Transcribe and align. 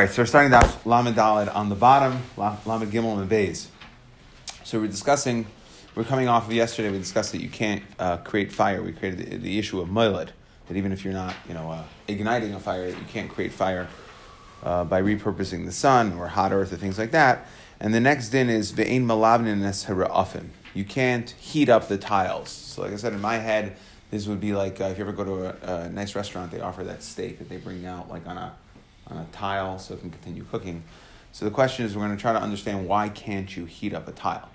All 0.00 0.06
right, 0.06 0.14
so 0.14 0.22
we're 0.22 0.26
starting 0.26 0.54
off 0.54 0.86
Lamed 0.86 1.18
on 1.18 1.68
the 1.68 1.74
bottom, 1.74 2.22
Lamed 2.38 2.90
Gimel 2.90 3.20
and 3.20 3.28
Bays. 3.28 3.68
So 4.64 4.80
we're 4.80 4.86
discussing, 4.86 5.44
we're 5.94 6.04
coming 6.04 6.26
off 6.26 6.46
of 6.46 6.54
yesterday, 6.54 6.90
we 6.90 6.96
discussed 6.96 7.32
that 7.32 7.42
you 7.42 7.50
can't 7.50 7.82
uh, 7.98 8.16
create 8.16 8.50
fire. 8.50 8.82
We 8.82 8.92
created 8.92 9.30
the, 9.30 9.36
the 9.36 9.58
issue 9.58 9.78
of 9.78 9.90
Moiled, 9.90 10.32
that 10.68 10.76
even 10.78 10.90
if 10.92 11.04
you're 11.04 11.12
not, 11.12 11.34
you 11.46 11.52
know, 11.52 11.70
uh, 11.70 11.84
igniting 12.08 12.54
a 12.54 12.58
fire, 12.58 12.88
you 12.88 13.04
can't 13.12 13.28
create 13.28 13.52
fire 13.52 13.88
uh, 14.62 14.84
by 14.84 15.02
repurposing 15.02 15.66
the 15.66 15.72
sun 15.72 16.14
or 16.14 16.28
hot 16.28 16.50
earth 16.50 16.72
or 16.72 16.76
things 16.76 16.98
like 16.98 17.10
that. 17.10 17.46
And 17.78 17.92
the 17.92 18.00
next 18.00 18.30
din 18.30 18.48
is 18.48 18.72
Ve'ein 18.72 19.04
Malabnin 19.04 19.60
Hara'afim. 19.60 20.46
You 20.72 20.86
can't 20.86 21.28
heat 21.28 21.68
up 21.68 21.88
the 21.88 21.98
tiles. 21.98 22.48
So 22.48 22.80
like 22.80 22.94
I 22.94 22.96
said, 22.96 23.12
in 23.12 23.20
my 23.20 23.36
head, 23.36 23.76
this 24.10 24.26
would 24.26 24.40
be 24.40 24.54
like 24.54 24.80
uh, 24.80 24.84
if 24.84 24.96
you 24.96 25.04
ever 25.04 25.12
go 25.12 25.24
to 25.24 25.70
a, 25.70 25.84
a 25.84 25.88
nice 25.90 26.14
restaurant, 26.14 26.52
they 26.52 26.60
offer 26.60 26.84
that 26.84 27.02
steak 27.02 27.36
that 27.38 27.50
they 27.50 27.58
bring 27.58 27.84
out 27.84 28.08
like 28.08 28.26
on 28.26 28.38
a 28.38 28.54
on 29.10 29.18
a 29.18 29.26
tile 29.32 29.78
so 29.78 29.94
it 29.94 30.00
can 30.00 30.10
continue 30.10 30.44
cooking. 30.44 30.82
So 31.32 31.44
the 31.44 31.50
question 31.50 31.84
is, 31.84 31.96
we're 31.96 32.04
going 32.04 32.16
to 32.16 32.20
try 32.20 32.32
to 32.32 32.40
understand 32.40 32.88
why 32.88 33.08
can't 33.08 33.54
you 33.56 33.64
heat 33.64 33.94
up 33.94 34.08
a 34.08 34.12
tile? 34.12 34.48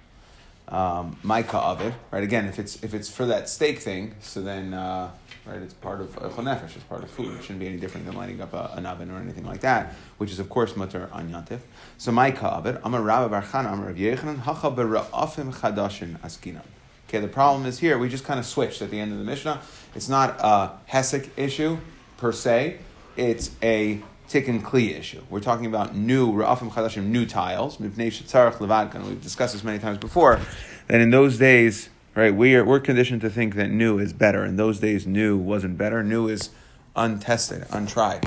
Um, 0.67 1.17
Micah 1.21 1.59
of 1.59 1.81
it, 1.81 1.93
right? 2.11 2.23
Again, 2.23 2.45
if 2.45 2.57
it's 2.57 2.83
if 2.83 2.95
it's 2.95 3.07
for 3.07 3.27
that 3.27 3.47
steak 3.49 3.77
thing, 3.79 4.15
so 4.19 4.41
then 4.41 4.73
uh, 4.73 5.11
right, 5.45 5.61
it's 5.61 5.75
part 5.75 6.01
of 6.01 6.17
uh, 6.17 6.21
chonefesh, 6.29 6.75
it's 6.75 6.83
part 6.85 7.03
of 7.03 7.11
food. 7.11 7.37
It 7.37 7.43
shouldn't 7.43 7.59
be 7.59 7.67
any 7.67 7.77
different 7.77 8.07
than 8.07 8.15
lighting 8.15 8.41
up 8.41 8.51
a, 8.53 8.71
an 8.75 8.87
oven 8.87 9.11
or 9.11 9.19
anything 9.19 9.45
like 9.45 9.61
that, 9.61 9.93
which 10.17 10.31
is 10.31 10.39
of 10.39 10.49
course 10.49 10.75
mutter 10.75 11.07
on 11.11 11.29
yantif. 11.29 11.59
So 11.99 12.11
Micah 12.11 12.47
of 12.47 12.65
it, 12.65 12.81
Amar 12.83 13.03
Rabbi 13.03 13.39
Barchan, 13.39 13.71
Amar 13.71 13.87
Rav 13.87 13.95
Yechanan, 13.95 14.39
Hacha 14.39 14.71
bera'afim 14.71 15.53
chadashin 15.53 16.19
askinam. 16.21 16.65
Okay, 17.07 17.19
the 17.19 17.27
problem 17.27 17.67
is 17.67 17.77
here 17.77 17.99
we 17.99 18.09
just 18.09 18.25
kind 18.25 18.39
of 18.39 18.45
switched 18.47 18.81
at 18.81 18.89
the 18.89 18.99
end 18.99 19.11
of 19.11 19.19
the 19.19 19.23
Mishnah. 19.23 19.61
It's 19.93 20.09
not 20.09 20.31
a 20.39 20.71
hesek 20.91 21.29
issue 21.37 21.77
per 22.17 22.31
se. 22.31 22.79
It's 23.15 23.51
a 23.61 24.01
tikkun 24.29 24.61
kli 24.61 24.97
issue. 24.97 25.21
We're 25.29 25.39
talking 25.39 25.65
about 25.65 25.95
new 25.95 26.31
ra'afim 26.31 26.71
chadashim, 26.71 27.05
new 27.05 27.25
tiles. 27.25 27.79
We've 27.79 27.95
discussed 27.95 29.53
this 29.53 29.63
many 29.63 29.79
times 29.79 29.97
before. 29.97 30.39
That 30.87 31.01
in 31.01 31.11
those 31.11 31.37
days, 31.37 31.89
right, 32.15 32.33
we 32.33 32.55
are 32.55 32.65
we're 32.65 32.79
conditioned 32.79 33.21
to 33.21 33.29
think 33.29 33.55
that 33.55 33.69
new 33.69 33.99
is 33.99 34.13
better. 34.13 34.45
In 34.45 34.55
those 34.55 34.79
days, 34.79 35.05
new 35.05 35.37
wasn't 35.37 35.77
better. 35.77 36.03
New 36.03 36.27
is 36.27 36.49
untested, 36.95 37.65
untried. 37.71 38.25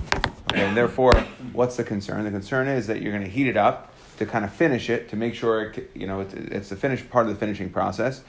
Okay, 0.51 0.65
and 0.65 0.77
therefore, 0.77 1.15
what's 1.53 1.77
the 1.77 1.85
concern? 1.85 2.25
The 2.25 2.31
concern 2.31 2.69
is 2.69 2.87
that 2.87 3.03
you're 3.03 3.13
going 3.13 3.25
to 3.25 3.31
heat 3.31 3.47
it 3.47 3.57
up 3.57 3.93
to 4.19 4.27
kind 4.27 4.45
of 4.45 4.53
finish 4.53 4.91
it 4.91 5.09
to 5.11 5.17
make 5.17 5.35
sure 5.35 5.71
it, 5.71 5.91
you 5.95 6.07
know 6.07 6.21
it's, 6.21 6.35
it's 6.35 6.69
the 6.71 6.77
finished 6.77 7.11
part 7.11 7.27
of 7.27 7.33
the 7.33 7.39
finishing 7.39 7.71
process, 7.71 8.23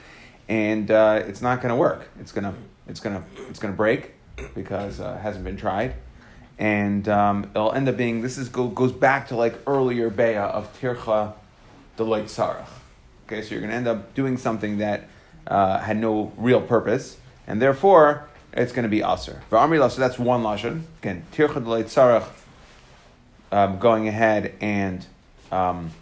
and 0.48 0.90
uh, 0.90 1.22
it's 1.26 1.42
not 1.42 1.60
going 1.60 1.70
to 1.70 1.76
work. 1.76 2.08
It's 2.20 2.32
gonna 2.32 2.54
it's 2.86 3.00
gonna 3.00 3.24
it's 3.48 3.58
gonna 3.58 3.74
break 3.74 4.14
because 4.54 5.00
uh, 5.00 5.16
it 5.18 5.22
hasn't 5.22 5.44
been 5.44 5.56
tried 5.56 5.94
and 6.60 7.08
um, 7.08 7.50
it'll 7.54 7.72
end 7.72 7.88
up 7.88 7.96
being 7.96 8.20
this 8.20 8.36
is 8.36 8.50
go, 8.50 8.68
goes 8.68 8.92
back 8.92 9.28
to 9.28 9.34
like 9.34 9.54
earlier 9.66 10.10
Bea 10.10 10.36
of 10.36 10.78
Tircha 10.78 11.32
the 11.96 12.04
Deloit 12.04 12.24
Sarach. 12.24 12.68
Okay, 13.26 13.40
so 13.42 13.52
you're 13.52 13.60
going 13.60 13.70
to 13.70 13.76
end 13.76 13.88
up 13.88 14.14
doing 14.14 14.36
something 14.36 14.78
that 14.78 15.08
uh, 15.46 15.78
had 15.78 15.96
no 15.96 16.32
real 16.36 16.60
purpose, 16.60 17.16
and 17.46 17.62
therefore 17.62 18.28
it's 18.52 18.72
going 18.72 18.82
to 18.82 18.90
be 18.90 19.00
aser. 19.00 19.40
So 19.50 19.88
that's 19.98 20.18
one 20.18 20.42
lashon. 20.42 20.82
Again, 21.00 21.24
Tircha 21.32 21.64
Deloit 21.64 21.84
Sarach, 21.84 22.28
um, 23.50 23.78
going 23.78 24.06
ahead 24.06 24.54
and 24.60 25.06
um, 25.50 25.92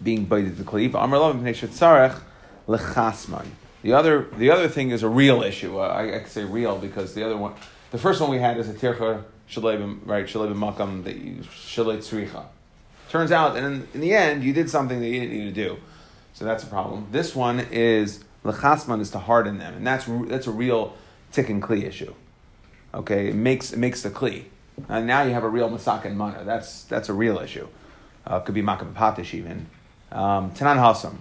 being 0.00 0.26
baited 0.26 0.58
the 0.58 0.64
kli. 0.64 0.90
Amri 0.90 1.20
Lav 1.20 1.36
Sarach 1.36 2.20
lechasman. 2.68 3.46
The 3.82 3.94
other, 3.94 4.28
the 4.36 4.50
other 4.50 4.68
thing 4.68 4.90
is 4.90 5.02
a 5.02 5.08
real 5.08 5.42
issue. 5.42 5.80
Uh, 5.80 5.88
I, 5.88 6.20
I 6.20 6.24
say 6.24 6.44
real 6.44 6.78
because 6.78 7.14
the 7.14 7.24
other 7.24 7.36
one, 7.36 7.54
the 7.90 7.98
first 7.98 8.20
one 8.20 8.30
we 8.30 8.38
had 8.38 8.58
is 8.58 8.68
a 8.68 8.74
tircha 8.74 9.24
right 9.54 10.26
makam 10.26 11.04
that 11.04 11.16
you 11.16 11.36
shalei 11.42 11.98
tzricha. 11.98 12.44
Turns 13.08 13.30
out 13.30 13.56
and 13.56 13.66
in, 13.66 13.88
in 13.94 14.00
the 14.00 14.14
end 14.14 14.42
you 14.42 14.52
did 14.52 14.68
something 14.68 15.00
that 15.00 15.08
you 15.08 15.20
didn't 15.20 15.38
need 15.38 15.54
to 15.54 15.68
do, 15.68 15.78
so 16.34 16.44
that's 16.44 16.64
a 16.64 16.66
problem. 16.66 17.06
This 17.12 17.34
one 17.34 17.60
is 17.60 18.24
lechasman 18.44 19.00
is 19.00 19.10
to 19.10 19.18
harden 19.18 19.58
them, 19.58 19.74
and 19.74 19.86
that's 19.86 20.06
that's 20.28 20.46
a 20.46 20.50
real 20.50 20.94
tikkun 21.32 21.60
kli 21.60 21.84
issue. 21.84 22.14
Okay, 22.94 23.28
it 23.28 23.34
makes 23.34 23.72
it 23.72 23.78
makes 23.78 24.02
the 24.02 24.10
kli, 24.10 24.44
and 24.88 25.06
now 25.06 25.22
you 25.22 25.32
have 25.32 25.44
a 25.44 25.48
real 25.48 25.70
masak 25.70 26.04
and 26.04 26.18
mana. 26.18 26.44
That's 26.44 26.84
that's 26.84 27.08
a 27.08 27.14
real 27.14 27.38
issue. 27.38 27.68
Uh, 28.26 28.40
could 28.40 28.54
be 28.54 28.62
makam 28.62 28.92
patish 28.92 29.34
even. 29.34 29.66
Um, 30.10 30.50
Tanan 30.50 30.76
hasam. 30.76 31.18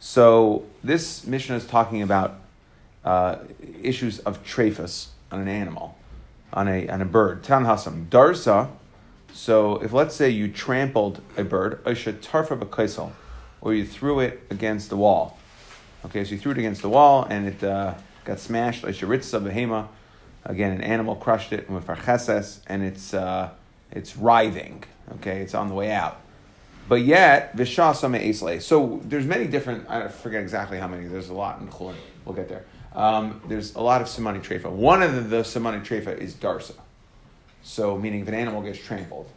So 0.00 0.64
this 0.84 1.26
Mishnah 1.26 1.56
is 1.56 1.66
talking 1.66 2.02
about 2.02 2.38
uh, 3.04 3.38
issues 3.82 4.20
of 4.20 4.44
trephus 4.44 5.08
on 5.32 5.40
an 5.40 5.48
animal 5.48 5.97
on 6.52 6.68
a, 6.68 6.88
on 6.88 7.00
a 7.00 7.04
bird. 7.04 7.42
Tan 7.42 7.64
hasam. 7.64 8.08
Darsa, 8.08 8.70
so 9.32 9.76
if 9.76 9.92
let's 9.92 10.14
say 10.14 10.30
you 10.30 10.48
trampled 10.48 11.20
a 11.36 11.44
bird, 11.44 11.82
tarfa 11.84 12.58
b'kaisel, 12.58 13.12
or 13.60 13.74
you 13.74 13.84
threw 13.84 14.20
it 14.20 14.42
against 14.50 14.90
the 14.90 14.96
wall. 14.96 15.38
Okay, 16.06 16.24
so 16.24 16.32
you 16.32 16.38
threw 16.38 16.52
it 16.52 16.58
against 16.58 16.82
the 16.82 16.88
wall 16.88 17.26
and 17.28 17.48
it 17.48 17.62
uh, 17.62 17.94
got 18.24 18.38
smashed. 18.38 18.84
Isharitza 18.84 19.42
behema, 19.42 19.88
again, 20.44 20.72
an 20.72 20.80
animal 20.80 21.16
crushed 21.16 21.52
it 21.52 21.68
with 21.68 21.86
farcheses 21.86 22.60
and 22.66 22.82
it's, 22.82 23.12
uh, 23.12 23.50
it's 23.90 24.16
writhing. 24.16 24.84
Okay, 25.16 25.40
it's 25.40 25.54
on 25.54 25.68
the 25.68 25.74
way 25.74 25.90
out. 25.90 26.20
But 26.88 27.02
yet, 27.02 27.54
vishasame 27.56 28.28
esle. 28.28 28.60
So 28.60 29.00
there's 29.04 29.26
many 29.26 29.46
different, 29.46 29.90
I 29.90 30.08
forget 30.08 30.40
exactly 30.40 30.78
how 30.78 30.88
many, 30.88 31.06
there's 31.06 31.28
a 31.28 31.34
lot 31.34 31.60
in 31.60 31.68
Chulin. 31.68 31.96
We'll 32.24 32.34
get 32.34 32.48
there 32.48 32.64
um, 32.98 33.40
there's 33.46 33.76
a 33.76 33.80
lot 33.80 34.02
of 34.02 34.08
Simani 34.08 34.42
Trefa. 34.42 34.68
One 34.68 35.02
of 35.02 35.14
the, 35.14 35.20
the 35.20 35.42
Simani 35.42 35.84
Trefa 35.86 36.18
is 36.18 36.34
Darsa. 36.34 36.74
So, 37.62 37.96
meaning 37.96 38.22
if 38.22 38.28
an 38.28 38.34
animal 38.34 38.60
gets 38.60 38.80
trampled. 38.80 39.30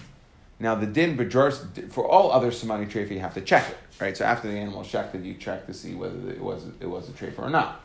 Now, 0.60 0.74
the 0.74 0.88
din 0.88 1.16
b'jars, 1.16 1.92
for 1.92 2.08
all 2.08 2.32
other 2.32 2.50
Simani 2.50 2.90
Trefa, 2.90 3.12
you 3.12 3.20
have 3.20 3.36
to 3.36 3.42
check 3.42 3.70
it, 3.70 3.78
right? 4.00 4.18
So, 4.18 4.26
after 4.26 4.48
the 4.52 4.58
animal 4.58 4.82
is 4.82 4.88
checked, 4.88 5.14
you 5.16 5.36
check 5.36 5.68
to 5.68 5.76
see 5.76 5.94
whether 5.94 6.32
it 6.32 6.42
was, 6.42 6.66
it 6.80 6.88
was 6.88 7.08
a 7.08 7.12
Trefa 7.12 7.38
or 7.38 7.50
not. 7.52 7.82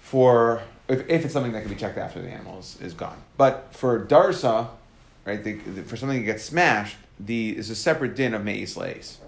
For, 0.00 0.62
if, 0.88 1.06
if 1.10 1.24
it's 1.24 1.34
something 1.34 1.52
that 1.52 1.60
can 1.60 1.70
be 1.70 1.76
checked 1.76 1.98
after 1.98 2.22
the 2.22 2.30
animal 2.30 2.58
is, 2.58 2.78
is 2.80 2.94
gone. 2.94 3.22
But 3.36 3.68
for 3.72 4.06
Darsa, 4.06 4.68
right, 5.26 5.44
the, 5.44 5.54
the, 5.54 5.82
for 5.82 5.98
something 5.98 6.20
that 6.20 6.24
gets 6.24 6.44
smashed, 6.44 6.96
the 7.20 7.54
is 7.54 7.68
a 7.68 7.76
separate 7.76 8.16
din 8.16 8.32
of 8.32 8.44
Me'is 8.44 8.78
Leis. 8.78 9.18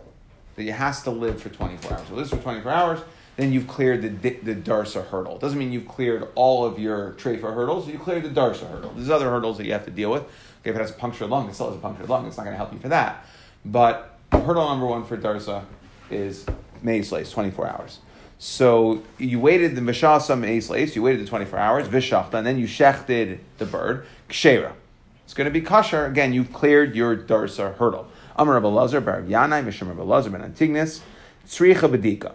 That 0.57 0.65
you 0.65 0.73
has 0.73 1.03
to 1.03 1.11
live 1.11 1.43
for 1.43 1.51
24 1.51 1.93
hours. 1.93 2.09
So, 2.09 2.15
lives 2.15 2.31
for 2.31 2.37
24 2.37 2.73
hours 2.73 3.01
then 3.39 3.53
you've 3.53 3.69
cleared 3.69 4.03
the, 4.03 4.31
the 4.31 4.55
Darsa 4.57 5.07
hurdle. 5.07 5.39
Doesn't 5.39 5.61
mean 5.61 5.71
you've 5.71 5.87
cleared 5.87 6.27
all 6.35 6.65
of 6.65 6.77
your 6.77 7.13
Trefa 7.13 7.55
hurdles, 7.55 7.87
you 7.87 7.97
cleared 7.97 8.25
the 8.25 8.29
Darsa 8.29 8.69
hurdle. 8.69 8.93
There's 8.97 9.11
other 9.11 9.31
hurdles 9.31 9.59
that 9.59 9.65
you 9.65 9.73
have 9.73 9.85
to 9.85 9.93
deal 9.93 10.11
with. 10.11 10.23
Okay, 10.23 10.71
if 10.71 10.77
it 10.77 10.81
has 10.81 10.91
a 10.91 10.95
punctured 10.95 11.31
lung, 11.31 11.49
it 11.49 11.55
still 11.55 11.69
has 11.69 11.77
a 11.77 11.81
punctured 11.81 12.09
lung, 12.09 12.27
it's 12.27 12.37
not 12.37 12.43
going 12.43 12.55
to 12.55 12.57
help 12.57 12.73
you 12.73 12.81
for 12.81 12.89
that. 12.89 13.25
But 13.65 14.19
hurdle 14.33 14.69
number 14.69 14.87
one 14.87 15.05
for 15.05 15.17
Darsa 15.17 15.65
is 16.11 16.47
maze 16.83 17.13
lace, 17.13 17.31
24 17.31 17.69
hours. 17.69 18.01
So 18.41 19.05
you 19.19 19.39
waited 19.39 19.77
the 19.77 19.83
Mishasa 19.83 20.37
maze 20.37 20.97
you 20.97 21.03
waited 21.03 21.25
the 21.25 21.29
24 21.29 21.59
hours, 21.61 21.87
Vishachta, 21.87 22.35
and 22.35 22.47
then 22.47 22.59
you 22.59 22.67
shechted 22.67 23.39
the 23.59 23.67
bird, 23.67 24.05
Kshera. 24.29 24.73
It's 25.25 25.35
going 25.35 25.45
to 25.45 25.53
be 25.53 25.61
kosher. 25.61 26.07
Again, 26.07 26.33
you've 26.33 26.53
cleared 26.53 26.97
your 26.97 27.17
Darsa 27.17 27.77
hurdle. 27.77 28.09
Amar 28.35 28.55
Rabbi 28.55 28.67
Lazar, 28.67 29.01
Bar 29.01 29.23
Yanai, 29.23 29.65
Misham 29.65 29.87
Rabbi 29.87 30.03
Lazar, 30.03 30.31
Ben 30.31 30.41
Antignis, 30.41 31.03
Tzricha 31.47 31.89
Bedika. 31.89 32.33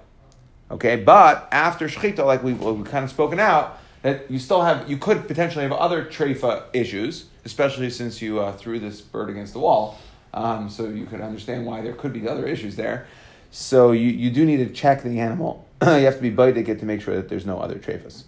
Okay, 0.73 0.95
but 0.95 1.47
after 1.51 1.87
shechita, 1.87 2.25
like 2.25 2.41
we, 2.41 2.53
we've 2.53 2.89
kind 2.89 3.03
of 3.03 3.11
spoken 3.11 3.39
out, 3.39 3.79
that 4.01 4.29
you 4.29 4.39
still 4.39 4.63
have, 4.63 4.89
you 4.89 4.97
could 4.97 5.27
potentially 5.27 5.61
have 5.61 5.71
other 5.71 6.03
trefa 6.03 6.63
issues, 6.73 7.25
especially 7.45 7.91
since 7.91 8.23
you 8.23 8.39
uh, 8.39 8.51
threw 8.53 8.79
this 8.79 8.99
bird 8.99 9.29
against 9.29 9.53
the 9.53 9.59
wall. 9.59 9.99
Um, 10.33 10.71
so 10.71 10.89
you 10.89 11.05
could 11.05 11.21
understand 11.21 11.67
why 11.67 11.81
there 11.81 11.93
could 11.93 12.11
be 12.11 12.27
other 12.27 12.47
issues 12.47 12.75
there. 12.75 13.05
So 13.51 13.91
you, 13.91 14.09
you 14.09 14.31
do 14.31 14.45
need 14.45 14.57
to 14.57 14.69
check 14.73 15.03
the 15.03 15.19
animal. 15.19 15.63
you 15.83 15.89
have 15.89 16.15
to 16.15 16.21
be 16.23 16.31
budded 16.31 16.55
to 16.55 16.63
get 16.63 16.79
to 16.79 16.85
make 16.85 17.01
sure 17.01 17.15
that 17.15 17.29
there's 17.29 17.45
no 17.45 17.59
other 17.59 17.75
trefas. 17.75 18.23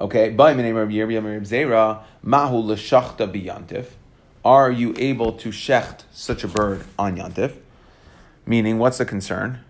Okay, 0.00 0.30
by 0.30 0.54
my 0.54 0.62
name 0.62 0.76
of 0.76 0.88
Zera, 0.88 2.04
Mahu 2.22 2.58
l'shachta 2.58 3.30
biyantif. 3.30 3.86
Are 4.44 4.70
you 4.70 4.94
able 4.98 5.32
to 5.32 5.48
shecht 5.48 6.04
such 6.12 6.44
a 6.44 6.48
bird 6.48 6.84
on 6.96 7.16
yantif? 7.16 7.56
Meaning, 8.46 8.78
what's 8.78 8.98
the 8.98 9.04
concern? 9.04 9.64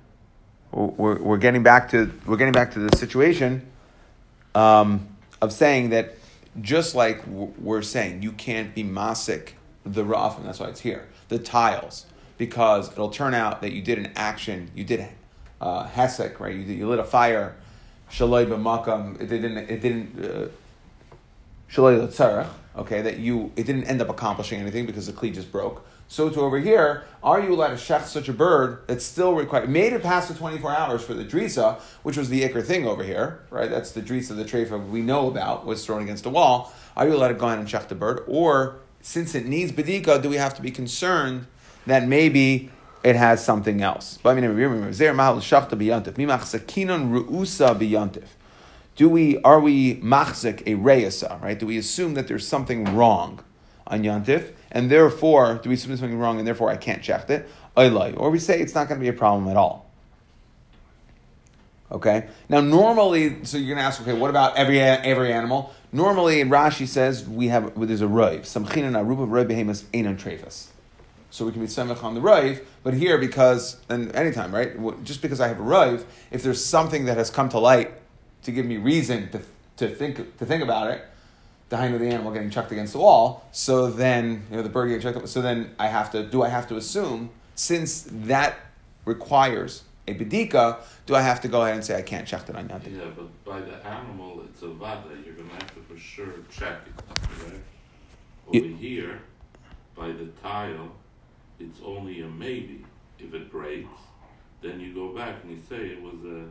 We're, 0.73 1.19
we're 1.21 1.39
getting 1.39 1.63
back 1.63 1.91
to 1.91 2.13
we're 2.27 2.37
getting 2.37 2.53
back 2.53 2.73
to 2.73 2.79
the 2.79 2.97
situation 2.97 3.67
um, 4.55 5.09
of 5.41 5.53
saying 5.53 5.91
that 5.91 6.15
just 6.61 6.95
like 6.95 7.27
we're 7.27 7.83
saying 7.83 8.23
you 8.23 8.33
can't 8.33 8.75
be 8.75 8.83
masik 8.83 9.51
the 9.85 10.03
and 10.03 10.47
that's 10.47 10.61
why 10.61 10.67
it's 10.67 10.81
here 10.81 11.09
the 11.29 11.39
tiles 11.39 12.07
because 12.39 12.91
it'll 12.93 13.11
turn 13.11 13.35
out 13.35 13.61
that 13.61 13.73
you 13.73 13.83
did 13.83 13.99
an 13.99 14.13
action 14.17 14.71
you 14.75 14.85
did 14.85 15.07
uh, 15.61 15.87
hesek 15.89 16.39
right? 16.41 16.55
You, 16.55 16.63
you 16.63 16.89
lit 16.89 16.99
a 16.99 17.05
fire 17.05 17.57
shaloi 18.11 18.47
b'makam 18.47 19.21
it 19.21 19.27
didn't 19.27 19.57
it 19.59 19.81
didn't 19.81 20.25
uh, 20.25 20.49
shaloi 21.71 22.51
okay 22.77 23.03
that 23.03 23.19
you 23.19 23.53
it 23.57 23.65
didn't 23.65 23.85
end 23.85 24.01
up 24.01 24.09
accomplishing 24.09 24.61
anything 24.61 24.87
because 24.87 25.07
the 25.07 25.13
cleat 25.13 25.35
just 25.35 25.51
broke 25.51 25.85
so 26.11 26.29
to 26.29 26.41
over 26.41 26.59
here, 26.59 27.05
are 27.23 27.41
you 27.41 27.55
allowed 27.55 27.69
to 27.69 27.75
shech 27.77 28.03
such 28.03 28.29
a 28.29 28.33
bird 28.33 28.83
that 28.89 29.01
still 29.01 29.33
required? 29.35 29.71
Made 29.71 29.93
it 29.93 30.03
past 30.03 30.27
the 30.27 30.35
24 30.35 30.73
hours 30.73 31.05
for 31.05 31.15
the 31.15 31.25
drisa, 31.25 31.79
which 32.03 32.17
was 32.17 32.29
the 32.29 32.43
ikr 32.43 32.65
thing 32.65 32.85
over 32.85 33.05
here, 33.05 33.43
right? 33.49 33.71
That's 33.71 33.93
the 33.93 34.03
drisa, 34.03 34.35
the 34.35 34.45
treifa 34.45 34.89
we 34.89 35.03
know 35.03 35.29
about, 35.29 35.65
was 35.67 35.87
thrown 35.87 36.03
against 36.03 36.25
the 36.25 36.31
wall. 36.31 36.75
Are 36.97 37.07
you 37.07 37.15
allowed 37.15 37.29
to 37.29 37.35
go 37.35 37.49
in 37.51 37.61
and 37.61 37.69
shech 37.69 37.87
the 37.87 37.95
bird? 37.95 38.25
Or 38.27 38.81
since 39.01 39.37
it 39.37 39.47
needs 39.47 39.71
bedika, 39.71 40.21
do 40.21 40.29
we 40.29 40.35
have 40.35 40.53
to 40.55 40.63
be 40.63 40.73
concerned 40.73 41.47
that 41.87 42.09
maybe 42.09 42.73
it 43.05 43.15
has 43.15 43.45
something 43.45 43.81
else? 43.81 44.19
But 44.21 44.31
I 44.31 44.35
mean, 44.35 44.43
do 49.01 49.09
we 49.09 49.39
are 49.41 49.59
we 49.59 49.95
machzik 50.03 50.61
a 50.67 50.75
reyasa, 50.75 51.41
right? 51.41 51.59
Do 51.59 51.65
we 51.65 51.79
assume 51.79 52.13
that 52.15 52.29
there's 52.29 52.47
something 52.47 52.85
wrong 52.95 53.43
on 53.87 54.03
yantif, 54.03 54.53
and 54.71 54.91
therefore 54.91 55.59
do 55.63 55.71
we 55.71 55.75
assume 55.77 55.97
something 55.97 56.19
wrong, 56.19 56.37
and 56.37 56.47
therefore 56.47 56.69
I 56.69 56.77
can't 56.77 57.03
check 57.03 57.31
it? 57.31 57.49
Or 57.75 58.29
we 58.29 58.39
say 58.39 58.61
it's 58.61 58.75
not 58.75 58.89
going 58.89 59.01
to 59.01 59.03
be 59.03 59.09
a 59.09 59.15
problem 59.15 59.49
at 59.49 59.57
all. 59.57 59.91
Okay. 61.91 62.29
Now, 62.51 62.61
normally, 62.61 63.43
so 63.47 63.57
you're 63.57 63.69
going 63.69 63.79
to 63.79 63.85
ask, 63.85 64.03
okay, 64.03 64.13
what 64.13 64.29
about 64.29 64.59
every 64.59 64.79
every 64.79 65.33
animal? 65.33 65.73
Normally, 65.93 66.45
Rashi 66.45 66.87
says 66.87 67.27
we 67.27 67.49
have 67.49 67.73
there's 67.81 68.03
a 68.03 68.05
roiv. 68.05 68.41
Samchinan 68.41 68.93
aruba 69.03 69.27
roiv 69.27 69.49
behemoth 69.49 69.85
einon 69.93 70.19
trefus. 70.21 70.67
So 71.31 71.47
we 71.47 71.53
can 71.53 71.63
be 71.63 71.69
semech 71.69 72.05
on 72.05 72.15
the 72.15 72.21
roiv, 72.21 72.63
but 72.83 72.93
here 72.93 73.17
because 73.17 73.79
and 73.89 74.15
anytime, 74.15 74.55
right? 74.55 75.05
Just 75.05 75.23
because 75.23 75.41
I 75.41 75.49
have 75.49 75.59
a 75.59 75.63
roiv, 75.63 76.05
if 76.31 76.43
there's 76.43 76.63
something 76.63 77.07
that 77.07 77.17
has 77.17 77.31
come 77.31 77.49
to 77.49 77.59
light 77.59 77.93
to 78.43 78.53
give 78.53 78.67
me 78.67 78.77
reason 78.77 79.31
to, 79.31 79.41
to 79.77 79.95
think 79.95 80.39
to 80.39 80.47
think 80.47 80.63
about 80.63 80.91
it, 80.91 81.05
the 81.69 81.77
hind 81.77 81.95
of 81.95 82.01
the 82.01 82.09
animal 82.09 82.33
getting 82.33 82.51
chucked 82.51 82.73
against 82.73 82.93
the 82.93 82.99
wall. 82.99 83.49
So 83.53 83.91
then 83.91 84.47
you 84.51 84.57
know 84.57 84.63
the 84.63 84.69
bird 84.69 84.89
getting 84.89 85.03
chucked. 85.03 85.29
So 85.29 85.43
then 85.43 85.75
I 85.79 85.89
have 85.89 86.11
to 86.13 86.23
do 86.23 86.43
I 86.43 86.49
have 86.49 86.69
to 86.69 86.77
assume 86.77 87.31
since 87.55 88.07
that 88.11 88.57
requires 89.05 89.83
a 90.11 90.15
bedika, 90.15 90.79
do 91.07 91.15
I 91.15 91.21
have 91.21 91.41
to 91.43 91.49
go 91.49 91.63
ahead 91.63 91.75
and 91.75 91.85
say 91.85 91.97
I 91.97 92.03
can't 92.03 92.27
check 92.27 92.49
it 92.49 92.57
on 92.57 92.69
Yantif? 92.69 92.97
Yeah, 92.97 93.05
but 93.17 93.45
by 93.45 93.61
the 93.61 93.85
animal, 93.87 94.43
it's 94.45 94.63
a 94.63 94.69
vada. 94.69 95.09
You're 95.25 95.35
going 95.35 95.49
to 95.49 95.55
have 95.55 95.75
to 95.75 95.81
for 95.81 95.99
sure 95.99 96.33
check 96.51 96.81
it, 96.87 97.45
right? 97.45 97.61
Over 98.49 98.67
yeah. 98.67 98.77
here, 98.77 99.21
by 99.95 100.09
the 100.09 100.27
tile, 100.43 100.93
it's 101.59 101.81
only 101.85 102.23
a 102.23 102.27
maybe. 102.27 102.85
If 103.19 103.35
it 103.35 103.51
breaks, 103.51 104.01
then 104.63 104.81
you 104.81 104.95
go 104.95 105.15
back 105.15 105.37
and 105.43 105.53
you 105.53 105.63
say 105.69 105.89
it 105.89 106.03
was 106.03 106.25
a 106.25 106.45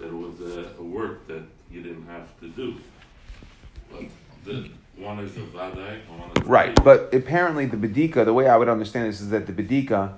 it 0.00 0.12
was 0.12 0.40
a, 0.40 0.70
a 0.78 0.82
work 0.82 1.26
that 1.28 1.42
you 1.70 1.82
didn't 1.82 2.06
have 2.06 2.28
to 2.40 2.48
do. 2.48 2.76
But 3.90 4.04
the 4.44 4.70
one 4.96 5.18
is 5.20 5.36
one 5.36 6.30
is 6.36 6.42
right. 6.44 6.74
But 6.82 7.12
apparently, 7.14 7.66
the 7.66 7.76
bedika, 7.76 8.24
the 8.24 8.32
way 8.32 8.48
I 8.48 8.56
would 8.56 8.68
understand 8.68 9.08
this 9.08 9.20
is 9.20 9.30
that 9.30 9.46
the 9.46 9.52
bedika 9.52 10.14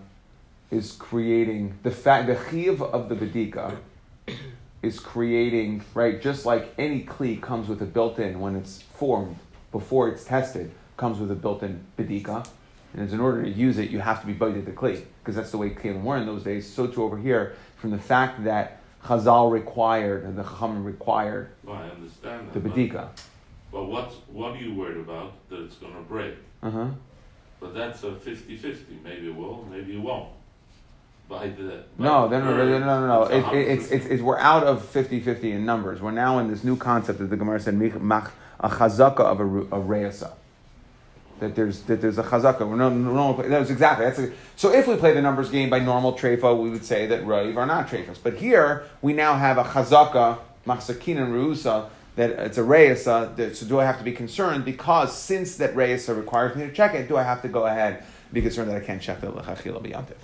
is 0.71 0.93
creating 0.93 1.79
the 1.83 1.91
fact 1.91 2.27
the 2.27 2.39
chiv 2.51 2.83
of 2.83 3.09
the 3.09 3.15
bedika 3.15 3.77
is 4.83 5.01
creating 5.01 5.83
right 5.95 6.21
just 6.21 6.45
like 6.45 6.73
any 6.79 7.05
kli 7.05 7.41
comes 7.41 7.69
with 7.69 7.81
a 7.81 7.87
built-in 7.87 8.39
when 8.39 8.55
it's 8.55 8.83
formed 8.83 9.37
before 9.73 10.09
it's 10.09 10.25
tested 10.25 10.71
comes 10.97 11.19
with 11.19 11.31
a 11.31 11.35
built-in 11.35 11.83
bedika 11.97 12.47
and 12.95 13.11
in 13.11 13.21
order 13.21 13.43
to 13.43 13.51
use 13.51 13.79
it 13.79 13.91
you 13.91 13.99
have 13.99 14.21
to 14.21 14.27
be 14.27 14.33
baited 14.33 14.67
the 14.67 14.73
kli 14.73 15.03
because 15.21 15.35
that's 15.35 15.51
the 15.51 15.59
way 15.59 15.71
kalim 15.71 16.03
were 16.03 16.19
in 16.19 16.27
those 16.27 16.43
days 16.43 16.71
so 16.71 16.87
too 16.87 17.03
over 17.03 17.17
here 17.17 17.57
from 17.79 17.91
the 17.91 17.99
fact 17.99 18.45
that 18.45 18.81
Chazal 19.05 19.50
required 19.50 20.25
and 20.25 20.37
the 20.37 20.43
Chacham 20.43 20.85
required 20.85 21.49
well, 21.65 21.77
I 21.77 21.89
understand 21.89 22.49
that, 22.49 22.62
the 22.62 22.69
bedika 22.69 23.09
but, 23.71 23.85
what's 23.85 24.15
what 24.33 24.53
are 24.53 24.59
you 24.59 24.75
worried 24.75 24.99
about 24.99 25.33
that 25.50 25.62
it's 25.62 25.77
going 25.77 25.95
to 25.95 26.00
break 26.00 26.35
uh-huh 26.62 26.89
but 27.61 27.75
that's 27.75 28.03
a 28.05 28.11
50-50 28.11 29.03
maybe 29.03 29.29
it 29.29 29.35
will 29.35 29.67
maybe 29.71 29.97
it 29.97 30.00
won't 30.00 30.31
by 31.29 31.49
the. 31.49 31.85
By 31.99 32.05
no, 32.05 32.29
the 32.29 32.39
no, 32.39 32.56
no, 32.56 32.56
no, 32.56 32.79
no, 32.79 33.06
no, 33.06 33.06
no. 33.06 33.23
It, 33.25 33.55
it, 33.55 33.69
it's, 33.69 33.91
it's, 33.91 34.06
it's, 34.06 34.23
we're 34.23 34.39
out 34.39 34.65
of 34.65 34.85
50 34.85 35.21
50 35.21 35.53
in 35.53 35.67
numbers. 35.67 36.00
We're 36.00 36.11
now 36.11 36.39
in 36.39 36.49
this 36.49 36.65
new 36.65 36.77
concept 36.77 37.19
that 37.19 37.27
the 37.27 37.37
Gemara 37.37 37.61
said, 37.61 37.75
a 37.75 38.69
chazaka 38.69 39.21
of 39.21 39.41
a, 39.41 39.77
a 39.77 39.81
reasa. 39.81 40.33
That 41.40 41.55
there's 41.55 41.82
that 41.82 42.00
there's 42.00 42.19
a 42.19 42.23
chazaka. 42.23 42.61
We're 42.61 42.76
no, 42.76 42.88
no, 42.88 43.35
that 43.35 43.61
was 43.61 43.70
exactly 43.70 44.06
that's 44.06 44.19
a, 44.19 44.32
so. 44.56 44.73
If 44.73 44.88
we 44.88 44.96
play 44.96 45.12
the 45.12 45.23
numbers 45.23 45.50
game 45.50 45.70
by 45.70 45.79
normal 45.79 46.14
trefa, 46.14 46.61
we 46.61 46.70
would 46.70 46.85
say 46.85 47.06
that 47.06 47.25
raiv 47.25 47.56
are 47.56 47.67
not 47.67 47.88
trefas. 47.88 48.19
But 48.23 48.35
here 48.35 48.87
we 49.02 49.12
now 49.12 49.37
have 49.37 49.58
a 49.58 49.64
chazaka 49.64 50.38
machsakin 50.67 51.19
and 51.19 51.32
ruusa 51.32 51.88
that 52.19 52.31
it's 52.31 52.58
a 52.58 52.62
reisa. 52.62 53.55
So 53.55 53.67
do 53.67 53.79
I 53.79 53.85
have 53.85 53.99
to 53.99 54.05
be 54.05 54.12
concerned 54.12 54.64
because 54.64 55.17
since 55.17 55.56
that 55.58 55.75
reisa 55.75 56.17
requires 56.17 56.56
me 56.56 56.67
to 56.67 56.73
check 56.73 56.94
it, 56.94 57.08
do 57.08 57.17
I 57.17 57.23
have 57.23 57.43
to 57.43 57.49
go 57.49 57.67
ahead 57.67 57.99
and 57.99 58.32
be 58.32 58.43
concerned 58.43 58.69
that 58.70 58.76
I 58.76 58.85
can't 58.85 59.00
check 59.00 59.20
the 59.20 59.29
lechachila 59.29 59.81
biyantiv? 59.81 60.17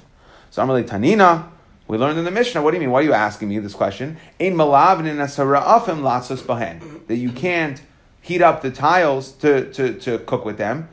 So 0.51 0.63
Amalei 0.63 0.85
Tanina, 0.85 1.49
we 1.87 1.97
learned 1.97 2.19
in 2.19 2.25
the 2.25 2.33
Mishnah. 2.33 2.63
What 2.63 2.73
do 2.73 2.77
you 2.77 2.81
mean? 2.81 2.91
Why 2.91 3.01
are 3.01 3.05
you 3.05 3.13
asking 3.13 3.49
me 3.49 3.59
this 3.61 3.75
question? 3.75 4.17
Ein 4.41 4.55
malavnin 4.55 5.19
asara'afim 5.19 6.01
latzos 6.01 6.43
bahen. 6.43 7.07
That 7.07 7.17
you 7.17 7.31
can't 7.31 7.81
heat 8.21 8.43
up 8.43 8.63
the 8.63 8.71
tiles 8.71 9.33
to, 9.33 9.73
to, 9.73 9.99
to 10.01 10.19
cook 10.21 10.45
with 10.45 10.59
them. 10.59 10.89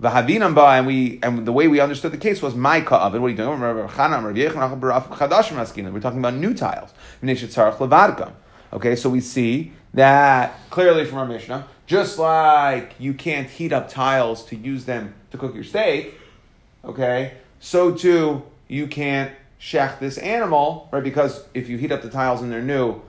V'havinam 0.00 0.54
ba, 0.54 0.66
and 0.70 0.86
we 0.86 1.20
and 1.22 1.46
the 1.46 1.52
way 1.52 1.68
we 1.68 1.78
understood 1.80 2.12
the 2.12 2.18
case 2.18 2.42
was 2.42 2.54
my 2.54 2.80
oven. 2.84 3.22
What 3.22 3.28
are 3.28 3.30
you 3.30 3.36
doing? 3.36 3.60
We're 3.60 3.86
talking 6.00 6.18
about 6.18 6.34
new 6.34 6.52
tiles. 6.54 6.92
Okay, 8.72 8.96
so 8.96 9.08
we 9.08 9.20
see 9.20 9.72
that 9.94 10.58
clearly 10.70 11.04
from 11.04 11.18
our 11.18 11.26
Mishnah, 11.26 11.68
just 11.86 12.18
like 12.18 12.94
you 12.98 13.14
can't 13.14 13.48
heat 13.48 13.72
up 13.72 13.88
tiles 13.88 14.44
to 14.46 14.56
use 14.56 14.84
them 14.84 15.14
to 15.30 15.38
cook 15.38 15.54
your 15.54 15.62
steak, 15.62 16.14
okay, 16.84 17.34
so 17.60 17.94
too 17.94 18.42
you 18.66 18.88
can't 18.88 19.30
shech 19.60 20.00
this 20.00 20.18
animal, 20.18 20.88
right? 20.90 21.04
Because 21.04 21.44
if 21.54 21.68
you 21.68 21.78
heat 21.78 21.92
up 21.92 22.02
the 22.02 22.10
tiles 22.10 22.42
and 22.42 22.50
they're 22.50 22.60
new, 22.60 23.00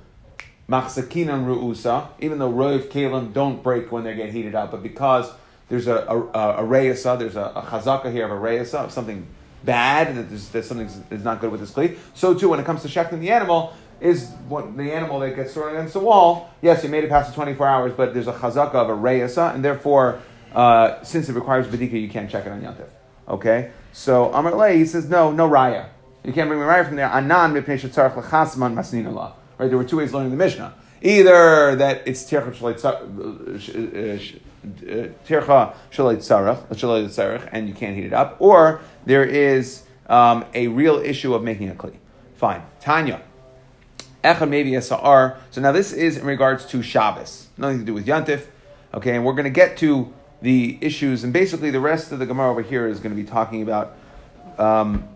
machsakinan 0.69 1.45
ru'usa, 1.47 2.09
even 2.19 2.37
though 2.37 2.53
roiv 2.53 2.89
kalim 2.89 3.33
don't 3.33 3.63
break 3.63 3.91
when 3.91 4.03
they 4.03 4.13
get 4.13 4.29
heated 4.31 4.53
up, 4.53 4.69
but 4.69 4.83
because 4.83 5.31
there's 5.69 5.87
a, 5.87 5.95
a, 5.95 6.19
a, 6.19 6.65
a 6.65 7.17
there's 7.17 7.35
a, 7.35 7.51
a 7.55 7.61
chazaka 7.67 8.11
here 8.11 8.25
of 8.25 8.31
a 8.31 8.35
reyasa, 8.35 8.85
of 8.85 8.91
something 8.91 9.27
bad, 9.63 10.15
that 10.15 10.29
there's, 10.29 10.49
there's 10.49 10.67
something 10.67 10.89
that's 11.09 11.23
not 11.23 11.41
good 11.41 11.51
with 11.51 11.59
this 11.59 11.71
cleat. 11.71 11.97
So 12.13 12.33
too, 12.33 12.49
when 12.49 12.59
it 12.59 12.65
comes 12.65 12.83
to 12.83 12.87
shechting 12.87 13.19
the 13.19 13.31
animal, 13.31 13.73
is 13.99 14.29
what 14.47 14.75
the 14.75 14.91
animal 14.91 15.19
that 15.19 15.35
gets 15.35 15.53
thrown 15.53 15.75
against 15.75 15.93
the 15.93 15.99
wall. 15.99 16.51
Yes, 16.61 16.83
you 16.83 16.89
made 16.89 17.03
it 17.03 17.09
past 17.09 17.29
the 17.29 17.35
24 17.35 17.67
hours, 17.67 17.93
but 17.95 18.13
there's 18.13 18.27
a 18.27 18.33
chazaka 18.33 18.75
of 18.75 18.89
a 18.89 18.93
reyasa, 18.93 19.55
and 19.55 19.63
therefore, 19.63 20.21
uh, 20.53 21.01
since 21.03 21.29
it 21.29 21.33
requires 21.33 21.67
bedika, 21.67 21.99
you 21.99 22.09
can't 22.09 22.29
check 22.29 22.45
it 22.45 22.51
on 22.51 22.61
yantif. 22.61 22.87
Okay? 23.27 23.71
So 23.93 24.31
Amar 24.33 24.53
Lei, 24.53 24.77
he 24.77 24.85
says, 24.85 25.09
no, 25.09 25.31
no 25.31 25.49
raya. 25.49 25.87
You 26.23 26.33
can't 26.33 26.49
bring 26.49 26.59
the 26.59 26.65
raya 26.65 26.85
from 26.85 26.97
there. 26.97 27.09
Anan 27.09 27.53
mipnei 27.53 27.79
shetzarach 27.79 28.15
lechasman 28.15 28.73
masnin 28.73 29.07
Allah. 29.07 29.33
Right? 29.57 29.67
There 29.67 29.77
were 29.77 29.83
two 29.83 29.97
ways 29.97 30.13
learning 30.13 30.31
the 30.31 30.37
Mishnah. 30.37 30.73
Either 31.01 31.75
that 31.75 32.01
it's 32.05 32.25
tircha 34.65 35.73
shalait 35.91 36.17
tzarech, 36.17 37.49
and 37.51 37.67
you 37.67 37.73
can't 37.73 37.95
heat 37.95 38.05
it 38.05 38.13
up, 38.13 38.37
or 38.39 38.81
there 39.05 39.23
is 39.23 39.83
um, 40.07 40.45
a 40.53 40.67
real 40.67 40.97
issue 40.97 41.33
of 41.33 41.43
making 41.43 41.69
a 41.69 41.75
kli. 41.75 41.95
Fine. 42.35 42.63
Tanya. 42.79 43.21
Echad 44.23 44.49
maybe 44.49 44.71
esa'ar. 44.71 45.37
So 45.51 45.61
now 45.61 45.71
this 45.71 45.93
is 45.93 46.17
in 46.17 46.25
regards 46.25 46.65
to 46.67 46.81
Shabbos. 46.81 47.47
Nothing 47.57 47.79
to 47.79 47.85
do 47.85 47.93
with 47.93 48.05
Yantif. 48.05 48.47
Okay, 48.93 49.15
and 49.15 49.25
we're 49.25 49.33
going 49.33 49.45
to 49.45 49.49
get 49.49 49.77
to 49.77 50.13
the 50.41 50.77
issues, 50.81 51.23
and 51.23 51.33
basically 51.33 51.71
the 51.71 51.79
rest 51.79 52.11
of 52.11 52.19
the 52.19 52.25
Gemara 52.25 52.51
over 52.51 52.61
here 52.61 52.87
is 52.87 52.99
going 52.99 53.15
to 53.15 53.21
be 53.21 53.27
talking 53.27 53.61
about 53.61 53.97
um, 54.57 55.07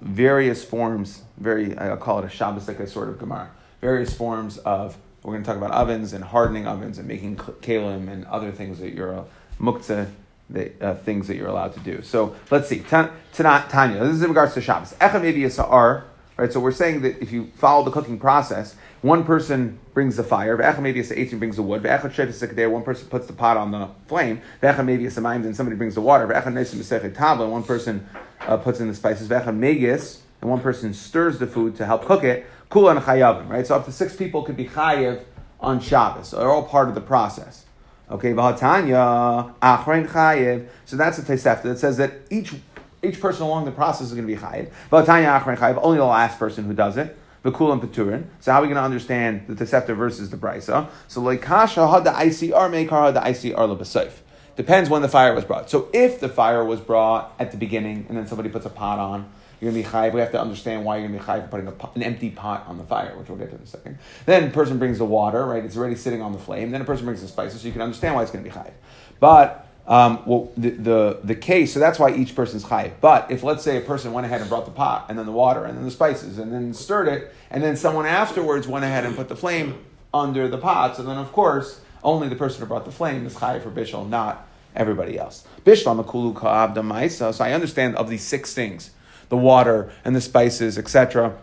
various 0.00 0.64
forms, 0.64 1.22
very, 1.36 1.76
I'll 1.76 1.96
call 1.96 2.18
it 2.20 2.24
a 2.24 2.28
Shabbosika 2.28 2.88
sort 2.88 3.08
of 3.08 3.18
Gemara, 3.18 3.50
various 3.80 4.14
forms 4.14 4.58
of, 4.58 4.96
we're 5.22 5.32
going 5.32 5.42
to 5.42 5.46
talk 5.46 5.56
about 5.56 5.70
ovens 5.70 6.12
and 6.12 6.24
hardening 6.24 6.66
ovens 6.66 6.98
and 6.98 7.06
making 7.06 7.36
kalim 7.36 8.10
and 8.10 8.24
other 8.26 8.50
things 8.50 8.78
that 8.80 8.92
you're, 8.92 9.20
uh, 9.20 9.24
muktzah, 9.60 10.10
the, 10.50 10.72
uh, 10.80 10.94
things 10.96 11.28
that 11.28 11.36
you're 11.36 11.48
allowed 11.48 11.74
to 11.74 11.80
do. 11.80 12.02
So 12.02 12.34
let's 12.50 12.68
see, 12.68 12.80
Tanya, 12.80 14.00
this 14.00 14.14
is 14.14 14.22
in 14.22 14.28
regards 14.28 14.54
to 14.54 14.60
Shabbos. 14.60 14.94
Echa 14.94 15.22
maybe 15.22 15.44
a 15.44 15.50
sa'ar, 15.50 16.04
right? 16.36 16.52
So 16.52 16.60
we're 16.60 16.72
saying 16.72 17.02
that 17.02 17.22
if 17.22 17.30
you 17.32 17.52
follow 17.56 17.84
the 17.84 17.90
cooking 17.90 18.18
process, 18.18 18.74
one 19.00 19.24
person 19.24 19.78
brings 19.94 20.16
the 20.16 20.24
fire, 20.24 20.54
a 20.54 20.74
18 20.74 21.38
brings 21.38 21.56
the 21.56 21.62
wood, 21.62 21.84
one 21.84 22.82
person 22.82 23.08
puts 23.08 23.26
the 23.26 23.32
pot 23.32 23.56
on 23.56 23.70
the 23.70 23.88
flame, 24.06 24.40
maybe 24.62 25.06
a 25.06 25.10
then 25.10 25.54
somebody 25.54 25.76
brings 25.76 25.94
the 25.94 26.00
water, 26.00 26.26
tabla, 26.26 27.42
and 27.42 27.52
one 27.52 27.64
person 27.64 28.06
uh, 28.40 28.56
puts 28.56 28.80
in 28.80 28.88
the 28.88 28.94
spices, 28.94 29.30
and 29.30 30.50
one 30.50 30.60
person 30.60 30.92
stirs 30.94 31.38
the 31.38 31.46
food 31.46 31.76
to 31.76 31.86
help 31.86 32.04
cook 32.04 32.24
it, 32.24 32.46
kula 32.72 32.92
and 32.92 33.00
chayavim, 33.00 33.48
right? 33.48 33.66
So 33.66 33.76
up 33.76 33.84
to 33.84 33.92
six 33.92 34.16
people 34.16 34.42
could 34.42 34.56
be 34.56 34.66
chayiv 34.66 35.22
on 35.60 35.78
Shabbos. 35.78 36.28
So 36.28 36.38
they're 36.38 36.50
all 36.50 36.64
part 36.64 36.88
of 36.88 36.94
the 36.94 37.00
process. 37.00 37.66
Okay, 38.10 38.32
v'hatanya 38.32 39.54
achrein 39.60 40.08
chayiv. 40.08 40.68
So 40.86 40.96
that's 40.96 41.18
a 41.18 41.22
Tosefta 41.22 41.62
that 41.62 41.78
says 41.78 41.98
that 41.98 42.12
each 42.30 42.54
each 43.02 43.20
person 43.20 43.42
along 43.42 43.64
the 43.64 43.72
process 43.72 44.08
is 44.08 44.14
going 44.14 44.26
to 44.26 44.34
be 44.34 44.40
chayiv. 44.40 44.70
V'hatanya 44.90 45.40
achrein 45.40 45.56
chayiv. 45.56 45.78
Only 45.82 45.98
the 45.98 46.04
last 46.04 46.38
person 46.38 46.64
who 46.64 46.72
does 46.72 46.96
it. 46.96 47.16
V'kulam 47.44 47.80
Peturin. 47.80 48.24
So 48.40 48.52
how 48.52 48.58
are 48.58 48.62
we 48.62 48.68
going 48.68 48.76
to 48.76 48.82
understand 48.82 49.46
the 49.48 49.54
Tosefta 49.54 49.96
versus 49.96 50.30
the 50.30 50.36
Brisa? 50.36 50.88
So 51.08 51.20
leikasha 51.20 51.92
had 51.92 52.04
the 52.04 52.10
ICR 52.10 52.70
mekar 52.70 53.06
had 53.06 53.14
the 53.14 53.20
ICR 53.20 53.54
lebesayf. 53.54 54.12
Depends 54.54 54.90
when 54.90 55.02
the 55.02 55.08
fire 55.08 55.34
was 55.34 55.44
brought. 55.44 55.70
So 55.70 55.88
if 55.92 56.20
the 56.20 56.28
fire 56.28 56.64
was 56.64 56.80
brought 56.80 57.34
at 57.38 57.50
the 57.50 57.56
beginning 57.56 58.06
and 58.08 58.16
then 58.16 58.26
somebody 58.26 58.48
puts 58.48 58.66
a 58.66 58.70
pot 58.70 58.98
on, 58.98 59.30
you're 59.62 59.70
going 59.70 59.82
to 59.82 59.88
be 59.88 59.94
chayiv. 59.94 60.12
We 60.12 60.20
have 60.20 60.32
to 60.32 60.40
understand 60.40 60.84
why 60.84 60.96
you're 60.96 61.06
going 61.06 61.20
to 61.20 61.24
be 61.24 61.30
chayiv 61.30 61.44
for 61.44 61.48
putting 61.48 61.70
pot, 61.70 61.94
an 61.94 62.02
empty 62.02 62.30
pot 62.30 62.66
on 62.66 62.78
the 62.78 62.84
fire, 62.84 63.16
which 63.16 63.28
we'll 63.28 63.38
get 63.38 63.50
to 63.50 63.56
in 63.56 63.62
a 63.62 63.66
second. 63.66 63.98
Then 64.26 64.48
a 64.48 64.50
person 64.50 64.78
brings 64.78 64.98
the 64.98 65.04
water, 65.04 65.46
right? 65.46 65.64
It's 65.64 65.76
already 65.76 65.94
sitting 65.94 66.20
on 66.20 66.32
the 66.32 66.38
flame. 66.38 66.72
Then 66.72 66.80
a 66.80 66.84
person 66.84 67.04
brings 67.04 67.22
the 67.22 67.28
spices, 67.28 67.60
so 67.60 67.68
you 67.68 67.72
can 67.72 67.80
understand 67.80 68.16
why 68.16 68.22
it's 68.22 68.32
going 68.32 68.44
to 68.44 68.50
be 68.50 68.54
chayiv. 68.54 68.72
But 69.20 69.68
Um, 69.84 70.22
well, 70.26 70.52
the, 70.56 70.70
the 70.70 71.20
the 71.24 71.34
case, 71.34 71.74
so 71.74 71.80
that's 71.80 71.98
why 71.98 72.14
each 72.14 72.36
person's 72.36 72.64
chayiv. 72.64 72.92
But 73.00 73.32
if 73.32 73.42
let's 73.42 73.64
say 73.64 73.76
a 73.78 73.80
person 73.80 74.12
went 74.12 74.26
ahead 74.26 74.40
and 74.40 74.48
brought 74.48 74.64
the 74.64 74.70
pot 74.70 75.06
and 75.08 75.18
then 75.18 75.26
the 75.26 75.32
water 75.32 75.64
and 75.64 75.76
then 75.76 75.84
the 75.84 75.90
spices 75.90 76.38
and 76.38 76.52
then 76.52 76.72
stirred 76.72 77.08
it, 77.08 77.34
and 77.50 77.64
then 77.64 77.76
someone 77.76 78.06
afterwards 78.06 78.68
went 78.68 78.84
ahead 78.84 79.04
and 79.04 79.16
put 79.16 79.28
the 79.28 79.34
flame 79.34 79.84
under 80.14 80.46
the 80.46 80.56
pot, 80.58 80.96
so 80.96 81.02
then 81.02 81.18
of 81.18 81.32
course 81.32 81.80
only 82.04 82.28
the 82.28 82.36
person 82.36 82.60
who 82.60 82.66
brought 82.66 82.84
the 82.84 82.92
flame 82.92 83.26
is 83.26 83.34
chayiv 83.34 83.64
for 83.64 83.72
bishul, 83.72 84.08
not 84.08 84.46
everybody 84.76 85.18
else. 85.18 85.44
Bishlam 85.66 85.98
akulu 86.04 86.32
ka'abda 86.32 87.32
So 87.34 87.44
I 87.44 87.52
understand 87.52 87.96
of 87.96 88.08
these 88.08 88.22
six 88.22 88.54
things, 88.54 88.92
the 89.32 89.38
water 89.38 89.90
and 90.04 90.14
the 90.14 90.20
spices, 90.20 90.76
etc. 90.76 91.34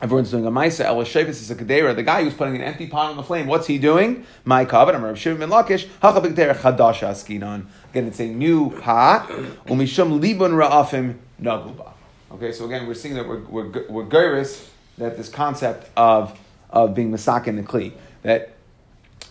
Everyone's 0.00 0.30
doing 0.30 0.46
a 0.46 0.52
maisa. 0.52 0.84
El 0.84 1.00
is 1.00 1.50
a 1.50 1.56
kadera. 1.56 1.96
The 1.96 2.04
guy 2.04 2.22
who's 2.22 2.32
putting 2.32 2.54
an 2.54 2.62
empty 2.62 2.86
pot 2.86 3.10
on 3.10 3.16
the 3.16 3.24
flame, 3.24 3.48
what's 3.48 3.66
he 3.66 3.76
doing? 3.76 4.24
My 4.44 4.64
kavod. 4.64 4.94
I'm 4.94 5.04
Rav 5.04 5.18
Shimon 5.18 5.50
Lakish. 5.50 5.88
Hacha 6.00 6.20
b'kedera 6.20 6.54
chadasha 6.54 7.08
askinon. 7.08 7.66
Again, 7.90 8.06
it's 8.06 8.20
a 8.20 8.28
new 8.28 8.70
pot. 8.78 9.26
Umishum 9.66 10.20
libun 10.20 10.52
ra'afim 10.54 11.16
naguba. 11.42 11.90
Okay, 12.30 12.52
so 12.52 12.66
again, 12.66 12.86
we're 12.86 12.94
seeing 12.94 13.14
that 13.14 13.26
we're 13.26 13.40
we're, 13.40 13.88
we're 13.88 14.44
that 14.98 15.16
this 15.16 15.28
concept 15.28 15.90
of 15.96 16.38
of 16.70 16.94
being 16.94 17.10
masak 17.10 17.48
in 17.48 17.56
the 17.56 17.64
kli 17.64 17.94
that 18.22 18.52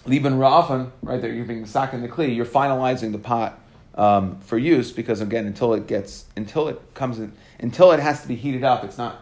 libun 0.05 0.37
ra'afim 0.39 0.91
right 1.03 1.21
there 1.21 1.31
you're 1.31 1.45
being 1.45 1.63
masak 1.63 1.93
in 1.93 2.01
the 2.01 2.09
kli 2.09 2.35
you're 2.35 2.45
finalizing 2.45 3.13
the 3.13 3.17
pot 3.17 3.57
um, 3.97 4.39
for 4.41 4.57
use 4.57 4.91
because 4.91 5.19
again 5.19 5.45
until 5.45 5.73
it 5.73 5.87
gets 5.87 6.25
until 6.35 6.67
it 6.69 6.79
comes 6.93 7.19
in 7.19 7.33
until 7.59 7.91
it 7.91 7.99
has 7.99 8.21
to 8.21 8.27
be 8.27 8.35
heated 8.35 8.63
up 8.63 8.83
it's 8.83 8.97
not 8.97 9.19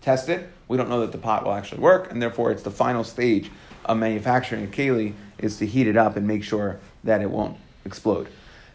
tested 0.00 0.48
we 0.72 0.78
don't 0.78 0.88
know 0.88 1.00
that 1.00 1.12
the 1.12 1.18
pot 1.18 1.44
will 1.44 1.52
actually 1.52 1.82
work, 1.82 2.10
and 2.10 2.22
therefore 2.22 2.50
it's 2.50 2.62
the 2.62 2.70
final 2.70 3.04
stage 3.04 3.50
of 3.84 3.98
manufacturing 3.98 4.64
a 4.64 4.66
keli 4.66 5.12
is 5.36 5.58
to 5.58 5.66
heat 5.66 5.86
it 5.86 5.98
up 5.98 6.16
and 6.16 6.26
make 6.26 6.42
sure 6.42 6.80
that 7.04 7.20
it 7.20 7.28
won't 7.28 7.58
explode. 7.84 8.26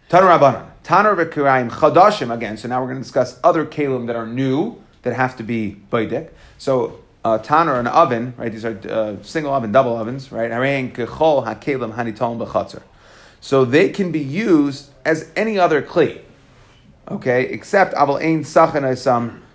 Tanur 0.08 0.38
Rabbanan, 0.38 0.70
Tanur 0.84 1.16
V'Kirayim 1.16 1.72
Chadashim 1.72 2.32
again. 2.32 2.56
So 2.56 2.68
now 2.68 2.82
we're 2.82 2.89
going 2.89 3.00
to 3.00 3.04
discuss 3.04 3.39
other 3.44 3.66
kelim 3.66 4.06
that 4.06 4.16
are 4.16 4.27
new 4.27 4.80
that 5.01 5.16
have 5.16 5.36
to 5.38 5.44
be 5.44 5.82
baidik. 5.92 6.30
So 6.60 7.00
uh, 7.25 7.39
Tanur, 7.39 7.80
an 7.80 7.88
oven, 7.88 8.36
right? 8.38 8.51
These 8.51 8.63
are 8.63 8.77
uh, 8.88 9.16
single 9.24 9.51
oven, 9.51 9.72
double 9.72 9.98
ovens, 9.98 10.32
right? 10.32 10.51
So 13.39 13.65
they 13.65 13.89
can 13.89 14.12
be 14.12 14.20
used 14.20 14.91
as 15.06 15.32
any 15.36 15.58
other 15.58 15.82
kli, 15.82 16.22
okay? 17.10 17.44
Except 17.46 17.94
aval 17.94 18.22
ein 18.22 18.44
sachan 18.44 18.84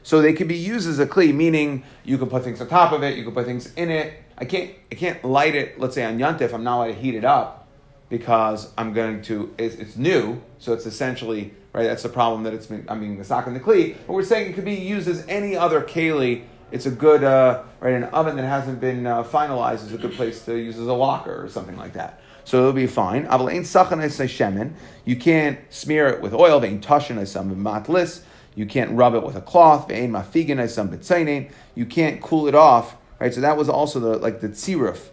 so 0.03 0.21
they 0.21 0.33
can 0.33 0.49
be 0.49 0.57
used 0.57 0.89
as 0.89 0.99
a 0.99 1.07
kli, 1.07 1.33
meaning 1.33 1.85
you 2.05 2.19
can 2.19 2.29
put 2.29 2.43
things 2.43 2.61
on 2.61 2.69
top 2.69 2.93
of 2.93 3.03
it, 3.03 3.17
you 3.17 3.25
can 3.25 3.33
put 3.33 3.47
things 3.47 3.73
in 3.75 3.91
it. 3.91 4.15
I 4.37 4.45
can't, 4.45 4.73
I 4.91 4.95
can't 4.97 5.25
light 5.25 5.55
it. 5.55 5.79
Let's 5.79 5.95
say 5.95 6.05
on 6.05 6.19
yontif, 6.19 6.53
I'm 6.53 6.65
not 6.65 6.79
allowed 6.79 6.87
to 6.89 6.95
heat 6.95 7.15
it 7.15 7.25
up 7.25 7.69
because 8.09 8.73
I'm 8.77 8.93
going 8.93 9.23
to. 9.23 9.55
It's, 9.59 9.77
it's 9.77 9.97
new, 9.97 10.43
so 10.59 10.73
it's 10.73 10.87
essentially 10.87 11.55
right. 11.73 11.85
That's 11.85 12.03
the 12.03 12.09
problem 12.09 12.43
that 12.45 12.55
it's. 12.55 12.71
I'm 12.71 13.01
being 13.01 13.19
the 13.19 13.25
sock 13.25 13.47
and 13.47 13.55
the 13.55 13.61
kli, 13.61 13.97
but 14.07 14.15
we're 14.15 14.25
saying 14.25 14.51
it 14.51 14.55
could 14.55 14.65
be 14.65 14.75
used 14.75 15.07
as 15.07 15.25
any 15.29 15.57
other 15.57 15.81
keli. 15.81 16.45
It's 16.73 16.87
a 16.87 16.91
good 16.91 17.23
uh, 17.23 17.63
right. 17.81 17.95
An 17.95 18.05
oven 18.05 18.37
that 18.37 18.47
hasn't 18.47 18.81
been 18.81 19.07
uh, 19.07 19.23
finalized 19.23 19.85
is 19.87 19.93
a 19.93 19.99
good 19.99 20.15
place 20.15 20.45
to 20.47 20.57
use 20.57 20.79
as 20.79 20.87
a 20.87 20.93
locker 20.93 21.45
or 21.45 21.49
something 21.49 21.77
like 21.77 21.93
that. 21.93 22.21
So 22.45 22.59
it'll 22.59 22.73
be 22.73 22.87
fine. 22.87 23.27
You 25.05 25.17
can't 25.17 25.59
smear 25.71 26.09
it 26.09 26.21
with 26.21 26.35
oil. 26.35 26.65
You 28.55 28.67
can't 28.67 28.91
rub 28.93 29.15
it 29.15 29.23
with 29.23 29.37
a 29.37 29.41
cloth. 29.41 29.91
You 29.91 31.87
can't 31.87 32.21
cool 32.21 32.49
it 32.49 32.55
off. 32.55 32.97
Right. 33.19 33.33
So 33.33 33.41
that 33.41 33.57
was 33.57 33.69
also 33.69 34.01
the 34.01 34.19
like 34.19 34.41
the 34.41 34.49
tziruf, 34.49 35.09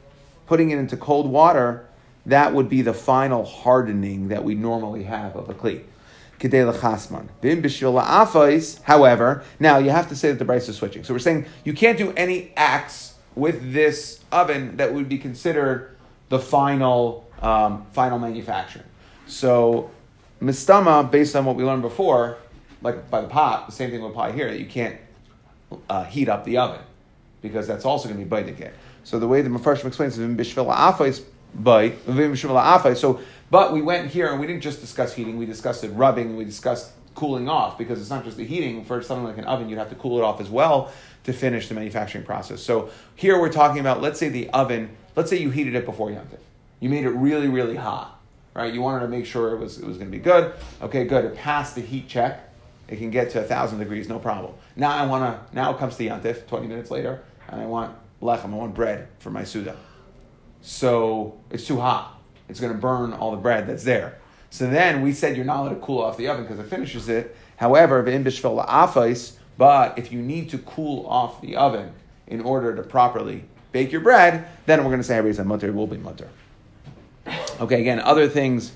putting 0.48 0.72
it 0.72 0.80
into 0.80 0.98
cold 0.98 1.30
water. 1.30 1.86
That 2.26 2.54
would 2.54 2.68
be 2.68 2.82
the 2.82 2.94
final 2.94 3.46
hardening 3.46 4.30
that 4.30 4.44
we 4.44 4.56
normally 4.56 5.04
have 5.04 5.36
of 5.36 5.50
a 5.50 5.54
kli. 5.54 5.84
However, 8.84 9.44
now 9.60 9.78
you 9.78 9.90
have 9.90 10.10
to 10.10 10.16
say 10.16 10.32
that 10.32 10.40
the 10.40 10.46
price 10.46 10.70
is 10.70 10.78
switching. 10.78 11.04
So 11.04 11.14
we're 11.14 11.20
saying 11.20 11.46
you 11.64 11.74
can't 11.74 11.98
do 11.98 12.14
any 12.14 12.52
acts 12.56 13.16
with 13.36 13.74
this 13.74 14.22
oven 14.32 14.78
that 14.78 14.94
would 14.94 15.10
be 15.10 15.18
considered 15.18 15.98
the 16.30 16.40
final 16.40 17.30
um, 17.42 17.86
final 17.92 18.20
manufacturing. 18.20 18.86
So 19.28 19.92
mistama, 20.42 21.10
based 21.10 21.36
on 21.36 21.46
what 21.46 21.56
we 21.56 21.64
learned 21.64 21.82
before, 21.82 22.38
like 22.82 23.10
by 23.10 23.22
the 23.22 23.28
pot, 23.28 23.68
the 23.68 23.72
same 23.72 23.92
thing 23.92 24.02
will 24.02 24.10
apply 24.10 24.32
here. 24.32 24.50
That 24.50 24.60
you 24.60 24.66
can't 24.66 24.98
uh, 25.90 26.06
heat 26.06 26.30
up 26.30 26.46
the 26.46 26.58
oven 26.58 26.82
because 27.42 27.68
that's 27.68 27.86
also 27.86 28.08
going 28.08 28.20
to 28.20 28.26
be 28.26 28.30
bite 28.30 28.48
again. 28.48 28.74
So 29.04 29.20
the 29.20 29.28
way 29.28 29.42
the 29.42 29.50
Mepharshim 29.50 29.86
explains 29.86 30.18
is 30.18 30.36
bishvila 30.36 30.76
afais 30.76 31.24
afais. 31.58 32.98
So, 32.98 33.20
but 33.50 33.74
we 33.74 33.82
went 33.82 34.12
here 34.12 34.32
and 34.32 34.40
we 34.40 34.48
didn't 34.48 34.62
just 34.62 34.82
discuss 34.82 35.14
heating. 35.14 35.38
We 35.38 35.46
discussed 35.46 35.84
it 35.84 35.90
rubbing. 35.90 36.36
We 36.36 36.46
discussed 36.46 36.92
cooling 37.16 37.50
off 37.50 37.78
because 37.78 38.00
it's 38.00 38.10
not 38.10 38.24
just 38.24 38.38
the 38.38 38.46
heating. 38.46 38.86
For 38.86 39.02
something 39.02 39.26
like 39.26 39.38
an 39.38 39.46
oven, 39.46 39.70
you'd 39.70 39.80
have 39.80 39.90
to 39.90 39.96
cool 39.96 40.20
it 40.20 40.24
off 40.24 40.40
as 40.40 40.50
well 40.50 40.92
to 41.24 41.34
finish 41.34 41.68
the 41.68 41.76
manufacturing 41.76 42.24
process. 42.24 42.62
So 42.62 42.90
here 43.16 43.40
we're 43.40 43.52
talking 43.52 43.80
about, 43.80 44.02
let's 44.02 44.20
say 44.20 44.30
the 44.30 44.50
oven. 44.52 44.96
Let's 45.20 45.30
say 45.30 45.38
you 45.38 45.50
heated 45.50 45.76
it 45.76 45.86
before 45.86 46.12
it. 46.12 46.40
You 46.80 46.90
made 46.90 47.04
it 47.04 47.10
really, 47.10 47.50
really 47.50 47.76
hot. 47.76 48.20
Right? 48.54 48.74
You 48.74 48.82
wanted 48.82 49.02
to 49.02 49.08
make 49.08 49.26
sure 49.26 49.54
it 49.54 49.60
was 49.60 49.78
it 49.78 49.86
was 49.86 49.98
going 49.98 50.10
to 50.10 50.18
be 50.18 50.24
good. 50.24 50.54
Okay, 50.82 51.06
good. 51.06 51.26
It 51.26 51.36
passed 51.36 51.76
the 51.76 51.82
heat 51.82 52.08
check 52.08 52.50
it 52.90 52.98
can 52.98 53.12
get 53.12 53.30
to 53.32 53.40
a 53.40 53.44
thousand 53.44 53.80
degrees, 53.80 54.10
no 54.10 54.18
problem. 54.18 54.54
Now 54.76 54.92
I 54.92 55.06
want 55.06 55.24
to. 55.24 55.56
Now 55.56 55.72
it 55.72 55.78
comes 55.78 55.96
the 55.98 56.08
yantif. 56.08 56.48
Twenty 56.48 56.68
minutes 56.68 56.90
later, 56.90 57.22
and 57.48 57.62
I 57.62 57.66
want 57.66 57.96
lechem. 58.22 58.46
I 58.46 58.56
want 58.56 58.74
bread 58.74 59.08
for 59.20 59.30
my 59.30 59.44
suda. 59.44 59.78
So 60.62 61.40
it's 61.52 61.68
too 61.68 61.80
hot. 61.80 62.20
It's 62.50 62.60
going 62.60 62.74
to 62.74 62.80
burn 62.80 63.14
all 63.14 63.32
the 63.32 63.38
bread 63.38 63.68
that's 63.68 63.84
there. 63.84 64.18
So 64.50 64.68
then 64.68 65.04
we 65.04 65.14
said 65.14 65.36
you're 65.36 65.46
not 65.46 65.62
allowed 65.62 65.76
to 65.76 65.80
cool 65.82 66.02
off 66.02 66.18
the 66.18 66.28
oven 66.28 66.44
because 66.44 66.60
it 66.60 66.66
finishes 66.66 67.08
it. 67.08 67.36
However, 67.58 68.02
but 69.58 70.00
if 70.00 70.12
you 70.12 70.22
need 70.22 70.50
to 70.50 70.58
cool 70.58 71.06
off 71.06 71.42
the 71.42 71.56
oven 71.56 71.92
in 72.26 72.42
order 72.42 72.76
to 72.76 72.82
properly 72.82 73.44
bake 73.72 73.92
your 73.92 74.02
bread, 74.02 74.48
then 74.66 74.80
we're 74.80 74.90
going 74.90 75.00
to 75.00 75.04
say 75.04 75.18
every 75.18 75.34
mutter 75.44 75.72
will 75.72 75.88
be 75.88 75.98
mutter. 75.98 76.30
Okay, 77.60 77.82
again, 77.82 78.00
other 78.00 78.28
things. 78.28 78.72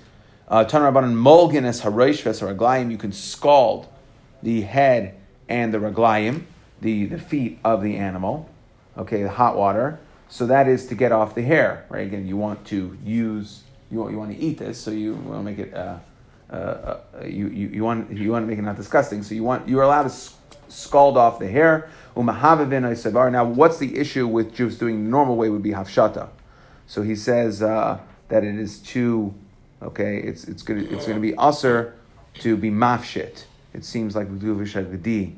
Uh, 0.47 0.65
Tanrabanan 0.65 1.15
molgin 1.15 1.65
es 1.65 1.81
haroish 1.81 2.91
You 2.91 2.97
can 2.97 3.11
scald 3.11 3.87
the 4.43 4.61
head 4.61 5.15
and 5.47 5.73
the 5.73 5.77
raglayim, 5.77 6.43
the, 6.81 7.05
the 7.05 7.19
feet 7.19 7.59
of 7.63 7.81
the 7.81 7.97
animal, 7.97 8.49
okay, 8.97 9.23
the 9.23 9.29
hot 9.29 9.55
water. 9.55 9.99
So 10.29 10.47
that 10.47 10.67
is 10.67 10.87
to 10.87 10.95
get 10.95 11.11
off 11.11 11.35
the 11.35 11.43
hair, 11.43 11.85
right? 11.89 12.05
Again, 12.05 12.27
you 12.27 12.37
want 12.37 12.65
to 12.67 12.97
use, 13.03 13.63
you 13.91 13.99
want, 13.99 14.11
you 14.11 14.17
want 14.17 14.31
to 14.31 14.37
eat 14.37 14.57
this, 14.57 14.79
so 14.79 14.91
you 14.91 15.13
want 15.13 15.39
to 15.39 15.43
make 15.43 15.59
it, 15.59 15.73
uh, 15.73 15.97
uh, 16.49 16.55
uh, 16.55 16.99
you, 17.23 17.47
you, 17.47 17.67
you, 17.69 17.83
want, 17.83 18.11
you 18.11 18.31
want 18.31 18.43
to 18.43 18.47
make 18.47 18.59
it 18.59 18.63
not 18.63 18.75
disgusting. 18.75 19.23
So 19.23 19.35
you 19.35 19.43
want, 19.43 19.67
you're 19.69 19.83
allowed 19.83 20.03
to 20.03 20.13
scald 20.69 21.17
off 21.17 21.39
the 21.39 21.47
hair. 21.47 21.89
Now, 22.15 23.45
what's 23.45 23.77
the 23.77 23.97
issue 23.97 24.27
with 24.27 24.53
Jews 24.53 24.77
doing 24.77 25.03
the 25.03 25.09
normal 25.09 25.35
way 25.35 25.49
would 25.49 25.63
be 25.63 25.71
hafshata. 25.71 26.29
So 26.85 27.01
he 27.01 27.15
says 27.15 27.61
uh, 27.61 27.99
that 28.29 28.43
it 28.43 28.55
is 28.55 28.79
too, 28.79 29.33
okay, 29.81 30.17
it's, 30.17 30.43
it's 30.45 30.61
going 30.61 30.85
to 30.85 30.93
it's 30.93 31.07
gonna 31.07 31.19
be 31.19 31.35
usher 31.35 31.95
to 32.39 32.57
be 32.57 32.69
mafshit 32.69 33.45
it 33.73 33.83
seems 33.83 34.15
like 34.15 34.29
we 34.29 34.37
do 34.37 34.55
Vishagadi 34.55 35.35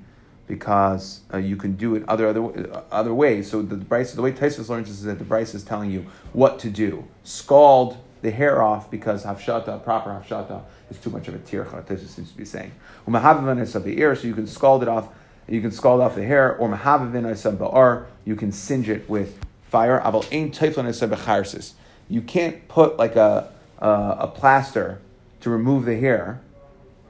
because 0.48 1.22
uh, 1.34 1.38
you 1.38 1.56
can 1.56 1.76
do 1.76 1.96
it 1.96 2.04
other 2.08 2.28
other 2.28 2.84
other 2.92 3.14
ways. 3.14 3.50
So 3.50 3.62
the, 3.62 3.78
Bryce, 3.78 4.14
the 4.14 4.22
way 4.22 4.32
Taisus 4.32 4.70
learns 4.70 4.90
is 4.90 5.04
that 5.04 5.18
the 5.18 5.26
Bryce 5.26 5.56
is 5.56 5.64
telling 5.64 5.90
you 5.90 6.06
what 6.34 6.60
to 6.60 6.70
do. 6.70 7.08
Scald 7.24 7.98
the 8.22 8.32
hair 8.32 8.62
off 8.62 8.92
because 8.92 9.24
hafshata, 9.24 9.84
proper 9.84 10.10
hafshata, 10.10 10.64
is 10.90 11.00
too 11.00 11.10
much 11.10 11.28
of 11.28 11.36
a 11.36 11.40
tircha. 11.40 11.84
Taisus 11.86 12.10
seems 12.10 12.32
to 12.32 12.38
be 12.38 12.46
saying. 12.46 12.72
So 13.08 14.28
you 14.28 14.34
can 14.34 14.48
scald 14.48 14.84
it 14.84 14.90
off. 14.90 15.10
You 15.48 15.62
can 15.62 15.72
scald 15.72 16.02
off 16.02 16.16
the 16.16 16.24
hair, 16.24 16.56
or 16.56 16.70
mahavavin 16.70 17.30
is 17.30 17.46
of 17.46 17.56
ba'ar. 17.56 18.06
You 18.26 18.36
can 18.36 18.52
singe 18.52 18.90
it 18.90 19.10
with 19.10 19.40
fire. 19.70 20.00
Aval 20.00 20.28
ain 20.32 20.52
teiflin 20.52 20.88
is 20.88 21.74
You 22.10 22.22
can't 22.22 22.68
put 22.68 22.98
like 22.98 23.16
a, 23.16 23.52
a 23.80 23.88
a 24.22 24.28
plaster 24.28 25.00
to 25.42 25.50
remove 25.50 25.86
the 25.86 25.98
hair 25.98 26.42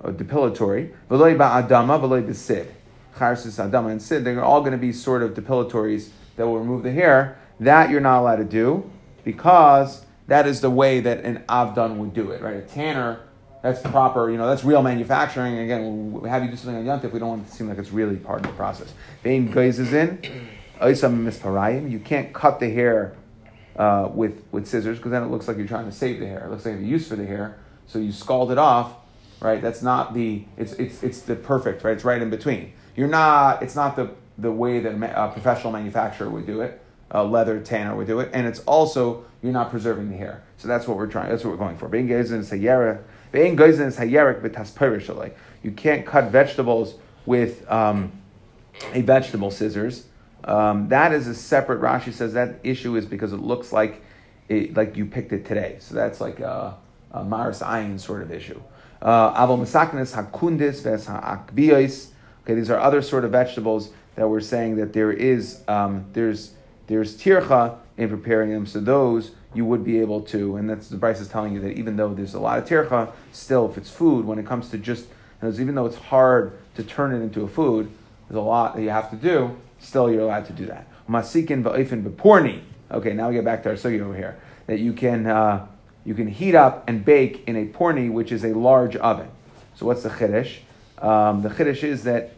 or 0.01 0.11
depilatory. 0.11 0.93
V'loy 1.09 1.37
ba'adama, 1.37 1.99
v'loy 1.99 2.27
b'sid. 2.27 2.67
Charsis 3.15 3.57
adama 3.63 3.91
and 3.91 4.01
sid, 4.01 4.25
they're 4.25 4.43
all 4.43 4.59
going 4.59 4.73
to 4.73 4.77
be 4.77 4.91
sort 4.91 5.23
of 5.23 5.33
depilatories 5.33 6.09
that 6.35 6.45
will 6.45 6.59
remove 6.59 6.83
the 6.83 6.91
hair. 6.91 7.37
That 7.61 7.89
you're 7.89 8.01
not 8.01 8.19
allowed 8.19 8.35
to 8.37 8.43
do 8.43 8.91
because 9.23 10.05
that 10.27 10.45
is 10.45 10.59
the 10.59 10.69
way 10.69 10.99
that 10.99 11.23
an 11.23 11.43
avdan 11.47 11.97
would 11.97 12.13
do 12.13 12.31
it, 12.31 12.41
right? 12.41 12.57
A 12.57 12.61
tanner, 12.61 13.21
that's 13.65 13.81
proper, 13.81 14.29
you 14.29 14.38
know, 14.38 14.48
that's 14.48 14.63
real 14.63 14.81
manufacturing. 14.81 15.60
Again, 15.60 16.12
we 16.12 16.29
have 16.29 16.43
you 16.43 16.50
do 16.50 16.55
something 16.55 16.88
on 16.88 17.00
yontif, 17.00 17.12
we 17.12 17.19
don't 17.19 17.29
want 17.29 17.48
it 17.48 17.50
to 17.50 17.55
seem 17.55 17.67
like 17.67 17.77
it's 17.77 17.91
really 17.91 18.17
part 18.17 18.41
of 18.41 18.48
the 18.48 18.53
process. 18.53 18.93
Vein 19.24 19.48
is 19.57 19.93
in, 19.93 20.19
you 21.89 22.00
can't 22.00 22.34
cut 22.34 22.60
the 22.60 22.69
hair 22.69 23.15
uh, 23.77 24.10
with, 24.13 24.43
with 24.51 24.67
scissors 24.67 24.98
because 24.98 25.12
then 25.12 25.24
it 25.24 25.27
looks 25.27 25.48
like 25.48 25.57
you're 25.57 25.67
trying 25.67 25.86
to 25.86 25.91
save 25.91 26.19
the 26.19 26.27
hair. 26.27 26.45
It 26.45 26.51
looks 26.51 26.65
like 26.65 26.77
the 26.77 26.86
use 26.86 27.07
for 27.07 27.15
the 27.15 27.25
hair. 27.25 27.57
So 27.88 28.00
you 28.00 28.12
scald 28.12 28.51
it 28.51 28.57
off 28.57 28.95
right? 29.39 29.62
That's 29.62 29.81
not 29.81 30.13
the 30.13 30.43
it's 30.57 30.74
it's 30.74 31.03
it's 31.03 31.22
the 31.22 31.36
perfect, 31.36 31.84
right? 31.84 31.93
It's 31.93 32.03
right 32.03 32.22
in 32.22 32.29
between. 32.29 32.74
You're 32.95 33.07
not. 33.07 33.62
It's 33.62 33.75
not 33.75 33.95
the 33.95 34.12
the 34.38 34.51
way 34.51 34.79
that 34.79 34.93
a 34.93 35.29
professional 35.31 35.72
manufacturer 35.72 36.29
would 36.29 36.45
do 36.45 36.62
it. 36.62 36.81
A 37.12 37.24
leather 37.24 37.60
tanner 37.60 37.95
would 37.95 38.07
do 38.07 38.19
it, 38.19 38.29
and 38.34 38.48
it's 38.48 38.60
also 38.62 39.25
you're 39.41 39.53
not 39.53 39.69
preserving 39.69 40.10
the 40.10 40.17
hair. 40.17 40.43
So 40.57 40.67
that's 40.67 40.88
what 40.88 40.98
we're 40.98 41.07
trying. 41.07 41.29
That's 41.29 41.43
what 41.43 41.51
we're 41.51 41.57
going 41.57 41.77
for. 41.77 41.88
Being 41.88 42.07
You 45.63 45.72
can't 45.72 46.05
cut 46.05 46.32
vegetables 46.32 46.96
with 47.25 47.70
um, 47.72 48.12
a 48.94 49.01
vegetable 49.01 49.51
scissors. 49.51 50.05
Um, 50.44 50.89
that 50.89 51.12
is 51.12 51.27
a 51.27 51.36
separate. 51.36 51.82
Rashi 51.82 52.13
says 52.13 52.34
that 52.34 52.60
issue 52.63 52.96
is 52.96 53.05
because 53.05 53.34
it 53.34 53.39
looks 53.39 53.74
like 53.74 54.03
it, 54.48 54.75
like 54.75 54.96
you 54.96 55.05
picked 55.05 55.34
it 55.34 55.46
today. 55.46 55.77
So 55.79 55.96
that's 55.96 56.22
like 56.22 56.39
a, 56.39 56.77
a 57.12 57.24
Maris 57.24 57.62
Ayin 57.62 58.00
sort 58.00 58.22
of 58.22 58.32
issue. 58.32 58.62
Uh, 59.01 59.34
hakundis 59.36 60.86
Okay, 62.44 62.53
these 62.53 62.70
are 62.70 62.79
other 62.79 63.01
sort 63.01 63.25
of 63.25 63.32
vegetables 63.32 63.91
that 64.15 64.29
we're 64.29 64.39
saying 64.39 64.75
that 64.75 64.94
there 64.94 65.12
is 65.12 65.63
um, 65.67 66.05
there's 66.13 66.53
there's 66.88 67.17
tircha 67.17 67.77
in 67.97 68.09
preparing 68.09 68.51
them. 68.51 68.65
So 68.65 68.79
those 68.79 69.31
you 69.53 69.65
would 69.65 69.83
be 69.83 69.99
able 69.99 70.21
to, 70.21 70.57
and 70.57 70.69
that's 70.69 70.89
the 70.89 70.97
Bryce 70.97 71.21
is 71.21 71.29
telling 71.29 71.53
you 71.53 71.61
that 71.61 71.77
even 71.77 71.95
though 71.95 72.13
there's 72.13 72.33
a 72.33 72.39
lot 72.39 72.57
of 72.57 72.65
tircha, 72.65 73.11
still 73.31 73.69
if 73.69 73.77
it's 73.77 73.89
food, 73.89 74.25
when 74.25 74.37
it 74.37 74.45
comes 74.45 74.69
to 74.69 74.77
just 74.77 75.07
even 75.43 75.75
though 75.75 75.85
it's 75.85 75.97
hard 75.97 76.57
to 76.75 76.83
turn 76.83 77.13
it 77.13 77.19
into 77.19 77.43
a 77.43 77.47
food, 77.47 77.91
there's 78.27 78.37
a 78.37 78.41
lot 78.41 78.75
that 78.75 78.81
you 78.81 78.89
have 78.89 79.09
to 79.11 79.15
do. 79.15 79.55
Still, 79.79 80.11
you're 80.11 80.21
allowed 80.21 80.45
to 80.47 80.53
do 80.53 80.65
that. 80.65 80.87
Masikin 81.07 81.61
ba'ifin 81.61 82.03
beporni. 82.03 82.61
Okay, 82.89 83.13
now 83.13 83.29
we 83.29 83.35
get 83.35 83.45
back 83.45 83.61
to 83.63 83.69
our 83.69 83.75
sugi 83.75 84.01
over 84.01 84.15
here. 84.15 84.37
That 84.67 84.79
you 84.79 84.93
can 84.93 85.27
uh, 85.27 85.67
you 86.03 86.15
can 86.15 86.27
heat 86.27 86.55
up 86.55 86.87
and 86.87 87.05
bake 87.05 87.43
in 87.47 87.55
a 87.55 87.65
porni, 87.65 88.11
which 88.11 88.31
is 88.31 88.43
a 88.43 88.53
large 88.53 88.95
oven. 88.95 89.27
So 89.75 89.85
what's 89.85 90.03
the 90.03 90.09
chiddush? 90.09 90.57
Um, 90.97 91.43
the 91.43 91.49
chiddush 91.49 91.83
is 91.83 92.03
that 92.05 92.31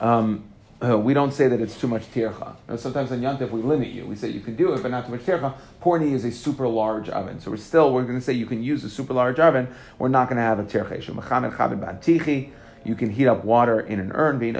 um, 0.00 0.44
uh, 0.86 0.98
we 0.98 1.14
don't 1.14 1.32
say 1.32 1.48
that 1.48 1.60
it's 1.60 1.78
too 1.78 1.88
much 1.88 2.02
tircha. 2.12 2.56
sometimes 2.78 3.10
on 3.10 3.20
Yantif 3.20 3.50
we 3.50 3.62
limit 3.62 3.88
you. 3.88 4.06
We 4.06 4.16
say 4.16 4.28
you 4.28 4.40
can 4.40 4.56
do 4.56 4.72
it, 4.74 4.82
but 4.82 4.90
not 4.90 5.06
too 5.06 5.12
much 5.12 5.22
tircha. 5.22 5.54
Porni 5.82 6.12
is 6.12 6.24
a 6.24 6.30
super 6.30 6.68
large 6.68 7.08
oven. 7.08 7.40
So 7.40 7.50
we're 7.50 7.56
still, 7.56 7.92
we're 7.92 8.02
going 8.02 8.18
to 8.18 8.24
say 8.24 8.32
you 8.32 8.46
can 8.46 8.62
use 8.62 8.84
a 8.84 8.90
super 8.90 9.14
large 9.14 9.38
oven. 9.38 9.68
We're 9.98 10.08
not 10.08 10.28
going 10.28 10.36
to 10.36 10.42
have 10.42 10.58
a 10.58 10.64
tircha. 10.64 10.96
You 12.84 12.94
can 12.94 13.10
heat 13.10 13.26
up 13.26 13.44
water 13.44 13.80
in 13.80 13.98
an 13.98 14.12
urn. 14.12 14.42
In 14.42 14.56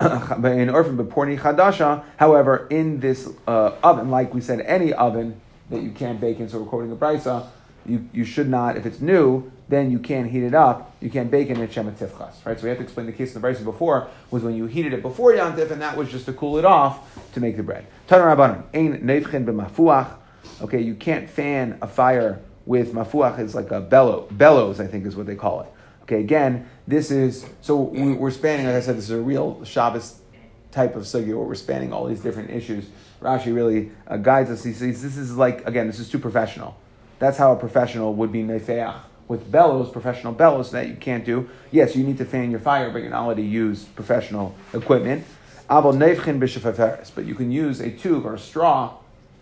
However, 2.16 2.66
in 2.70 3.00
this 3.00 3.28
uh, 3.46 3.72
oven, 3.82 4.10
like 4.10 4.34
we 4.34 4.40
said, 4.40 4.60
any 4.62 4.92
oven 4.92 5.40
that 5.70 5.82
you 5.82 5.90
can't 5.90 6.20
bake 6.20 6.40
in, 6.40 6.48
so 6.48 6.60
we're 6.60 6.66
quoting 6.66 6.90
the 6.90 6.96
brisa, 6.96 7.46
you, 7.86 8.08
you 8.12 8.24
should 8.24 8.48
not, 8.48 8.76
if 8.76 8.86
it's 8.86 9.00
new, 9.00 9.50
then 9.68 9.90
you 9.90 9.98
can't 9.98 10.30
heat 10.30 10.42
it 10.42 10.54
up. 10.54 10.94
You 11.00 11.10
can't 11.10 11.30
bake 11.30 11.48
it 11.48 11.58
in 11.58 11.70
Shema 11.70 11.92
Tifchas, 11.92 12.44
right? 12.44 12.58
So 12.58 12.64
we 12.64 12.68
have 12.68 12.78
to 12.78 12.84
explain 12.84 13.06
the 13.06 13.12
case 13.12 13.34
in 13.34 13.40
the 13.40 13.48
Brisa 13.48 13.64
before 13.64 14.08
was 14.30 14.42
when 14.42 14.54
you 14.54 14.66
heated 14.66 14.92
it 14.92 15.02
before 15.02 15.32
Yantif, 15.32 15.70
and 15.70 15.80
that 15.80 15.96
was 15.96 16.10
just 16.10 16.26
to 16.26 16.32
cool 16.32 16.58
it 16.58 16.64
off 16.64 17.32
to 17.32 17.40
make 17.40 17.56
the 17.56 17.62
bread. 17.62 17.86
Tanar 18.08 18.36
Rabbanim, 18.36 18.64
ein 18.74 19.00
neivchin 19.00 19.44
b'mafuach. 19.46 20.16
Okay, 20.60 20.80
you 20.80 20.94
can't 20.94 21.28
fan 21.28 21.78
a 21.80 21.88
fire 21.88 22.40
with 22.66 22.92
mafuach. 22.92 23.38
It's 23.38 23.54
like 23.54 23.70
a 23.70 23.80
bellow, 23.80 24.28
bellows, 24.32 24.78
I 24.78 24.86
think 24.86 25.06
is 25.06 25.16
what 25.16 25.26
they 25.26 25.36
call 25.36 25.62
it. 25.62 25.68
Okay, 26.02 26.20
again, 26.20 26.68
this 26.86 27.10
is 27.10 27.46
so 27.62 27.76
we, 27.76 28.18
are 28.18 28.30
spanning. 28.30 28.66
Like 28.66 28.74
I 28.74 28.80
said, 28.80 28.96
this 28.96 29.04
is 29.04 29.10
a 29.10 29.20
real 29.20 29.64
Shabbos 29.64 30.20
type 30.70 30.96
of 30.96 31.04
sugya 31.04 31.28
where 31.28 31.46
we're 31.46 31.54
spanning 31.54 31.92
all 31.92 32.06
these 32.06 32.20
different 32.20 32.50
issues. 32.50 32.86
Rashi 33.20 33.54
really 33.54 33.92
uh, 34.06 34.16
guides 34.16 34.50
us. 34.50 34.64
He 34.64 34.72
says 34.72 35.02
this 35.02 35.16
is 35.16 35.36
like 35.36 35.66
again, 35.66 35.86
this 35.86 35.98
is 35.98 36.10
too 36.10 36.18
professional. 36.18 36.76
That's 37.22 37.38
how 37.38 37.52
a 37.52 37.56
professional 37.56 38.14
would 38.14 38.32
be 38.32 38.42
nefeach 38.42 38.96
with 39.28 39.48
bellows, 39.48 39.88
professional 39.90 40.32
bellows 40.32 40.72
that 40.72 40.88
you 40.88 40.96
can't 40.96 41.24
do. 41.24 41.48
Yes, 41.70 41.94
you 41.94 42.02
need 42.02 42.18
to 42.18 42.24
fan 42.24 42.50
your 42.50 42.58
fire, 42.58 42.90
but 42.90 43.00
you're 43.00 43.12
not 43.12 43.26
allowed 43.26 43.36
to 43.36 43.42
use 43.42 43.84
professional 43.84 44.56
equipment. 44.74 45.24
But 45.68 45.94
you 45.94 47.34
can 47.36 47.52
use 47.52 47.78
a 47.78 47.92
tube 47.92 48.26
or 48.26 48.34
a 48.34 48.38
straw. 48.40 48.94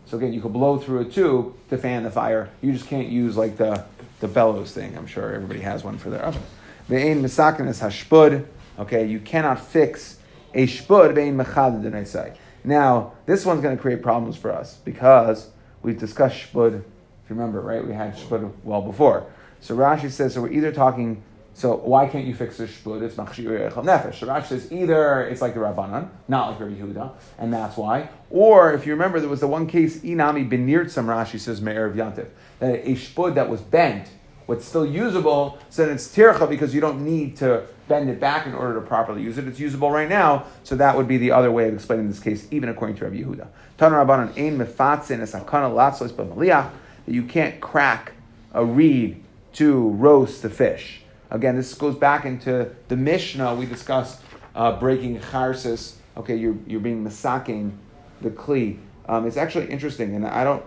So 0.04 0.18
again, 0.18 0.34
you 0.34 0.42
can 0.42 0.52
blow 0.52 0.76
through 0.76 0.98
a 1.00 1.04
tube 1.06 1.54
to 1.70 1.78
fan 1.78 2.02
the 2.02 2.10
fire. 2.10 2.50
You 2.60 2.70
just 2.74 2.86
can't 2.86 3.08
use 3.08 3.38
like 3.38 3.56
the, 3.56 3.86
the 4.20 4.28
bellows 4.28 4.72
thing. 4.74 4.94
I'm 4.98 5.06
sure 5.06 5.32
everybody 5.32 5.60
has 5.60 5.82
one 5.82 5.96
for 5.96 6.10
their 6.10 6.22
oven. 6.22 6.42
Ve'ein 6.86 7.22
misakin 7.22 7.66
is 7.66 7.80
hashpud. 7.80 8.44
Okay, 8.78 9.06
you 9.06 9.20
cannot 9.20 9.58
fix 9.58 10.18
a 10.52 10.66
shpud 10.66 11.14
ve'ein 11.14 11.42
mechad 11.42 12.36
Now, 12.62 13.14
this 13.24 13.46
one's 13.46 13.62
going 13.62 13.74
to 13.74 13.80
create 13.80 14.02
problems 14.02 14.36
for 14.36 14.52
us 14.52 14.76
because 14.84 15.48
we've 15.80 15.98
discussed 15.98 16.52
shpud 16.52 16.84
you 17.30 17.36
remember, 17.36 17.60
right? 17.60 17.86
We 17.86 17.94
had 17.94 18.16
shpud 18.16 18.52
well 18.64 18.82
before. 18.82 19.26
So 19.60 19.76
Rashi 19.76 20.10
says, 20.10 20.34
so 20.34 20.42
we're 20.42 20.52
either 20.52 20.72
talking, 20.72 21.22
so 21.54 21.76
why 21.76 22.08
can't 22.08 22.26
you 22.26 22.34
fix 22.34 22.56
the 22.56 22.64
shpud? 22.64 23.02
It's 23.02 23.14
machshir 23.14 23.72
nefesh. 23.72 24.16
So 24.16 24.26
Rashi 24.26 24.46
says 24.46 24.72
either 24.72 25.22
it's 25.22 25.40
like 25.40 25.54
the 25.54 25.60
Rabbanan, 25.60 26.08
not 26.28 26.50
like 26.50 26.60
Rabbi 26.60 26.74
Yehuda, 26.74 27.12
and 27.38 27.52
that's 27.52 27.76
why. 27.76 28.08
Or 28.30 28.72
if 28.72 28.86
you 28.86 28.92
remember, 28.92 29.20
there 29.20 29.28
was 29.28 29.40
the 29.40 29.46
one 29.46 29.66
case, 29.66 30.00
Inami 30.00 30.90
some 30.90 31.06
Rashi 31.06 31.38
says, 31.38 31.60
Me'er 31.60 31.86
of 31.86 31.94
Yantif, 31.94 32.28
that 32.58 32.86
a 32.86 32.94
shpud 32.94 33.34
that 33.34 33.48
was 33.48 33.60
bent, 33.60 34.08
what's 34.46 34.64
still 34.64 34.86
usable, 34.86 35.58
so 35.68 35.84
then 35.84 35.94
it's 35.94 36.08
tircha 36.08 36.48
because 36.48 36.74
you 36.74 36.80
don't 36.80 37.04
need 37.04 37.36
to 37.36 37.64
bend 37.86 38.08
it 38.08 38.18
back 38.18 38.46
in 38.46 38.54
order 38.54 38.74
to 38.74 38.80
properly 38.80 39.22
use 39.22 39.36
it. 39.38 39.46
It's 39.46 39.60
usable 39.60 39.90
right 39.90 40.08
now, 40.08 40.46
so 40.64 40.74
that 40.76 40.96
would 40.96 41.06
be 41.06 41.18
the 41.18 41.32
other 41.32 41.52
way 41.52 41.68
of 41.68 41.74
explaining 41.74 42.08
this 42.08 42.20
case, 42.20 42.48
even 42.50 42.68
according 42.68 42.96
to 42.96 43.04
Rabbi 43.04 43.16
Yehuda. 43.16 43.46
Tan 43.78 43.92
Rabbanan 43.92 44.36
ein 44.38 44.58
mefatzin 44.58 45.20
es 45.20 45.32
akana 45.32 45.70
latzos 45.70 46.12
b'maliach 46.12 46.70
that 47.10 47.16
you 47.16 47.24
can't 47.24 47.60
crack 47.60 48.12
a 48.52 48.64
reed 48.64 49.20
to 49.52 49.88
roast 49.88 50.42
the 50.42 50.48
fish. 50.48 51.02
Again, 51.28 51.56
this 51.56 51.74
goes 51.74 51.96
back 51.96 52.24
into 52.24 52.70
the 52.86 52.96
Mishnah 52.96 53.56
we 53.56 53.66
discussed 53.66 54.22
uh, 54.54 54.78
breaking 54.78 55.18
charsis. 55.18 55.94
Okay, 56.16 56.36
you're, 56.36 56.54
you're 56.68 56.78
being 56.78 57.04
masaking 57.04 57.72
the 58.20 58.30
kli. 58.30 58.78
Um, 59.08 59.26
it's 59.26 59.36
actually 59.36 59.66
interesting, 59.70 60.14
and 60.14 60.24
I 60.24 60.44
don't 60.44 60.62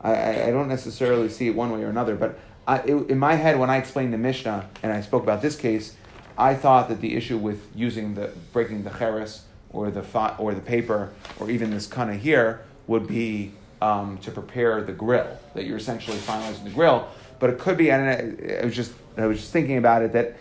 I, 0.00 0.48
I 0.48 0.50
don't 0.50 0.66
necessarily 0.66 1.28
see 1.28 1.46
it 1.46 1.54
one 1.54 1.70
way 1.70 1.84
or 1.84 1.88
another, 1.88 2.16
but 2.16 2.36
I, 2.66 2.78
it, 2.78 3.08
in 3.08 3.20
my 3.20 3.36
head, 3.36 3.56
when 3.56 3.70
I 3.70 3.76
explained 3.76 4.12
the 4.12 4.18
Mishnah 4.18 4.68
and 4.82 4.92
I 4.92 5.02
spoke 5.02 5.22
about 5.22 5.40
this 5.40 5.54
case, 5.54 5.94
I 6.36 6.56
thought 6.56 6.88
that 6.88 7.00
the 7.00 7.14
issue 7.14 7.38
with 7.38 7.64
using 7.76 8.16
the 8.16 8.32
breaking 8.52 8.82
the 8.82 8.90
cheres 8.90 9.42
or 9.70 9.92
the 9.92 10.04
or 10.36 10.52
the 10.52 10.60
paper 10.60 11.12
or 11.38 11.48
even 11.48 11.70
this 11.70 11.88
of 12.10 12.16
here 12.16 12.64
would 12.88 13.06
be 13.06 13.52
um, 13.80 14.18
to 14.18 14.30
prepare 14.30 14.82
the 14.82 14.92
grill, 14.92 15.38
that 15.54 15.64
you're 15.64 15.76
essentially 15.76 16.18
finalizing 16.18 16.64
the 16.64 16.70
grill. 16.70 17.08
But 17.38 17.50
it 17.50 17.58
could 17.58 17.76
be, 17.76 17.90
and 17.90 18.08
I, 18.08 18.62
I 18.62 18.64
was 18.64 18.74
just 18.74 18.92
I 19.16 19.26
was 19.26 19.38
just 19.38 19.52
thinking 19.52 19.78
about 19.78 20.02
it 20.02 20.12
that 20.12 20.36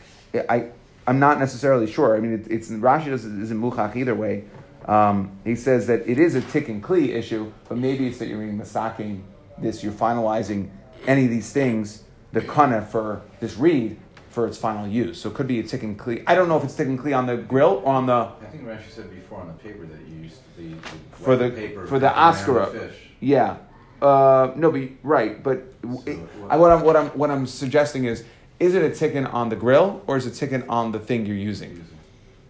I 0.50 0.70
I'm 1.08 1.20
not 1.20 1.40
necessarily 1.40 1.88
sure. 1.92 2.16
I 2.16 2.20
mean, 2.20 2.34
it, 2.34 2.48
it's 2.50 2.70
Rashi 2.70 3.08
doesn't 3.08 3.42
isn't 3.42 3.62
muchach 3.62 3.96
either 3.96 4.16
way. 4.16 4.46
Um, 4.86 5.38
he 5.44 5.56
says 5.56 5.88
that 5.88 6.08
it 6.08 6.20
is 6.20 6.36
a 6.36 6.42
tick 6.42 6.70
and 6.70 6.84
kli 6.84 7.10
issue, 7.10 7.52
but 7.68 7.78
maybe 7.78 8.08
it's 8.08 8.20
that 8.20 8.28
you're 8.28 8.40
masaking 8.40 9.22
this, 9.58 9.84
you're 9.84 9.94
finalizing 9.94 10.70
any 11.08 11.26
of 11.26 11.32
these 11.32 11.52
things, 11.52 12.04
the 12.34 12.42
kana 12.42 12.82
for 12.82 13.22
this 13.40 13.58
reed 13.58 13.98
for 14.30 14.46
its 14.46 14.58
final 14.58 14.88
use. 14.88 15.20
So 15.20 15.30
it 15.30 15.36
could 15.36 15.48
be 15.48 15.60
a 15.60 15.64
tick 15.64 15.82
and 15.82 15.98
kli. 15.98 16.24
I 16.28 16.36
don't 16.36 16.48
know 16.50 16.58
if 16.58 16.64
it's 16.64 16.76
tick 16.76 16.88
and 16.88 17.00
kli 17.00 17.18
on 17.18 17.26
the 17.26 17.38
grill 17.38 17.82
or 17.84 17.94
on 17.94 18.06
the. 18.06 18.14
I 18.14 18.46
think 18.52 18.64
Rashi 18.66 18.90
said 18.90 19.10
before 19.10 19.40
on 19.40 19.48
the 19.48 19.54
paper 19.54 19.86
that 19.86 20.02
you 20.08 20.24
used 20.24 20.42
the, 20.58 20.70
the 20.70 20.98
for 21.12 21.36
the 21.36 21.50
paper 21.50 21.88
for 21.88 22.00
the 22.00 22.10
askara. 22.10 22.92
Yeah. 23.20 23.58
Uh, 24.02 24.52
no, 24.56 24.72
but 24.72 24.82
right. 25.04 25.42
But 25.42 25.64
it, 26.06 26.20
I, 26.50 26.58
what 26.58 26.72
I'm 26.72 26.84
what 26.84 26.96
I'm 26.96 27.08
what 27.10 27.32
I'm 27.32 27.48
suggesting 27.48 28.06
is, 28.06 28.24
is 28.60 28.76
it 28.76 28.84
a 28.84 28.94
ticket 28.94 29.26
on 29.26 29.50
the 29.50 29.56
grill 29.56 30.04
or 30.08 30.18
is 30.18 30.26
it 30.26 30.32
ticket 30.32 30.68
on 30.68 30.92
the 30.92 31.00
thing 31.00 31.26
you're 31.26 31.36
using? 31.36 31.86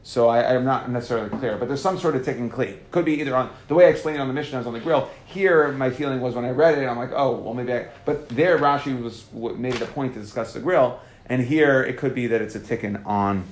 So 0.07 0.27
I, 0.27 0.53
am 0.53 0.65
not 0.65 0.87
necessarily 0.91 1.31
clear, 1.31 1.57
but 1.57 1.67
there's 1.67 1.81
some 1.81 1.97
sort 1.97 2.15
of 2.15 2.23
tikkun 2.23 2.51
kli. 2.51 2.77
Could 2.91 3.05
be 3.05 3.19
either 3.21 3.35
on 3.35 3.49
the 3.67 3.73
way 3.73 3.87
I 3.87 3.89
explained 3.89 4.19
it 4.19 4.21
on 4.21 4.27
the 4.27 4.35
Mishnah 4.35 4.59
is 4.59 4.67
on 4.67 4.73
the 4.73 4.79
grill. 4.79 5.09
Here, 5.25 5.71
my 5.71 5.89
feeling 5.89 6.21
was 6.21 6.35
when 6.35 6.45
I 6.45 6.51
read 6.51 6.77
it, 6.77 6.85
I'm 6.85 6.95
like, 6.95 7.09
oh, 7.11 7.31
well, 7.37 7.55
maybe 7.55 7.73
I. 7.73 7.87
But 8.05 8.29
there, 8.29 8.59
Rashi 8.59 9.01
was 9.01 9.25
made 9.33 9.73
it 9.73 9.81
a 9.81 9.87
point 9.87 10.13
to 10.13 10.19
discuss 10.19 10.53
the 10.53 10.59
grill, 10.59 10.99
and 11.25 11.41
here 11.41 11.81
it 11.81 11.97
could 11.97 12.13
be 12.13 12.27
that 12.27 12.39
it's 12.39 12.53
a 12.53 12.59
ticket 12.59 13.03
on 13.03 13.45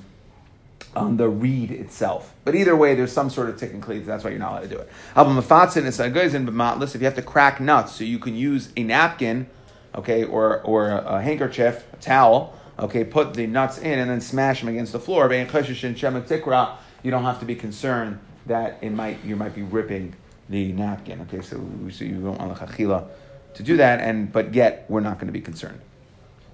on 0.96 1.18
the 1.18 1.28
reed 1.30 1.72
itself. 1.72 2.34
But 2.46 2.56
either 2.56 2.76
way, 2.76 2.96
there's 2.96 3.12
some 3.12 3.30
sort 3.30 3.50
of 3.50 3.58
tikkun 3.58 3.82
kli. 3.82 4.06
That's 4.06 4.24
why 4.24 4.32
you're 4.32 4.40
not 4.40 4.52
allowed 4.52 4.62
to 4.62 4.68
do 4.68 4.78
it. 4.78 4.90
If 5.16 7.02
you 7.02 7.06
have 7.06 7.16
to 7.16 7.22
crack 7.22 7.60
nuts, 7.60 7.94
so 7.94 8.04
you 8.04 8.20
can 8.20 8.36
use 8.36 8.72
a 8.78 8.84
napkin, 8.84 9.48
okay, 9.96 10.24
or 10.24 10.62
or 10.62 10.90
a, 10.90 11.22
handkerchief, 11.22 11.86
a 11.94 11.98
towel, 11.98 12.58
okay, 12.80 13.04
put 13.04 13.34
the 13.34 13.48
nuts 13.48 13.78
in 13.78 14.00
and 14.00 14.10
then 14.10 14.22
smash 14.22 14.60
them 14.60 14.70
against 14.70 14.92
the 14.92 15.00
floor. 15.00 15.32
You 15.32 17.12
don't 17.12 17.24
have 17.24 17.40
to 17.40 17.46
be 17.46 17.56
concerned 17.56 18.20
that 18.46 18.78
it 18.82 18.92
might 18.92 19.24
you 19.24 19.36
might 19.36 19.56
be 19.56 19.64
ripping 19.64 20.16
the 20.50 20.72
napkin. 20.74 21.22
Okay, 21.22 21.42
so, 21.42 21.62
so 21.90 22.04
you 22.04 22.16
don't 22.16 22.38
want 22.38 22.58
the 22.58 23.08
to 23.54 23.64
do 23.64 23.78
that, 23.78 24.00
and 24.00 24.32
but 24.32 24.54
yet 24.54 24.86
we're 24.90 25.02
not 25.02 25.18
going 25.18 25.28
to 25.28 25.34
be 25.34 25.42
concerned. 25.42 25.80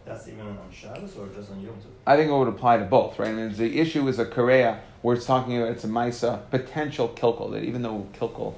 That's 0.09 0.27
even 0.27 0.41
on 0.47 0.57
Shabbos 0.73 1.15
or 1.17 1.27
just 1.27 1.51
on 1.51 1.61
Yom 1.61 1.75
Tov? 1.75 1.85
I 2.07 2.17
think 2.17 2.31
it 2.31 2.33
would 2.33 2.47
apply 2.47 2.77
to 2.77 2.83
both, 2.83 3.19
right? 3.19 3.29
I 3.29 3.31
mean, 3.31 3.53
the 3.53 3.79
issue 3.79 4.07
is 4.07 4.17
a 4.17 4.25
Korea 4.25 4.81
where 5.03 5.15
it's 5.15 5.27
talking 5.27 5.55
about 5.55 5.69
it's 5.71 5.83
a 5.83 5.87
Misa, 5.87 6.49
potential 6.49 7.09
kilkul, 7.09 7.51
that 7.51 7.63
even 7.63 7.83
though 7.83 8.07
kilkul, 8.19 8.55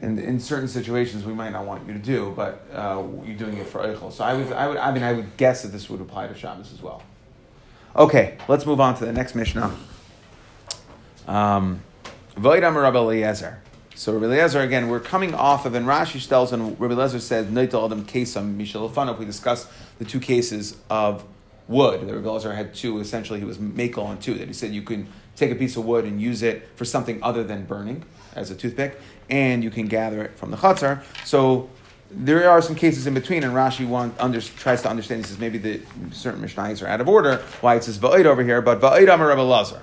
in, 0.00 0.16
in 0.20 0.38
certain 0.38 0.68
situations 0.68 1.24
we 1.24 1.34
might 1.34 1.50
not 1.50 1.66
want 1.66 1.84
you 1.88 1.94
to 1.94 1.98
do, 1.98 2.32
but 2.36 2.64
uh, 2.72 3.02
you're 3.24 3.36
doing 3.36 3.56
it 3.56 3.66
for 3.66 3.80
Eichel. 3.80 4.12
So 4.12 4.22
I 4.22 4.34
would, 4.34 4.52
I 4.52 4.68
would, 4.68 4.76
I 4.76 4.92
mean, 4.92 5.02
I 5.02 5.12
would 5.14 5.36
guess 5.36 5.62
that 5.62 5.68
this 5.68 5.90
would 5.90 6.00
apply 6.00 6.28
to 6.28 6.34
Shabbos 6.36 6.72
as 6.72 6.80
well. 6.80 7.02
Okay, 7.96 8.38
let's 8.46 8.64
move 8.64 8.80
on 8.80 8.96
to 8.98 9.04
the 9.04 9.12
next 9.12 9.34
Mishnah. 9.34 9.74
Um, 11.26 11.82
Eliezer. 12.36 13.58
So 13.96 14.12
Rabbi 14.12 14.26
Eliezer, 14.26 14.60
again, 14.60 14.88
we're 14.88 14.98
coming 14.98 15.34
off 15.34 15.66
of, 15.66 15.74
and 15.74 15.86
Rashi 15.86 16.26
tells, 16.28 16.52
and 16.52 16.78
Rabbi 16.80 16.94
Eliezer 16.94 17.20
says, 17.20 17.46
Neitel 17.46 17.86
Adam 17.86 18.04
Kesam 18.04 18.56
Mishal 18.56 19.12
If 19.12 19.18
we 19.18 19.24
discuss 19.24 19.68
the 19.98 20.04
two 20.04 20.20
cases 20.20 20.76
of 20.90 21.24
wood, 21.66 22.06
The 22.06 22.14
Rabbi 22.14 22.28
Eliezer 22.28 22.54
had 22.54 22.74
two, 22.74 23.00
essentially 23.00 23.38
he 23.38 23.44
was 23.44 23.58
makel 23.58 24.04
on 24.04 24.18
two, 24.18 24.34
that 24.34 24.48
he 24.48 24.54
said 24.54 24.72
you 24.72 24.82
can 24.82 25.08
take 25.34 25.50
a 25.50 25.54
piece 25.54 25.76
of 25.76 25.84
wood 25.84 26.04
and 26.04 26.20
use 26.20 26.42
it 26.42 26.68
for 26.76 26.84
something 26.84 27.22
other 27.22 27.42
than 27.42 27.64
burning, 27.64 28.04
as 28.34 28.50
a 28.50 28.54
toothpick, 28.54 29.00
and 29.30 29.62
you 29.64 29.70
can 29.70 29.86
gather 29.86 30.22
it 30.22 30.36
from 30.36 30.50
the 30.50 30.56
chutzar. 30.56 31.02
So 31.24 31.70
there 32.10 32.48
are 32.50 32.60
some 32.60 32.74
cases 32.74 33.06
in 33.06 33.14
between, 33.14 33.44
and 33.44 33.54
Rashi 33.54 33.86
want, 33.86 34.14
under, 34.20 34.40
tries 34.40 34.82
to 34.82 34.90
understand. 34.90 35.22
He 35.22 35.28
says 35.28 35.38
maybe 35.38 35.58
the 35.58 35.80
certain 36.12 36.42
Mishnayos 36.42 36.82
are 36.82 36.88
out 36.88 37.00
of 37.00 37.08
order. 37.08 37.38
Why 37.60 37.76
it 37.76 37.84
says 37.84 37.98
va'id 37.98 38.24
over 38.26 38.42
here, 38.42 38.60
but 38.60 38.80
va'id 38.80 39.12
amar 39.12 39.28
Rabbi 39.28 39.40
Lazar. 39.40 39.82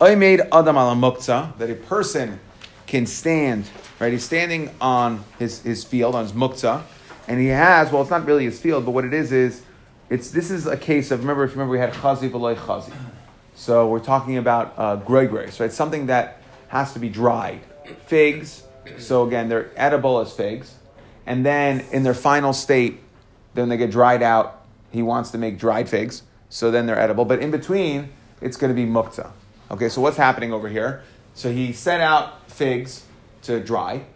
I 0.00 0.14
made 0.14 0.40
adam 0.52 0.76
ala 0.76 0.94
muktzah 0.94 1.56
that 1.58 1.70
a 1.70 1.74
person 1.74 2.40
can 2.86 3.06
stand. 3.06 3.68
Right, 3.98 4.12
he's 4.12 4.24
standing 4.24 4.74
on 4.80 5.24
his, 5.38 5.60
his 5.60 5.84
field 5.84 6.14
on 6.14 6.24
his 6.24 6.32
muktzah, 6.32 6.82
and 7.30 7.40
he 7.40 7.46
has 7.46 7.90
well, 7.90 8.02
it's 8.02 8.10
not 8.10 8.26
really 8.26 8.44
his 8.44 8.60
field, 8.60 8.84
but 8.84 8.90
what 8.90 9.06
it 9.06 9.14
is 9.14 9.32
is 9.32 9.62
it's 10.10 10.30
this 10.30 10.50
is 10.50 10.66
a 10.66 10.76
case 10.76 11.10
of 11.10 11.20
remember 11.20 11.44
if 11.44 11.50
you 11.50 11.54
remember 11.54 11.72
we 11.72 11.78
had 11.78 11.92
chazi 11.94 12.28
v'loy 12.28 12.56
chazi. 12.56 12.92
So 13.54 13.88
we're 13.88 14.00
talking 14.00 14.36
about 14.36 14.74
uh, 14.76 14.96
grey 14.96 15.26
grapes, 15.26 15.60
right? 15.60 15.72
Something 15.72 16.06
that 16.06 16.42
has 16.68 16.92
to 16.92 16.98
be 16.98 17.08
dried. 17.08 17.60
Figs. 18.06 18.64
So 18.98 19.26
again, 19.26 19.48
they're 19.48 19.70
edible 19.76 20.18
as 20.20 20.32
figs 20.32 20.74
and 21.30 21.46
then 21.46 21.84
in 21.92 22.02
their 22.02 22.14
final 22.14 22.52
state, 22.52 22.98
then 23.54 23.68
they 23.68 23.76
get 23.76 23.92
dried 23.92 24.20
out. 24.20 24.64
He 24.90 25.00
wants 25.00 25.30
to 25.30 25.38
make 25.38 25.58
dried 25.58 25.88
figs, 25.88 26.24
so 26.48 26.72
then 26.72 26.86
they're 26.86 26.98
edible. 26.98 27.24
But 27.24 27.38
in 27.38 27.52
between, 27.52 28.10
it's 28.40 28.56
going 28.56 28.74
to 28.74 28.74
be 28.74 28.84
mukta. 28.84 29.30
Okay, 29.70 29.88
so 29.88 30.00
what's 30.00 30.16
happening 30.16 30.52
over 30.52 30.68
here? 30.68 31.04
So 31.34 31.52
he 31.52 31.72
set 31.72 32.00
out 32.00 32.50
figs 32.50 33.04
to 33.42 33.60
dry. 33.60 34.06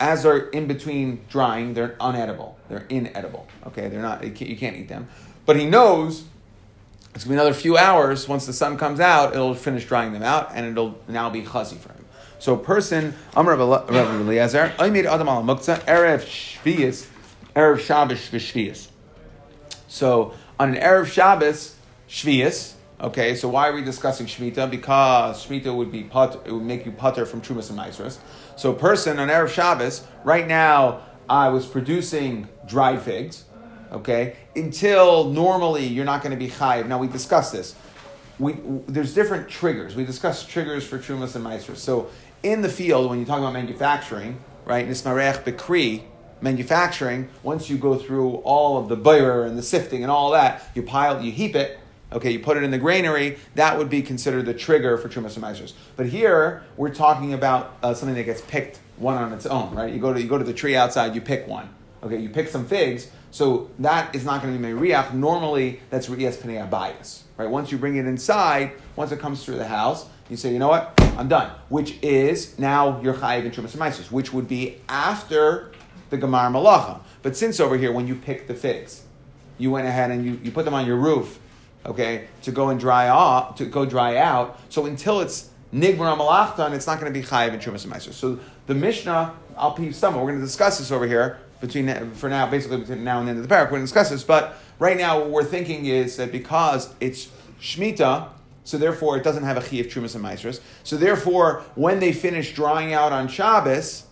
As 0.00 0.24
they're 0.24 0.48
in 0.48 0.66
between 0.66 1.24
drying, 1.28 1.74
they're 1.74 1.96
unedible. 2.00 2.54
They're 2.68 2.86
inedible. 2.88 3.46
Okay, 3.66 3.88
they're 3.88 4.02
not. 4.02 4.24
You 4.24 4.56
can't, 4.56 4.76
eat 4.76 4.88
them. 4.88 5.08
But 5.46 5.56
he 5.56 5.66
knows 5.66 6.24
it's 7.14 7.22
to 7.22 7.28
be 7.28 7.34
another 7.34 7.54
few 7.54 7.76
hours. 7.76 8.28
Once 8.28 8.44
the 8.44 8.52
sun 8.52 8.76
comes 8.76 8.98
out, 8.98 9.34
it'll 9.34 9.54
finish 9.54 9.86
drying 9.86 10.12
them 10.12 10.24
out, 10.24 10.50
and 10.52 10.66
it'll 10.66 10.98
now 11.06 11.30
be 11.30 11.42
chazi 11.42 11.78
for 11.78 11.92
him. 11.92 12.04
So 12.40 12.54
a 12.54 12.58
person, 12.58 13.14
Amr 13.34 13.56
Rabbi 13.56 13.94
Eliezer, 13.94 14.72
I 14.78 14.90
made 14.90 15.06
Adam 15.06 15.28
al 15.28 15.42
Muktzah, 15.42 15.78
Erev 15.86 16.24
Shvius, 16.24 17.06
Erev 17.54 17.78
Shabbos 17.78 18.18
Shvius. 18.18 18.88
So 19.86 20.34
on 20.58 20.74
an 20.74 20.82
Erev 20.82 21.06
Shabbos, 21.06 21.76
Shvius, 22.08 22.74
okay, 23.00 23.34
so 23.34 23.48
why 23.48 23.68
are 23.68 23.72
we 23.72 23.82
discussing 23.82 24.26
shmita? 24.26 24.70
Because 24.70 25.46
shmita 25.46 25.74
would 25.74 25.92
be 25.92 26.02
put, 26.02 26.34
it 26.46 26.52
would 26.52 26.64
make 26.64 26.84
you 26.84 26.92
putter 26.92 27.24
from 27.24 27.40
Trumas 27.40 27.70
and 27.70 27.78
Maisras. 27.78 28.18
So 28.56 28.70
a 28.70 28.74
person 28.74 29.18
on 29.18 29.28
Erev 29.28 29.48
Shabbos, 29.48 30.06
right 30.22 30.46
now 30.46 31.02
I 31.28 31.48
was 31.48 31.66
producing 31.66 32.48
dried 32.66 33.02
figs, 33.02 33.44
okay, 33.92 34.36
until 34.54 35.24
normally 35.24 35.86
you're 35.86 36.04
not 36.04 36.22
going 36.22 36.30
to 36.30 36.36
be 36.36 36.50
chayiv. 36.50 36.86
Now 36.86 36.98
we 36.98 37.08
discussed 37.08 37.52
this. 37.52 37.74
We, 38.38 38.56
there's 38.88 39.14
different 39.14 39.48
triggers. 39.48 39.94
We 39.94 40.04
discussed 40.04 40.48
triggers 40.48 40.86
for 40.86 40.98
Trumas 40.98 41.36
and 41.36 41.44
Maisras. 41.44 41.76
So 41.76 42.10
in 42.42 42.62
the 42.62 42.68
field, 42.68 43.08
when 43.08 43.18
you 43.18 43.24
talk 43.24 43.38
about 43.38 43.52
manufacturing, 43.52 44.38
right, 44.64 44.88
nismarech 44.88 45.44
bekri, 45.44 46.02
manufacturing, 46.40 47.28
once 47.42 47.70
you 47.70 47.78
go 47.78 47.96
through 47.96 48.36
all 48.36 48.76
of 48.76 48.88
the 48.88 48.96
boiler 48.96 49.46
and 49.46 49.56
the 49.56 49.62
sifting 49.62 50.02
and 50.02 50.10
all 50.10 50.32
that, 50.32 50.62
you 50.74 50.82
pile, 50.82 51.22
you 51.22 51.32
heap 51.32 51.54
it, 51.56 51.78
okay, 52.14 52.30
you 52.30 52.38
put 52.38 52.56
it 52.56 52.62
in 52.62 52.70
the 52.70 52.78
granary, 52.78 53.38
that 53.56 53.76
would 53.76 53.90
be 53.90 54.00
considered 54.00 54.46
the 54.46 54.54
trigger 54.54 54.96
for 54.96 55.08
Trumas 55.08 55.36
and 55.36 55.72
But 55.96 56.06
here, 56.06 56.62
we're 56.76 56.94
talking 56.94 57.34
about 57.34 57.76
uh, 57.82 57.92
something 57.92 58.14
that 58.14 58.24
gets 58.24 58.40
picked 58.40 58.78
one 58.96 59.16
on 59.16 59.32
its 59.32 59.46
own, 59.46 59.74
right? 59.74 59.92
You 59.92 59.98
go, 59.98 60.12
to, 60.12 60.22
you 60.22 60.28
go 60.28 60.38
to 60.38 60.44
the 60.44 60.54
tree 60.54 60.76
outside, 60.76 61.14
you 61.14 61.20
pick 61.20 61.46
one. 61.46 61.68
Okay, 62.02 62.18
you 62.18 62.28
pick 62.28 62.48
some 62.48 62.66
figs, 62.66 63.10
so 63.30 63.70
that 63.78 64.14
is 64.14 64.24
not 64.24 64.42
going 64.42 64.54
to 64.54 64.58
be 64.58 64.72
meriach. 64.72 65.14
Normally, 65.14 65.80
that's 65.90 66.08
rias 66.08 66.36
penei 66.36 66.68
bias, 66.68 67.24
right? 67.36 67.48
Once 67.48 67.72
you 67.72 67.78
bring 67.78 67.96
it 67.96 68.06
inside, 68.06 68.72
once 68.94 69.10
it 69.10 69.18
comes 69.18 69.44
through 69.44 69.56
the 69.56 69.66
house, 69.66 70.06
you 70.28 70.36
say, 70.36 70.52
you 70.52 70.58
know 70.58 70.68
what, 70.68 70.98
I'm 71.16 71.28
done. 71.28 71.50
Which 71.68 71.98
is 72.02 72.58
now 72.58 73.00
your 73.00 73.14
chayiv 73.14 73.44
in 73.44 73.50
trumas 73.50 74.10
which 74.10 74.32
would 74.32 74.48
be 74.48 74.80
after 74.88 75.72
the 76.10 76.18
gemar 76.18 76.50
malacha. 76.50 77.00
But 77.22 77.36
since 77.36 77.58
over 77.58 77.76
here, 77.76 77.90
when 77.90 78.06
you 78.06 78.14
pick 78.14 78.46
the 78.46 78.54
figs, 78.54 79.02
you 79.58 79.70
went 79.70 79.86
ahead 79.86 80.10
and 80.10 80.24
you, 80.24 80.38
you 80.42 80.50
put 80.50 80.64
them 80.64 80.74
on 80.74 80.86
your 80.86 80.96
roof, 80.96 81.38
okay, 81.86 82.28
to 82.42 82.52
go 82.52 82.68
and 82.70 82.80
dry 82.80 83.08
off, 83.08 83.56
to 83.56 83.66
go 83.66 83.84
dry 83.84 84.16
out. 84.16 84.58
So 84.68 84.86
until 84.86 85.20
it's 85.20 85.50
nigmar 85.72 86.16
malachta, 86.16 86.66
and 86.66 86.74
it's 86.74 86.86
not 86.86 87.00
going 87.00 87.12
to 87.12 87.18
be 87.18 87.26
chayiv 87.26 87.52
in 87.52 87.60
trumas 87.60 88.12
So 88.12 88.38
the 88.66 88.74
Mishnah, 88.74 89.34
I'll 89.56 89.72
peep 89.72 89.94
some. 89.94 90.14
We're 90.14 90.22
going 90.22 90.38
to 90.38 90.44
discuss 90.44 90.78
this 90.78 90.90
over 90.90 91.06
here 91.06 91.38
between 91.60 92.10
for 92.12 92.28
now, 92.28 92.48
basically 92.48 92.78
between 92.78 93.04
now 93.04 93.18
and 93.18 93.28
the 93.28 93.30
end 93.30 93.40
of 93.40 93.48
the 93.48 93.54
parak. 93.54 93.64
We're 93.64 93.70
going 93.70 93.82
to 93.82 93.86
discuss 93.86 94.10
this, 94.10 94.24
but 94.24 94.56
right 94.78 94.96
now 94.96 95.18
what 95.20 95.30
we're 95.30 95.44
thinking 95.44 95.86
is 95.86 96.16
that 96.16 96.32
because 96.32 96.94
it's 97.00 97.28
shmita 97.60 98.28
so 98.64 98.78
therefore 98.78 99.16
it 99.18 99.22
doesn't 99.22 99.44
have 99.44 99.58
a 99.58 99.60
chi 99.60 99.76
of 99.76 99.86
trumas 99.86 100.14
and 100.14 100.22
maestros. 100.22 100.60
So 100.82 100.96
therefore, 100.96 101.62
when 101.74 102.00
they 102.00 102.12
finish 102.12 102.54
drying 102.54 102.94
out 102.94 103.12
on 103.12 103.28
Shabbos, 103.28 104.04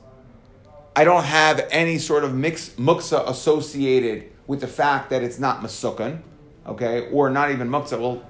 I 0.94 1.04
don't 1.04 1.24
have 1.24 1.66
any 1.70 1.98
sort 1.98 2.22
of 2.22 2.34
mix 2.34 2.68
muksa 2.70 3.26
associated 3.28 4.30
with 4.46 4.60
the 4.60 4.68
fact 4.68 5.08
that 5.08 5.22
it's 5.22 5.38
not 5.38 5.62
masukan, 5.62 6.20
okay, 6.66 7.08
or 7.10 7.30
not 7.30 7.50
even 7.50 7.68
muksa. 7.68 8.00
Well, 8.00 8.22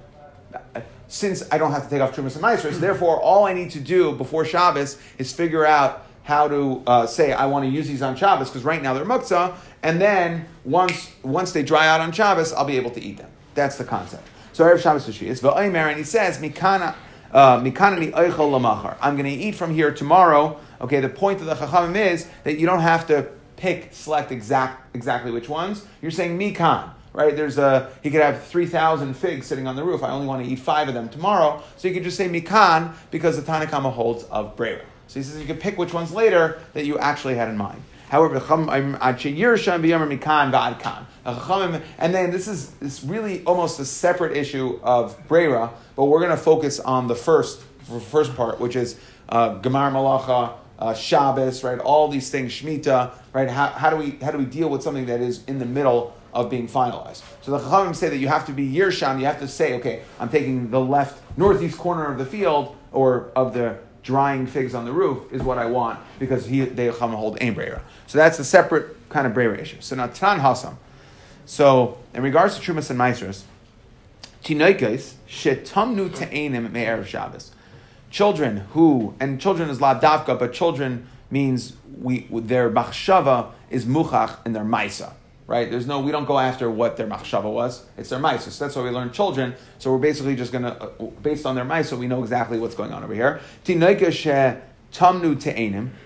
since 1.08 1.42
I 1.52 1.58
don't 1.58 1.72
have 1.72 1.84
to 1.84 1.90
take 1.90 2.00
off 2.00 2.16
trumas 2.16 2.32
and 2.32 2.42
maestros, 2.42 2.80
therefore 2.80 3.20
all 3.20 3.44
I 3.44 3.52
need 3.52 3.70
to 3.72 3.80
do 3.80 4.12
before 4.12 4.44
Shabbos 4.44 4.98
is 5.18 5.32
figure 5.32 5.66
out 5.66 6.06
how 6.24 6.48
to 6.48 6.82
uh, 6.86 7.06
say 7.06 7.32
I 7.32 7.46
want 7.46 7.64
to 7.64 7.70
use 7.70 7.88
these 7.88 8.02
on 8.02 8.16
Shabbos 8.16 8.48
because 8.48 8.64
right 8.64 8.82
now 8.82 8.94
they're 8.94 9.04
muksa, 9.04 9.56
and 9.82 10.00
then 10.00 10.46
once 10.64 11.10
once 11.22 11.52
they 11.52 11.62
dry 11.62 11.86
out 11.88 12.00
on 12.00 12.12
Shabbos, 12.12 12.52
I'll 12.52 12.64
be 12.64 12.76
able 12.76 12.90
to 12.92 13.00
eat 13.00 13.18
them. 13.18 13.30
That's 13.54 13.76
the 13.76 13.84
concept. 13.84 14.26
So 14.52 14.64
Erev 14.64 14.82
Shabbos 14.82 15.08
is 15.08 15.40
v'oimer, 15.40 15.88
and 15.88 15.98
he 15.98 16.04
says 16.04 16.38
mikana. 16.38 16.94
Uh, 17.32 17.58
Mikanani 17.60 18.12
oichol 18.12 18.60
lamachar. 18.60 18.94
I'm 19.00 19.16
going 19.16 19.24
to 19.24 19.30
eat 19.30 19.54
from 19.54 19.72
here 19.72 19.90
tomorrow. 19.90 20.60
Okay, 20.82 21.00
the 21.00 21.08
point 21.08 21.40
of 21.40 21.46
the 21.46 21.54
chachamim 21.54 21.96
is 21.96 22.28
that 22.44 22.58
you 22.58 22.66
don't 22.66 22.80
have 22.80 23.06
to 23.06 23.26
pick, 23.56 23.88
select 23.92 24.30
exact, 24.30 24.94
exactly 24.94 25.30
which 25.30 25.48
ones. 25.48 25.86
You're 26.02 26.10
saying 26.10 26.38
mikan, 26.38 26.90
right? 27.12 27.34
There's 27.34 27.58
a 27.58 27.90
he 28.02 28.10
could 28.10 28.22
have 28.22 28.44
three 28.44 28.66
thousand 28.66 29.14
figs 29.14 29.46
sitting 29.46 29.66
on 29.66 29.76
the 29.76 29.84
roof. 29.84 30.02
I 30.02 30.10
only 30.10 30.26
want 30.26 30.44
to 30.44 30.50
eat 30.50 30.58
five 30.58 30.88
of 30.88 30.94
them 30.94 31.08
tomorrow, 31.08 31.62
so 31.76 31.88
you 31.88 31.94
could 31.94 32.04
just 32.04 32.16
say 32.16 32.28
mikan 32.28 32.94
because 33.10 33.36
the 33.36 33.42
Tanakama 33.42 33.92
holds 33.92 34.24
of 34.24 34.56
brera. 34.56 34.84
So 35.08 35.20
he 35.20 35.24
says 35.24 35.38
you 35.38 35.46
can 35.46 35.58
pick 35.58 35.76
which 35.76 35.92
ones 35.92 36.12
later 36.12 36.60
that 36.72 36.86
you 36.86 36.98
actually 36.98 37.34
had 37.34 37.48
in 37.48 37.56
mind. 37.56 37.82
However, 38.12 38.34
and 41.98 42.14
then 42.14 42.30
this 42.30 42.46
is 42.46 42.70
this 42.72 43.02
really 43.02 43.42
almost 43.44 43.80
a 43.80 43.86
separate 43.86 44.36
issue 44.36 44.78
of 44.82 45.16
Brera, 45.28 45.70
but 45.96 46.04
we're 46.04 46.18
going 46.18 46.30
to 46.30 46.36
focus 46.36 46.78
on 46.78 47.08
the 47.08 47.14
first 47.14 47.62
first 48.10 48.36
part, 48.36 48.60
which 48.60 48.76
is 48.76 48.98
uh, 49.30 49.58
Gemar 49.60 49.90
Malacha, 49.90 50.52
uh, 50.78 50.92
Shabbos, 50.92 51.64
right? 51.64 51.78
All 51.78 52.08
these 52.08 52.30
things, 52.30 52.52
Shemitah, 52.52 53.12
right? 53.32 53.48
How, 53.48 53.68
how, 53.68 53.88
do 53.88 53.96
we 53.96 54.10
how 54.22 54.30
do 54.30 54.36
we 54.36 54.44
deal 54.44 54.68
with 54.68 54.82
something 54.82 55.06
that 55.06 55.22
is 55.22 55.42
in 55.44 55.58
the 55.58 55.64
middle 55.64 56.14
of 56.32 56.50
being 56.50 56.68
finalized? 56.68 57.22
So 57.42 57.50
the 57.50 57.58
Chachamim 57.58 57.94
say 57.94 58.08
that 58.08 58.18
you 58.18 58.28
have 58.28 58.46
to 58.46 58.52
be 58.52 58.70
Yersham. 58.70 59.18
You 59.18 59.26
have 59.26 59.40
to 59.40 59.48
say, 59.48 59.74
okay, 59.74 60.02
I'm 60.18 60.28
taking 60.28 60.70
the 60.70 60.80
left 60.80 61.20
northeast 61.36 61.78
corner 61.78 62.06
of 62.06 62.18
the 62.18 62.26
field 62.26 62.76
or 62.92 63.30
of 63.34 63.54
the 63.54 63.78
drying 64.02 64.46
figs 64.46 64.74
on 64.74 64.84
the 64.84 64.92
roof 64.92 65.32
is 65.32 65.42
what 65.42 65.58
I 65.58 65.66
want 65.66 66.00
because 66.18 66.46
he 66.46 66.62
they 66.62 66.90
come 66.90 67.12
hold 67.12 67.38
ain 67.40 67.54
brera. 67.54 67.82
So 68.06 68.18
that's 68.18 68.38
a 68.38 68.44
separate 68.44 69.08
kind 69.08 69.26
of 69.26 69.34
brera 69.34 69.58
issue. 69.58 69.80
So 69.80 69.96
now 69.96 70.08
tan 70.08 70.40
hasam. 70.40 70.76
So 71.46 71.98
in 72.14 72.22
regards 72.22 72.58
to 72.58 72.60
trumas 72.60 72.90
and 72.90 72.98
meisers, 72.98 73.42
tinoikes 74.44 75.14
shetamnu 75.28 76.14
te'enim 76.14 76.70
me'erev 76.72 77.06
Shabbos. 77.06 77.52
Children 78.10 78.58
who 78.72 79.14
and 79.20 79.40
children 79.40 79.70
is 79.70 79.80
la 79.80 79.98
davka, 79.98 80.38
but 80.38 80.52
children 80.52 81.06
means 81.30 81.74
we 82.00 82.26
their 82.30 82.70
machshava 82.70 83.52
is 83.70 83.84
muchach 83.86 84.38
and 84.44 84.54
their 84.54 84.64
maisa 84.64 85.12
right? 85.52 85.70
There's 85.70 85.86
no, 85.86 86.00
we 86.00 86.10
don't 86.10 86.24
go 86.24 86.38
after 86.38 86.70
what 86.70 86.96
their 86.96 87.06
machshava 87.06 87.52
was. 87.52 87.84
It's 87.98 88.08
their 88.08 88.18
maisa. 88.18 88.48
So 88.48 88.64
that's 88.64 88.74
why 88.74 88.84
we 88.84 88.90
learn 88.90 89.12
children. 89.12 89.54
So 89.78 89.92
we're 89.92 89.98
basically 89.98 90.34
just 90.34 90.50
going 90.50 90.64
to, 90.64 90.82
uh, 90.82 90.88
based 91.22 91.44
on 91.44 91.54
their 91.54 91.66
mice, 91.66 91.90
so 91.90 91.96
we 91.96 92.08
know 92.08 92.22
exactly 92.22 92.58
what's 92.58 92.74
going 92.74 92.90
on 92.90 93.04
over 93.04 93.12
here. 93.12 93.38
tamnu. 93.66 94.62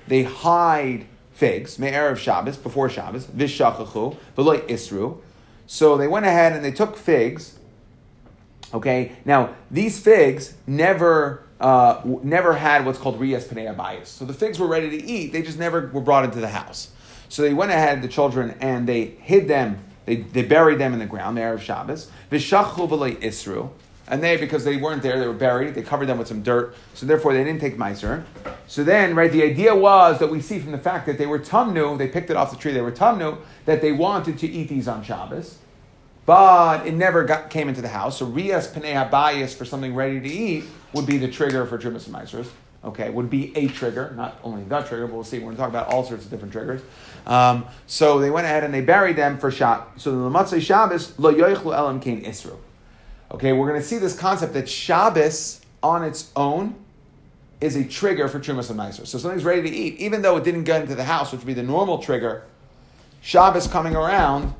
They 0.09 0.23
hide 0.25 1.07
figs, 1.33 1.79
me'erev 1.79 2.19
Shabbos, 2.19 2.57
before 2.57 2.91
Shabbos, 2.91 3.27
vishachachu, 3.27 4.17
v'loy 4.37 4.67
isru. 4.67 5.21
So 5.69 5.97
they 5.97 6.09
went 6.09 6.27
ahead 6.27 6.53
and 6.53 6.65
they 6.65 6.73
took 6.73 6.97
figs. 6.97 7.61
Okay, 8.75 9.13
now 9.25 9.55
these 9.71 10.01
figs 10.01 10.55
never 10.67 11.45
uh, 11.61 12.01
never 12.05 12.55
had 12.55 12.85
what's 12.85 12.99
called 12.99 13.21
rias 13.21 13.47
panea 13.47 13.77
bias. 13.77 14.09
So 14.09 14.25
the 14.25 14.35
figs 14.35 14.59
were 14.59 14.67
ready 14.67 14.91
to 14.91 15.05
eat, 15.05 15.33
they 15.33 15.43
just 15.43 15.59
never 15.59 15.87
were 15.87 16.01
brought 16.01 16.25
into 16.25 16.41
the 16.41 16.49
house. 16.49 16.91
So 17.29 17.43
they 17.43 17.55
went 17.55 17.73
ahead, 17.73 18.03
the 18.03 18.09
children, 18.09 18.57
and 18.61 18.89
they 18.89 19.05
hid 19.05 19.49
them. 19.49 19.79
They, 20.05 20.17
they 20.17 20.43
buried 20.43 20.79
them 20.79 20.93
in 20.93 20.99
the 20.99 21.07
ground, 21.07 21.37
the 21.37 21.43
Erev 21.43 21.61
Shabbos. 21.61 22.11
V'shachchu 22.31 22.89
v'lei 22.89 23.17
isru. 23.21 23.71
and 24.07 24.23
they 24.23 24.37
because 24.37 24.65
they 24.65 24.77
weren't 24.77 25.03
there, 25.03 25.19
they 25.19 25.27
were 25.27 25.33
buried. 25.33 25.75
They 25.75 25.83
covered 25.83 26.07
them 26.07 26.19
with 26.19 26.29
some 26.29 26.43
dirt, 26.43 26.77
so 26.95 27.07
therefore 27.07 27.33
they 27.35 27.43
didn't 27.43 27.61
take 27.61 27.77
meiser. 27.77 28.25
So 28.69 28.85
then, 28.85 29.17
right, 29.17 29.31
the 29.31 29.43
idea 29.43 29.75
was 29.75 30.21
that 30.21 30.31
we 30.31 30.41
see 30.41 30.61
from 30.61 30.73
the 30.73 30.79
fact 30.79 31.07
that 31.07 31.19
they 31.19 31.27
were 31.27 31.41
tumnu, 31.41 31.99
they 31.99 32.09
picked 32.09 32.31
it 32.31 32.37
off 32.37 32.51
the 32.53 32.57
tree. 32.57 32.73
They 32.73 32.81
were 32.81 32.93
tumnu 32.93 33.39
that 33.65 33.81
they 33.81 33.93
wanted 33.93 34.39
to 34.39 34.47
eat 34.47 34.69
these 34.69 34.87
on 34.87 35.03
Shabbos, 35.03 35.59
but 36.25 36.87
it 36.87 36.95
never 36.95 37.25
got, 37.25 37.51
came 37.51 37.69
into 37.69 37.83
the 37.83 37.89
house. 37.89 38.19
So 38.19 38.27
rias 38.27 38.69
panei 38.69 39.11
bias 39.11 39.55
for 39.55 39.65
something 39.65 39.95
ready 39.95 40.21
to 40.21 40.29
eat 40.29 40.65
would 40.93 41.07
be 41.07 41.19
the 41.19 41.29
trigger 41.29 41.67
for 41.67 41.79
trumas 41.79 42.07
and 42.07 42.15
meisers. 42.15 42.49
Okay, 42.85 43.11
would 43.11 43.29
be 43.29 43.57
a 43.57 43.67
trigger, 43.67 44.12
not 44.17 44.39
only 44.45 44.62
the 44.62 44.81
trigger, 44.83 45.09
but 45.09 45.15
we'll 45.15 45.25
see. 45.25 45.39
We're 45.39 45.47
going 45.47 45.57
to 45.57 45.61
talk 45.61 45.71
about 45.71 45.89
all 45.89 46.05
sorts 46.05 46.25
of 46.25 46.31
different 46.31 46.53
triggers. 46.53 46.83
Um, 47.27 47.67
so 47.87 48.21
they 48.21 48.31
went 48.31 48.47
ahead 48.47 48.62
and 48.62 48.73
they 48.73 48.81
buried 48.81 49.17
them 49.17 49.39
for 49.39 49.51
Shabbos. 49.51 50.03
So 50.03 50.11
the 50.12 50.31
Lamatzei 50.31 50.61
Shabbos 50.61 51.19
lo 51.19 51.35
yoichlu 51.35 51.77
elam 51.77 52.01
kain 52.01 52.23
isru. 52.23 52.57
Okay, 53.33 53.53
we're 53.53 53.69
going 53.69 53.81
to 53.81 53.87
see 53.87 53.99
this 53.99 54.17
concept 54.17 54.55
that 54.55 54.69
Shabbos 54.69 55.61
on 55.83 56.05
its 56.05 56.31
own 56.37 56.77
is 57.61 57.75
a 57.75 57.85
trigger 57.85 58.29
for 58.29 58.39
Trumas 58.39 58.71
and 58.71 58.79
Meiser. 58.79 59.07
So 59.07 59.19
something's 59.19 59.45
ready 59.45 59.62
to 59.69 59.77
eat, 59.77 59.97
even 59.99 60.23
though 60.23 60.37
it 60.37 60.45
didn't 60.45 60.65
get 60.65 60.83
into 60.83 60.95
the 60.95 61.05
house, 61.05 61.33
which 61.33 61.41
would 61.41 61.47
be 61.47 61.55
the 61.55 61.62
normal 61.62 61.99
trigger, 61.99 62.45
Shabbos 63.23 63.67
coming 63.67 63.97
around, 63.97 64.55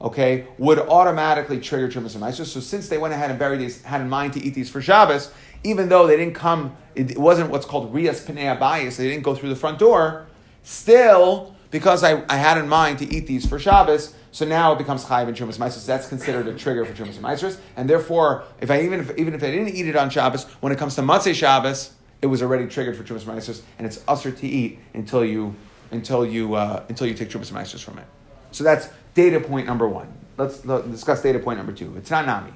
okay, 0.00 0.46
would 0.56 0.78
automatically 0.78 1.60
trigger 1.60 1.88
Trumas 1.88 2.14
and 2.14 2.24
Meiser. 2.24 2.46
So 2.46 2.60
since 2.60 2.88
they 2.88 2.96
went 2.96 3.12
ahead 3.12 3.30
and 3.30 3.38
buried 3.38 3.60
these, 3.60 3.82
had 3.82 4.00
in 4.00 4.08
mind 4.08 4.32
to 4.34 4.40
eat 4.42 4.54
these 4.54 4.70
for 4.70 4.80
Shabbos, 4.80 5.30
even 5.64 5.88
though 5.88 6.06
they 6.06 6.16
didn't 6.16 6.34
come, 6.34 6.76
it 6.94 7.18
wasn't 7.18 7.50
what's 7.50 7.66
called 7.66 7.92
Rias 7.92 8.24
Pnei 8.24 8.56
Abayis, 8.56 8.96
they 8.96 9.08
didn't 9.08 9.24
go 9.24 9.34
through 9.34 9.48
the 9.48 9.56
front 9.56 9.78
door, 9.78 10.26
still, 10.62 11.54
because 11.70 12.02
I, 12.02 12.24
I 12.28 12.36
had 12.36 12.58
in 12.58 12.68
mind 12.68 12.98
to 13.00 13.06
eat 13.06 13.26
these 13.26 13.46
for 13.46 13.58
Shabbos, 13.58 14.14
so 14.32 14.44
now 14.46 14.72
it 14.72 14.78
becomes 14.78 15.04
chayiv 15.04 15.28
and 15.28 15.36
trumas 15.36 15.58
ma'aser. 15.58 15.84
That's 15.84 16.08
considered 16.08 16.46
a 16.46 16.54
trigger 16.54 16.84
for 16.84 16.92
trumas 16.92 17.18
ma'aser. 17.18 17.58
And 17.76 17.88
therefore, 17.88 18.44
if 18.60 18.70
I 18.70 18.82
even 18.82 19.00
if, 19.00 19.16
even 19.18 19.34
if 19.34 19.42
I 19.42 19.50
didn't 19.50 19.74
eat 19.74 19.86
it 19.86 19.96
on 19.96 20.10
Shabbos, 20.10 20.44
when 20.60 20.72
it 20.72 20.78
comes 20.78 20.94
to 20.96 21.02
matzah 21.02 21.34
Shabbos, 21.34 21.92
it 22.20 22.26
was 22.26 22.42
already 22.42 22.66
triggered 22.66 22.96
for 22.96 23.04
trumas 23.04 23.24
ma'aser, 23.24 23.62
and 23.78 23.86
it's 23.86 24.02
usher 24.06 24.30
to 24.30 24.46
eat 24.46 24.78
until 24.94 25.24
you 25.24 25.54
until 25.90 26.24
you 26.26 26.54
uh, 26.54 26.84
until 26.88 27.06
you 27.06 27.14
take 27.14 27.30
trumas 27.30 27.52
ma'aser 27.52 27.82
from 27.82 27.98
it. 27.98 28.06
So 28.50 28.64
that's 28.64 28.88
data 29.14 29.40
point 29.40 29.66
number 29.66 29.88
one. 29.88 30.12
Let's, 30.36 30.60
discuss 30.60 31.20
data 31.22 31.40
point 31.40 31.58
number 31.58 31.72
two. 31.72 31.96
It's 31.96 32.10
not 32.10 32.24
nami. 32.24 32.52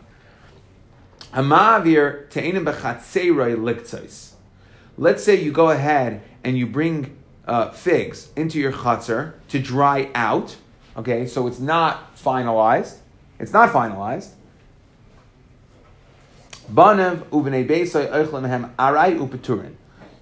Let's 4.98 5.25
say 5.25 5.42
you 5.42 5.53
go 5.53 5.70
ahead 5.70 6.22
and 6.44 6.59
you 6.59 6.66
bring 6.66 7.16
uh, 7.47 7.71
figs 7.71 8.31
into 8.37 8.59
your 8.59 8.73
chatzar 8.73 9.35
to 9.49 9.59
dry 9.59 10.11
out. 10.15 10.57
Okay, 10.97 11.27
so 11.27 11.47
it's 11.47 11.59
not 11.59 12.17
finalized. 12.17 12.99
It's 13.39 13.53
not 13.53 13.71
finalized. 13.71 14.31
Arai. 18.79 19.75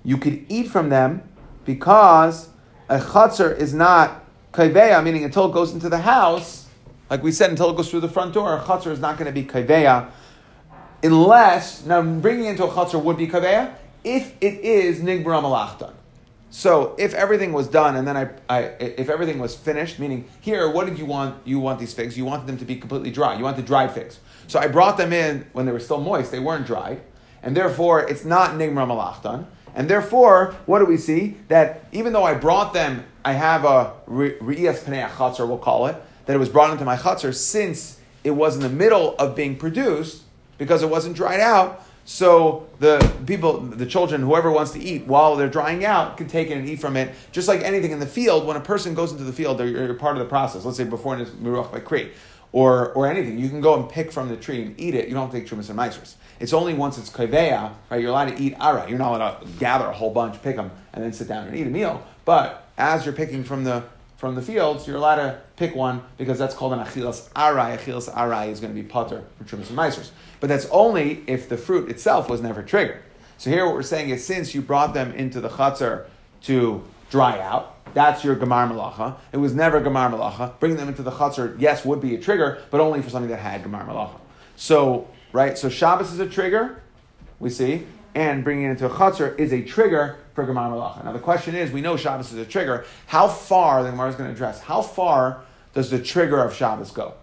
You 0.02 0.16
could 0.16 0.46
eat 0.48 0.68
from 0.68 0.88
them 0.88 1.22
because 1.64 2.48
a 2.88 2.98
chatzar 2.98 3.56
is 3.56 3.74
not 3.74 4.24
kaiveya, 4.52 5.04
meaning 5.04 5.24
until 5.24 5.48
it 5.50 5.52
goes 5.52 5.72
into 5.72 5.88
the 5.88 5.98
house, 5.98 6.66
like 7.08 7.22
we 7.22 7.32
said, 7.32 7.50
until 7.50 7.70
it 7.70 7.76
goes 7.76 7.90
through 7.90 8.00
the 8.00 8.08
front 8.08 8.34
door, 8.34 8.56
a 8.56 8.60
chatzar 8.60 8.90
is 8.90 9.00
not 9.00 9.18
going 9.18 9.26
to 9.26 9.32
be 9.32 9.44
kaiveya, 9.44 10.10
unless, 11.02 11.84
now 11.84 12.02
bringing 12.02 12.46
into 12.46 12.64
a 12.64 12.68
chatzar 12.68 13.02
would 13.02 13.16
be 13.16 13.28
kaiveya, 13.28 13.74
if 14.02 14.34
it 14.40 14.60
is 14.60 15.00
nigbra 15.00 15.42
malachtan. 15.42 15.92
So 16.50 16.96
if 16.98 17.14
everything 17.14 17.52
was 17.52 17.68
done 17.68 17.94
and 17.94 18.06
then 18.06 18.16
I, 18.16 18.30
I, 18.48 18.60
if 18.80 19.08
everything 19.08 19.38
was 19.38 19.56
finished, 19.56 20.00
meaning 20.00 20.28
here, 20.40 20.68
what 20.68 20.86
did 20.86 20.98
you 20.98 21.06
want? 21.06 21.46
You 21.46 21.60
want 21.60 21.78
these 21.78 21.94
figs. 21.94 22.18
You 22.18 22.24
wanted 22.24 22.48
them 22.48 22.58
to 22.58 22.64
be 22.64 22.76
completely 22.76 23.12
dry. 23.12 23.36
You 23.36 23.44
want 23.44 23.56
the 23.56 23.62
dried 23.62 23.92
figs. 23.92 24.18
So 24.48 24.58
I 24.58 24.66
brought 24.66 24.96
them 24.96 25.12
in 25.12 25.46
when 25.52 25.64
they 25.64 25.72
were 25.72 25.80
still 25.80 26.00
moist. 26.00 26.32
They 26.32 26.40
weren't 26.40 26.66
dried. 26.66 27.00
And 27.42 27.56
therefore, 27.56 28.08
it's 28.08 28.24
not 28.24 28.50
nigmar 28.52 28.86
malachtan. 28.86 29.46
And 29.74 29.88
therefore, 29.88 30.56
what 30.66 30.80
do 30.80 30.86
we 30.86 30.96
see? 30.96 31.36
That 31.48 31.84
even 31.92 32.12
though 32.12 32.24
I 32.24 32.34
brought 32.34 32.74
them, 32.74 33.04
I 33.24 33.32
have 33.32 33.64
a 33.64 33.92
re'iyas 34.08 34.80
pnei 34.80 35.08
chatzar, 35.08 35.46
we'll 35.46 35.58
call 35.58 35.86
it, 35.86 35.96
that 36.26 36.34
it 36.34 36.38
was 36.38 36.48
brought 36.48 36.72
into 36.72 36.84
my 36.84 36.96
chatzar 36.96 37.32
since 37.32 38.00
it 38.24 38.32
was 38.32 38.56
in 38.56 38.62
the 38.62 38.68
middle 38.68 39.14
of 39.16 39.36
being 39.36 39.56
produced 39.56 40.24
because 40.58 40.82
it 40.82 40.90
wasn't 40.90 41.16
dried 41.16 41.40
out. 41.40 41.86
So 42.04 42.68
the 42.80 42.98
people, 43.26 43.60
the 43.60 43.86
children, 43.86 44.22
whoever 44.22 44.50
wants 44.50 44.72
to 44.72 44.80
eat 44.80 45.06
while 45.06 45.36
they're 45.36 45.48
drying 45.48 45.84
out, 45.84 46.16
can 46.16 46.26
take 46.26 46.50
it 46.50 46.54
and 46.54 46.68
eat 46.68 46.80
from 46.80 46.96
it. 46.96 47.14
Just 47.30 47.46
like 47.46 47.62
anything 47.62 47.92
in 47.92 48.00
the 48.00 48.06
field, 48.06 48.46
when 48.46 48.56
a 48.56 48.60
person 48.60 48.94
goes 48.94 49.12
into 49.12 49.24
the 49.24 49.32
field, 49.32 49.58
they're, 49.58 49.94
part 49.94 50.16
of 50.16 50.22
the 50.22 50.28
process. 50.28 50.64
Let's 50.64 50.76
say 50.76 50.84
before 50.84 51.18
it's 51.18 51.30
miruach 51.30 51.70
by 51.70 51.80
crate, 51.80 52.12
or 52.52 52.92
or 52.94 53.06
anything, 53.06 53.38
you 53.38 53.48
can 53.48 53.60
go 53.60 53.80
and 53.80 53.88
pick 53.88 54.10
from 54.10 54.28
the 54.28 54.36
tree 54.36 54.62
and 54.62 54.78
eat 54.80 54.94
it. 54.94 55.08
You 55.08 55.14
don't 55.14 55.30
take 55.30 55.46
trumas 55.46 55.70
and 55.70 55.78
meisers. 55.78 56.14
It's 56.40 56.52
only 56.52 56.74
once 56.74 56.98
it's 56.98 57.10
kaveya, 57.10 57.72
right? 57.90 58.00
You're 58.00 58.10
allowed 58.10 58.36
to 58.36 58.42
eat 58.42 58.54
ara. 58.60 58.88
You're 58.88 58.98
not 58.98 59.14
allowed 59.14 59.40
to 59.42 59.46
gather 59.58 59.86
a 59.86 59.92
whole 59.92 60.10
bunch, 60.10 60.42
pick 60.42 60.56
them, 60.56 60.70
and 60.92 61.04
then 61.04 61.12
sit 61.12 61.28
down 61.28 61.46
and 61.46 61.56
eat 61.56 61.66
a 61.66 61.70
meal. 61.70 62.04
But 62.24 62.66
as 62.76 63.04
you're 63.04 63.14
picking 63.14 63.44
from 63.44 63.64
the 63.64 63.84
from 64.16 64.34
the 64.34 64.42
fields, 64.42 64.86
you're 64.86 64.96
allowed 64.96 65.16
to 65.16 65.40
pick 65.56 65.74
one 65.74 66.02
because 66.18 66.38
that's 66.38 66.54
called 66.54 66.72
an 66.72 66.80
achilas 66.80 67.30
arai. 67.32 67.78
Achilas 67.78 68.12
arai 68.12 68.48
is 68.48 68.60
going 68.60 68.74
to 68.74 68.82
be 68.82 68.86
potter 68.86 69.22
for 69.38 69.44
trumas 69.44 69.68
and 69.68 69.78
meisers. 69.78 70.10
But 70.40 70.48
that's 70.48 70.66
only 70.66 71.22
if 71.26 71.48
the 71.48 71.56
fruit 71.56 71.90
itself 71.90 72.28
was 72.28 72.40
never 72.40 72.62
triggered. 72.62 73.02
So 73.38 73.50
here 73.50 73.64
what 73.64 73.74
we're 73.74 73.82
saying 73.82 74.10
is 74.10 74.24
since 74.24 74.54
you 74.54 74.62
brought 74.62 74.92
them 74.94 75.12
into 75.12 75.40
the 75.40 75.48
chutzner 75.48 76.06
to 76.42 76.82
dry 77.10 77.38
out, 77.40 77.76
that's 77.94 78.24
your 78.24 78.36
gamar 78.36 78.70
malacha. 78.70 79.16
It 79.32 79.38
was 79.38 79.54
never 79.54 79.80
gamar 79.80 80.10
malacha. 80.10 80.58
Bringing 80.60 80.78
them 80.78 80.88
into 80.88 81.02
the 81.02 81.10
chutzner, 81.10 81.58
yes, 81.58 81.84
would 81.84 82.00
be 82.00 82.14
a 82.14 82.20
trigger, 82.20 82.62
but 82.70 82.80
only 82.80 83.02
for 83.02 83.10
something 83.10 83.30
that 83.30 83.38
had 83.38 83.62
gamar 83.64 83.86
malacha. 83.86 84.18
So, 84.56 85.08
right, 85.32 85.56
so 85.56 85.68
Shabbos 85.68 86.12
is 86.12 86.20
a 86.20 86.28
trigger, 86.28 86.82
we 87.38 87.50
see, 87.50 87.86
and 88.14 88.44
bringing 88.44 88.66
it 88.66 88.70
into 88.70 88.86
a 88.86 88.90
chutzner 88.90 89.38
is 89.38 89.52
a 89.52 89.62
trigger 89.62 90.18
for 90.34 90.46
gamar 90.46 90.70
malacha. 90.70 91.04
Now 91.04 91.12
the 91.12 91.18
question 91.18 91.54
is, 91.54 91.70
we 91.70 91.80
know 91.80 91.96
Shabbos 91.96 92.32
is 92.32 92.38
a 92.38 92.44
trigger. 92.44 92.84
How 93.06 93.28
far, 93.28 93.82
the 93.82 93.90
Gemara 93.90 94.10
is 94.10 94.16
going 94.16 94.28
to 94.28 94.34
address, 94.34 94.60
how 94.60 94.82
far 94.82 95.42
does 95.74 95.90
the 95.90 95.98
trigger 95.98 96.42
of 96.42 96.54
Shabbos 96.54 96.90
go? 96.90 97.14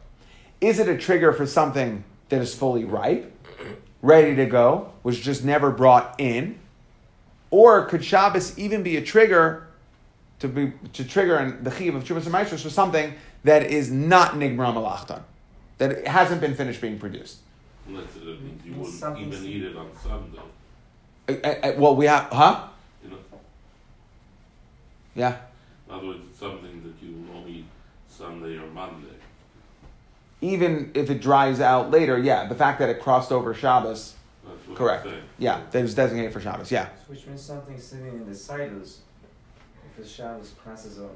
Is 0.61 0.79
it 0.79 0.87
a 0.87 0.97
trigger 0.97 1.31
for 1.31 1.45
something 1.45 2.03
that 2.29 2.41
is 2.41 2.53
fully 2.53 2.85
ripe, 2.85 3.33
ready 4.01 4.35
to 4.35 4.45
go, 4.45 4.91
was 5.03 5.19
just 5.19 5.43
never 5.43 5.71
brought 5.71 6.15
in? 6.19 6.59
Or 7.49 7.85
could 7.85 8.03
Shabbos 8.03 8.57
even 8.57 8.83
be 8.83 8.97
a 8.97 9.01
trigger 9.01 9.67
to 10.39 10.47
be 10.47 10.73
to 10.93 11.03
trigger 11.03 11.37
in 11.39 11.63
the 11.63 11.71
chiv 11.71 11.95
of 11.95 12.03
Chubas 12.03 12.23
and 12.23 12.31
Maestros 12.31 12.61
for 12.61 12.69
something 12.69 13.13
that 13.43 13.63
is 13.63 13.89
not 13.89 14.33
Nigmar 14.33 14.73
Malachtan, 14.73 15.21
that 15.77 15.91
it 15.91 16.07
hasn't 16.07 16.41
been 16.41 16.53
finished 16.55 16.81
being 16.81 16.99
produced? 16.99 17.37
Unless 17.87 18.15
it 18.17 18.41
means 18.41 18.65
you 18.65 18.73
wouldn't 18.73 19.19
even 19.19 19.45
eat 19.45 19.63
it 19.63 19.77
on 19.77 19.89
Sunday. 20.03 20.39
Uh, 21.29 21.67
uh, 21.67 21.73
well, 21.77 21.95
we 21.95 22.05
have, 22.05 22.25
huh? 22.31 22.67
You 23.03 23.11
know, 23.11 23.17
Yeah. 25.15 25.37
in 25.87 25.95
other 25.95 26.07
words, 26.07 26.19
it's 26.29 26.39
something 26.39 26.83
that 26.83 27.05
you 27.05 27.15
will 27.15 27.37
only 27.37 27.51
eat 27.51 27.65
Sunday 28.09 28.57
or 28.57 28.67
Monday. 28.67 29.06
Even 30.41 30.91
if 30.93 31.09
it 31.09 31.21
dries 31.21 31.59
out 31.59 31.89
later, 31.89 32.17
yeah, 32.17 32.47
the 32.47 32.55
fact 32.55 32.79
that 32.79 32.89
it 32.89 33.01
crossed 33.01 33.31
over 33.31 33.53
Shabbos, 33.53 34.13
correct. 34.75 35.07
Yeah, 35.39 35.61
that 35.71 35.79
it 35.79 35.81
was 35.81 35.95
designated 35.95 36.31
for 36.31 36.39
Shabbos, 36.39 36.71
yeah. 36.71 36.89
Which 37.07 37.25
means 37.25 37.41
something 37.41 37.79
sitting 37.79 38.07
in 38.07 38.29
the 38.29 38.35
silos, 38.35 38.99
if 39.85 40.03
the 40.03 40.07
Shabbos 40.07 40.53
passes 40.63 40.99
on. 40.99 41.09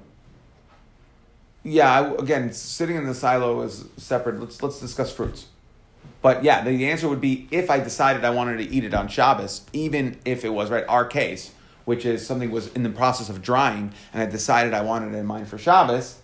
Yeah, 1.64 2.14
again, 2.16 2.52
sitting 2.54 2.96
in 2.96 3.06
the 3.06 3.14
silo 3.14 3.62
is 3.62 3.86
separate. 3.98 4.40
Let's 4.40 4.64
let's 4.64 4.80
discuss 4.80 5.14
fruits. 5.14 5.46
But 6.22 6.44
yeah, 6.44 6.64
the 6.64 6.90
answer 6.90 7.08
would 7.08 7.22
be 7.22 7.48
if 7.52 7.70
I 7.70 7.80
decided 7.80 8.26
I 8.26 8.32
wanted 8.32 8.58
to 8.58 8.64
eat 8.64 8.84
it 8.84 8.94
on 8.94 9.08
Shabbos, 9.08 9.62
even 9.74 10.20
if 10.26 10.44
it 10.44 10.50
was 10.50 10.70
right 10.72 10.86
our 10.88 11.06
case, 11.06 11.52
which 11.86 12.06
is 12.06 12.26
something 12.26 12.50
was 12.50 12.72
in 12.74 12.84
the 12.84 12.90
process 12.90 13.30
of 13.30 13.42
drying, 13.42 13.94
and 14.14 14.22
I 14.22 14.26
decided 14.26 14.74
I 14.74 14.82
wanted 14.82 15.14
it 15.14 15.18
in 15.18 15.26
mind 15.26 15.48
for 15.48 15.58
Shabbos. 15.58 16.20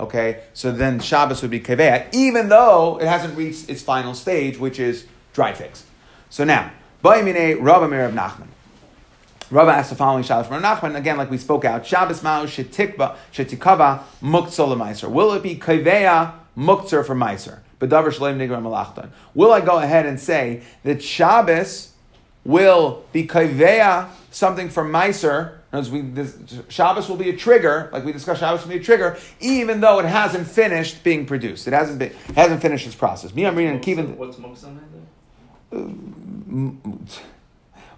Okay, 0.00 0.40
so 0.54 0.72
then 0.72 0.98
Shabbos 0.98 1.42
would 1.42 1.50
be 1.50 1.60
kaveya, 1.60 2.08
even 2.14 2.48
though 2.48 2.98
it 3.02 3.06
hasn't 3.06 3.36
reached 3.36 3.68
its 3.68 3.82
final 3.82 4.14
stage, 4.14 4.58
which 4.58 4.80
is 4.80 5.04
dry 5.34 5.52
figs. 5.52 5.84
So 6.30 6.42
now, 6.42 6.72
Ba'imine 7.04 7.60
Rabba 7.60 7.86
Meir 7.86 8.06
of 8.06 8.14
Nachman. 8.14 8.46
Rabba 9.50 9.72
asked 9.72 9.90
the 9.90 9.96
following 9.96 10.24
Shabbos 10.24 10.46
from 10.46 10.62
Nachman, 10.62 10.96
again, 10.96 11.18
like 11.18 11.30
we 11.30 11.36
spoke 11.36 11.66
out, 11.66 11.84
Shabbos 11.84 12.22
Mao 12.22 12.46
shetikba 12.46 13.16
shetikava 13.30 14.02
muktzol 14.22 14.74
meiser. 14.74 15.10
Will 15.10 15.34
it 15.34 15.42
be 15.42 15.56
kaveya 15.56 16.32
muktzor 16.56 17.04
for 17.04 17.14
meiser? 17.14 17.58
Bedavar 17.78 18.10
shleim 18.10 18.38
nigram 18.38 18.62
malachtan. 18.62 19.10
Will 19.34 19.52
I 19.52 19.60
go 19.60 19.80
ahead 19.80 20.06
and 20.06 20.18
say 20.18 20.62
that 20.84 21.02
Shabbos 21.02 21.92
will 22.42 23.04
be 23.12 23.26
kaveya 23.26 24.08
something 24.30 24.70
for 24.70 24.82
meiser? 24.82 25.59
As 25.72 25.88
we, 25.88 26.00
this, 26.00 26.36
Shabbos 26.68 27.08
will 27.08 27.16
be 27.16 27.30
a 27.30 27.36
trigger, 27.36 27.90
like 27.92 28.04
we 28.04 28.12
discussed. 28.12 28.40
Shabbos 28.40 28.62
will 28.62 28.70
be 28.70 28.78
a 28.78 28.82
trigger, 28.82 29.16
even 29.38 29.80
though 29.80 30.00
it 30.00 30.04
hasn't 30.04 30.48
finished 30.48 31.04
being 31.04 31.26
produced. 31.26 31.68
It 31.68 31.72
hasn't 31.72 32.00
been, 32.00 32.12
hasn't 32.34 32.60
finished 32.60 32.86
its 32.86 32.96
process. 32.96 33.32
Me, 33.34 33.46
I'm 33.46 33.54
reading 33.54 33.74
and 33.74 33.82
keeping 33.82 34.18
What's 34.18 34.36
Moksa 34.36 34.76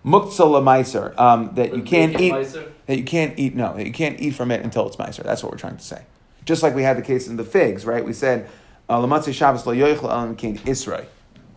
muktzala 0.05 0.63
meiser 0.63 1.19
um, 1.19 1.55
that 1.55 1.75
you 1.75 1.83
can't 1.83 2.21
eat. 2.21 2.33
That 2.87 2.99
you 2.99 3.05
can't 3.05 3.39
eat. 3.39 3.55
No, 3.55 3.75
that 3.75 3.87
you 3.87 3.93
can't 3.93 4.21
eat 4.21 4.35
from 4.35 4.51
it 4.51 4.63
until 4.63 4.87
it's 4.87 4.97
meiser. 4.97 5.23
That's 5.23 5.43
what 5.43 5.53
we're 5.53 5.59
trying 5.59 5.77
to 5.77 5.83
say. 5.83 6.05
Just 6.45 6.63
like 6.63 6.75
we 6.75 6.83
had 6.83 6.97
the 6.97 7.03
case 7.03 7.29
in 7.29 7.37
the 7.37 7.45
figs, 7.45 7.87
right? 7.87 8.05
We 8.05 8.13
said 8.13 8.51
uh, 8.89 8.99
lamatzei 8.99 9.33
Shabbos 9.33 9.67
lo 9.67 9.75
yoichel 9.75 10.05
elam 10.05 10.37
kain 10.37 10.59
isrei. 10.59 11.07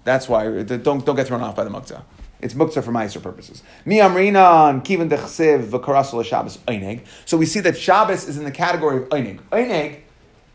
That's 0.03 0.29
why 0.29 0.63
don't 0.63 1.03
don't 1.05 1.15
get 1.15 1.27
thrown 1.27 1.41
off 1.41 1.55
by 1.55 1.63
the 1.63 1.69
muktzah. 1.69 2.03
It's 2.45 2.53
muktzah 2.53 2.83
for 2.83 2.91
meiser 2.91 3.23
purposes. 3.23 3.63
Mi 3.85 3.97
amrina 3.97 4.69
and 4.69 4.83
kivin 4.83 5.09
dechsev 5.09 5.65
v'karasol 5.65 6.23
Shabbos. 6.23 6.59
So 7.25 7.37
we 7.37 7.47
see 7.47 7.59
that 7.61 7.75
Shabbos 7.75 8.29
is 8.29 8.37
in 8.37 8.43
the 8.43 8.51
category 8.51 8.97
of 8.97 9.09
einig. 9.09 9.39
Einig 9.51 10.01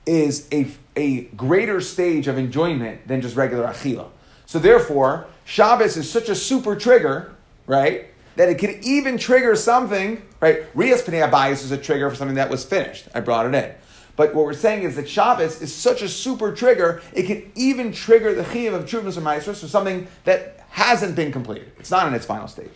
is 0.06 0.46
a, 0.52 0.68
a 0.94 1.22
greater 1.22 1.80
stage 1.80 2.28
of 2.28 2.38
enjoyment 2.38 3.08
than 3.08 3.20
just 3.20 3.34
regular 3.34 3.66
achila. 3.66 4.08
So 4.46 4.60
therefore, 4.60 5.26
Shabbos 5.44 5.96
is 5.96 6.08
such 6.08 6.28
a 6.28 6.36
super 6.36 6.76
trigger, 6.76 7.34
right? 7.66 8.06
That 8.36 8.48
it 8.48 8.58
could 8.58 8.84
even 8.84 9.18
trigger 9.18 9.56
something, 9.56 10.22
right? 10.40 10.66
Rias 10.76 11.02
Pnei 11.02 11.28
Abayis 11.28 11.64
is 11.64 11.72
a 11.72 11.76
trigger 11.76 12.08
for 12.08 12.14
something 12.14 12.36
that 12.36 12.50
was 12.50 12.64
finished. 12.64 13.08
I 13.16 13.20
brought 13.20 13.46
it 13.46 13.54
in. 13.56 13.74
But 14.14 14.32
what 14.32 14.44
we're 14.44 14.52
saying 14.52 14.84
is 14.84 14.94
that 14.94 15.08
Shabbos 15.08 15.60
is 15.60 15.74
such 15.74 16.02
a 16.02 16.08
super 16.08 16.54
trigger, 16.54 17.02
it 17.12 17.24
can 17.24 17.50
even 17.56 17.92
trigger 17.92 18.32
the 18.32 18.44
chiyuv 18.44 18.74
of 18.74 18.84
Chuvas 18.84 19.16
or 19.16 19.22
Maestros 19.22 19.60
for 19.60 19.66
something 19.66 20.06
that 20.22 20.59
hasn't 20.70 21.14
been 21.14 21.30
completed. 21.30 21.70
It's 21.78 21.90
not 21.90 22.06
in 22.08 22.14
its 22.14 22.24
final 22.26 22.48
stage. 22.48 22.72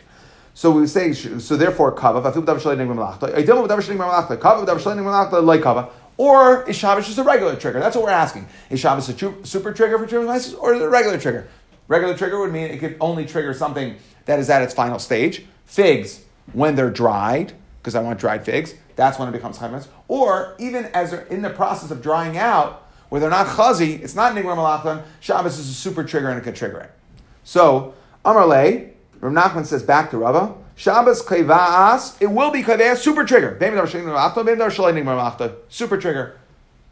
So 0.52 0.70
we 0.70 0.86
say, 0.86 1.12
so 1.12 1.56
therefore, 1.56 1.90
kava, 1.90 2.20
or 6.16 6.68
is 6.68 6.76
Shabbos 6.76 7.06
just 7.06 7.18
a 7.18 7.24
regular 7.24 7.56
trigger? 7.56 7.80
That's 7.80 7.96
what 7.96 8.04
we're 8.04 8.10
asking. 8.10 8.46
Is 8.70 8.78
Shabbos 8.78 9.08
a 9.08 9.44
super 9.44 9.72
trigger 9.72 9.98
for 9.98 10.06
Maasros, 10.06 10.56
or 10.56 10.74
is 10.74 10.80
it 10.80 10.84
a 10.84 10.88
regular 10.88 11.18
trigger? 11.18 11.48
Regular 11.88 12.16
trigger 12.16 12.38
would 12.38 12.52
mean 12.52 12.70
it 12.70 12.78
could 12.78 12.96
only 13.00 13.26
trigger 13.26 13.52
something 13.52 13.96
that 14.26 14.38
is 14.38 14.48
at 14.48 14.62
its 14.62 14.72
final 14.72 15.00
stage. 15.00 15.44
Figs, 15.64 16.24
when 16.52 16.76
they're 16.76 16.88
dried, 16.90 17.52
because 17.80 17.96
I 17.96 18.00
want 18.00 18.20
dried 18.20 18.44
figs, 18.44 18.74
that's 18.94 19.18
when 19.18 19.28
it 19.28 19.32
becomes 19.32 19.58
chaymas. 19.58 19.88
Or 20.06 20.54
even 20.60 20.84
as 20.86 21.10
they're 21.10 21.22
in 21.22 21.42
the 21.42 21.50
process 21.50 21.90
of 21.90 22.00
drying 22.00 22.38
out, 22.38 22.86
where 23.08 23.20
they're 23.20 23.28
not 23.28 23.48
chazi, 23.48 24.00
it's 24.02 24.14
not 24.14 24.34
nigmar 24.34 24.56
malachlan, 24.56 25.02
Shabbos 25.20 25.58
is 25.58 25.68
a 25.68 25.74
super 25.74 26.04
trigger 26.04 26.30
and 26.30 26.38
it 26.38 26.42
could 26.42 26.54
trigger 26.54 26.78
it. 26.78 26.92
So, 27.44 27.94
Amar 28.24 28.46
Le, 28.46 28.86
Rav 29.20 29.32
Nachman 29.32 29.66
says 29.66 29.82
back 29.82 30.10
to 30.10 30.18
Rava, 30.18 30.54
Shabbos 30.74 31.22
kaivaas, 31.22 32.20
it 32.20 32.26
will 32.26 32.50
be 32.50 32.62
kaivaas, 32.62 32.96
super 32.96 33.24
trigger. 33.24 33.56
Super 35.68 35.96
trigger. 35.98 36.38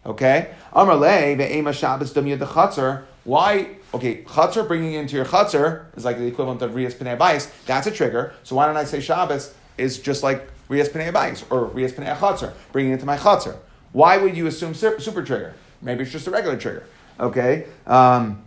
Okay? 0.07 0.55
Amar 0.73 0.97
Le, 0.97 1.37
ve'ema 1.37 1.73
Shabbos 1.73 2.13
dum 2.13 2.27
yad 2.27 3.03
Why 3.25 3.77
okay, 3.95 4.23
chutzner 4.23 4.67
bringing 4.67 4.95
into 4.95 5.17
your 5.17 5.25
chutzner 5.25 5.85
is 5.97 6.05
like 6.05 6.19
the 6.19 6.27
equivalent 6.27 6.63
of 6.63 6.75
Rias 6.75 6.95
Pnei 6.95 7.17
Bayis. 7.17 7.51
That's 7.67 7.87
a 7.87 7.91
trigger. 7.91 8.35
So 8.43 8.57
why 8.57 8.67
don't 8.67 8.77
I 8.77 8.85
say 8.85 9.01
Shabbos 9.01 9.55
is 9.79 9.99
just 9.99 10.23
like 10.23 10.49
Rias 10.69 10.89
Pnei 10.89 11.13
Bayis 11.13 11.45
or 11.51 11.67
Rias 11.67 11.93
Pnei 11.93 12.17
Chutzner, 12.17 12.53
bringing 12.73 12.93
into 12.93 13.07
my 13.07 13.17
chutzner? 13.17 13.57
Why 13.93 14.17
would 14.17 14.37
you 14.37 14.47
assume 14.47 14.75
super 14.75 15.23
trigger? 15.23 15.55
Maybe 15.83 16.03
it's 16.03 16.13
just 16.13 16.27
a 16.27 16.31
regular 16.31 16.57
trigger. 16.57 16.85
Okay. 17.21 17.67
Um, 17.87 18.43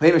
Just 0.00 0.16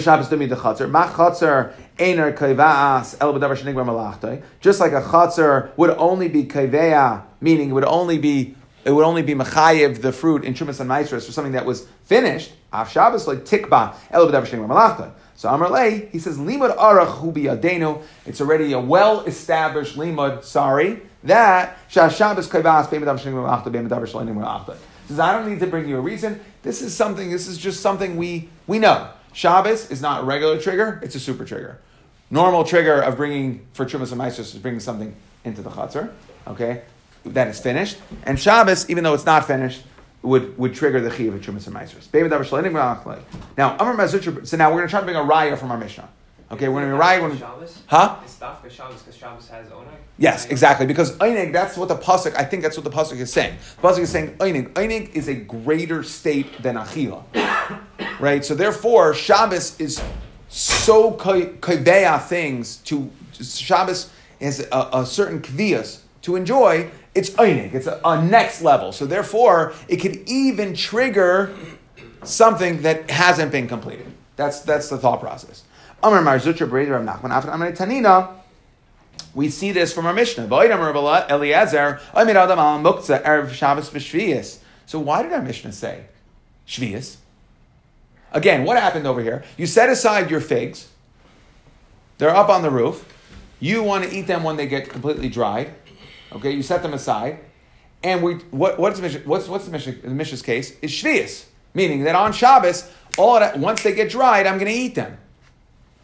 like 4.80 4.92
a 4.92 5.02
chutzner 5.02 5.76
would 5.76 5.90
only 5.90 6.28
be 6.28 6.44
kaiveya, 6.44 7.22
meaning 7.40 7.70
it 7.70 7.72
would 7.72 7.84
only 7.84 8.18
be 8.18 8.54
it 8.84 8.90
would 8.90 9.04
only 9.04 9.22
be 9.22 9.34
mechayev 9.34 10.02
the 10.02 10.12
fruit 10.12 10.44
in 10.44 10.52
Trumas 10.52 10.78
and 10.78 10.90
Maasros 10.90 11.24
for 11.24 11.32
something 11.32 11.52
that 11.52 11.64
was 11.64 11.86
finished. 12.04 12.52
Av 12.72 12.90
Shabbos 12.90 13.26
like 13.26 13.44
tikba 13.44 13.94
el 14.10 14.28
malachta. 14.28 15.14
So 15.36 15.48
Amar 15.48 15.70
Lei, 15.70 16.06
he 16.12 16.18
says 16.18 16.38
limud 16.38 16.76
arach 16.76 17.18
hu 17.18 17.32
adenu. 17.32 18.02
It's 18.26 18.40
already 18.40 18.72
a 18.72 18.80
well-established 18.80 19.96
limud. 19.96 20.44
Sorry, 20.44 21.00
that 21.24 21.78
Shabbos 21.88 22.48
kavas 22.48 22.90
be'medav 22.90 23.18
shning 23.18 23.32
malachta 23.32 23.70
be'medav 23.70 24.02
shlenim 24.06 24.34
malachta. 24.34 24.76
Says 25.08 25.18
I 25.18 25.32
don't 25.32 25.48
need 25.50 25.60
to 25.60 25.66
bring 25.66 25.88
you 25.88 25.96
a 25.96 26.00
reason. 26.00 26.40
This 26.62 26.82
is 26.82 26.94
something. 26.94 27.30
This 27.30 27.46
is 27.46 27.58
just 27.58 27.80
something 27.80 28.16
we 28.16 28.50
we 28.66 28.78
know. 28.78 29.08
Shabbos 29.34 29.90
is 29.90 30.00
not 30.00 30.22
a 30.22 30.24
regular 30.24 30.60
trigger; 30.60 31.00
it's 31.02 31.14
a 31.14 31.20
super 31.20 31.44
trigger. 31.44 31.78
Normal 32.30 32.64
trigger 32.64 33.02
of 33.02 33.16
bringing 33.16 33.66
for 33.74 33.84
Trumas 33.84 34.12
and 34.12 34.20
Maasros 34.20 34.54
is 34.54 34.54
bringing 34.54 34.80
something 34.80 35.14
into 35.44 35.60
the 35.60 35.70
chutzner. 35.70 36.12
Okay, 36.46 36.82
that 37.26 37.48
is 37.48 37.60
finished. 37.60 37.98
And 38.22 38.40
Shabbos, 38.40 38.88
even 38.88 39.04
though 39.04 39.14
it's 39.14 39.26
not 39.26 39.46
finished, 39.46 39.82
would, 40.22 40.56
would 40.58 40.74
trigger 40.74 41.00
the 41.00 41.10
chiyuv 41.10 41.34
of 41.34 41.40
Trumas 41.42 41.66
and 41.66 41.76
Meisers. 41.76 42.10
Now, 43.58 43.76
so 44.44 44.56
now 44.56 44.70
we're 44.70 44.76
going 44.76 44.86
to 44.86 44.90
try 44.90 45.00
to 45.00 45.06
bring 45.06 45.16
a 45.16 45.20
raya 45.20 45.58
from 45.58 45.70
our 45.70 45.78
Mishnah. 45.78 46.08
Okay, 46.54 46.68
when 46.68 46.84
we're 46.84 46.96
going 46.96 47.20
to 47.20 47.26
raya. 47.26 47.58
When? 47.60 47.68
Huh? 47.88 48.20
It's 48.22 48.36
Dafka 48.36 48.70
Shabbos 48.70 49.02
because 49.02 49.16
Shabbos 49.16 49.48
has 49.48 49.66
Oneg? 49.70 49.88
Yes, 50.18 50.46
exactly. 50.46 50.86
Because 50.86 51.16
Einig, 51.18 51.52
that's 51.52 51.76
what 51.76 51.88
the 51.88 51.96
Pasuk, 51.96 52.36
I 52.36 52.44
think 52.44 52.62
that's 52.62 52.76
what 52.76 52.84
the 52.84 52.90
Pasuk 52.90 53.18
is 53.18 53.32
saying. 53.32 53.58
The 53.80 53.88
Pasuk 53.88 53.98
is 53.98 54.10
saying 54.10 54.36
Einig. 54.38 54.72
Einig 54.74 55.12
is 55.14 55.26
a 55.26 55.34
greater 55.34 56.04
state 56.04 56.62
than 56.62 56.76
Achila. 56.76 57.24
right? 58.20 58.44
So 58.44 58.54
therefore, 58.54 59.14
Shabbos 59.14 59.80
is 59.80 60.00
so 60.48 61.14
kaveya 61.14 62.22
things 62.22 62.76
to, 62.76 63.10
Shabbos 63.32 64.12
has 64.40 64.60
a, 64.70 64.88
a 64.92 65.06
certain 65.06 65.42
kvias 65.42 66.02
to 66.22 66.36
enjoy 66.36 66.88
it's 67.16 67.30
einig. 67.30 67.74
It's 67.74 67.86
a, 67.86 68.00
a, 68.04 68.24
next 68.24 68.60
level. 68.60 68.90
So 68.90 69.06
therefore, 69.06 69.72
it 69.86 69.98
could 69.98 70.28
even 70.28 70.74
trigger 70.74 71.54
something 72.24 72.82
that 72.82 73.08
hasn't 73.08 73.52
been 73.52 73.68
completed. 73.68 74.06
That's 74.34 74.60
that's 74.60 74.88
the 74.88 74.98
thought 74.98 75.20
process. 75.20 75.62
Amar 76.04 76.20
Mar 76.20 76.38
Zutra 76.38 76.68
Breder 76.68 77.00
of 77.00 77.06
Nachman 77.06 77.30
After 77.30 77.50
Amar 77.50 77.72
Tanina. 77.72 78.34
We 79.34 79.48
see 79.48 79.72
this 79.72 79.90
from 79.90 80.04
our 80.04 80.12
Mishnah. 80.12 80.44
Eliezer, 80.44 81.98
Erev 82.14 83.52
Shabbos 83.52 83.88
B'Shvius. 83.88 84.58
So 84.84 84.98
why 84.98 85.22
did 85.22 85.32
our 85.32 85.40
Mishnah 85.40 85.72
say 85.72 86.04
Shvius? 86.68 87.16
Again, 88.32 88.64
what 88.64 88.76
happened 88.76 89.06
over 89.06 89.22
here? 89.22 89.44
You 89.56 89.66
set 89.66 89.88
aside 89.88 90.30
your 90.30 90.42
figs. 90.42 90.88
They're 92.18 92.36
up 92.36 92.50
on 92.50 92.60
the 92.60 92.70
roof. 92.70 93.10
You 93.58 93.82
want 93.82 94.04
to 94.04 94.14
eat 94.14 94.26
them 94.26 94.42
when 94.42 94.56
they 94.56 94.66
get 94.66 94.90
completely 94.90 95.30
dried. 95.30 95.72
Okay, 96.32 96.50
you 96.50 96.62
set 96.62 96.82
them 96.82 96.92
aside, 96.92 97.38
and 98.02 98.22
we 98.22 98.34
what 98.50 98.78
what's 98.78 99.00
the 99.00 99.22
what's 99.24 99.48
what's 99.48 99.64
the 99.64 99.70
the 99.70 100.10
Mishnah's 100.10 100.42
case 100.42 100.76
is 100.82 100.90
shvius, 100.90 101.46
meaning 101.72 102.04
that 102.04 102.14
on 102.14 102.32
Shabbos, 102.32 102.90
all 103.16 103.38
that, 103.38 103.58
once 103.58 103.82
they 103.82 103.94
get 103.94 104.10
dried, 104.10 104.46
I'm 104.46 104.58
going 104.58 104.70
to 104.70 104.78
eat 104.78 104.96
them, 104.96 105.16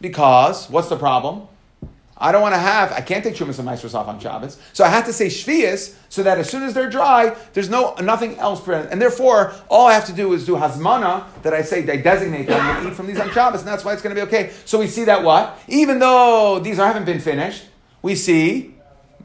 because 0.00 0.68
what's 0.70 0.88
the 0.88 0.96
problem? 0.96 1.48
I 2.22 2.32
don't 2.32 2.42
want 2.42 2.54
to 2.54 2.60
have, 2.60 2.92
I 2.92 3.00
can't 3.00 3.24
take 3.24 3.34
Trumas 3.34 3.58
and 3.58 3.66
Maasros 3.66 3.94
off 3.94 4.06
on 4.06 4.20
Shabbos. 4.20 4.60
So 4.74 4.84
I 4.84 4.88
have 4.88 5.06
to 5.06 5.12
say 5.12 5.28
Shvias 5.28 5.94
so 6.10 6.22
that 6.22 6.36
as 6.36 6.50
soon 6.50 6.62
as 6.64 6.74
they're 6.74 6.90
dry, 6.90 7.34
there's 7.54 7.70
no 7.70 7.94
nothing 7.94 8.38
else. 8.38 8.66
And 8.68 9.00
therefore, 9.00 9.54
all 9.70 9.86
I 9.86 9.94
have 9.94 10.04
to 10.06 10.12
do 10.12 10.34
is 10.34 10.44
do 10.44 10.54
Hazmana 10.54 11.24
that 11.42 11.54
I 11.54 11.62
say, 11.62 11.78
I 11.90 11.96
designate 11.96 12.50
I'm 12.50 12.74
going 12.74 12.84
to 12.84 12.90
eat 12.90 12.94
from 12.94 13.06
these 13.06 13.18
on 13.18 13.30
Shabbos, 13.30 13.60
and 13.60 13.68
that's 13.68 13.86
why 13.86 13.94
it's 13.94 14.02
going 14.02 14.14
to 14.14 14.20
be 14.20 14.26
okay. 14.28 14.52
So 14.66 14.78
we 14.78 14.86
see 14.86 15.04
that 15.04 15.24
what? 15.24 15.58
Even 15.66 15.98
though 15.98 16.58
these 16.58 16.76
haven't 16.76 17.06
been 17.06 17.20
finished, 17.20 17.64
we 18.02 18.14
see 18.14 18.74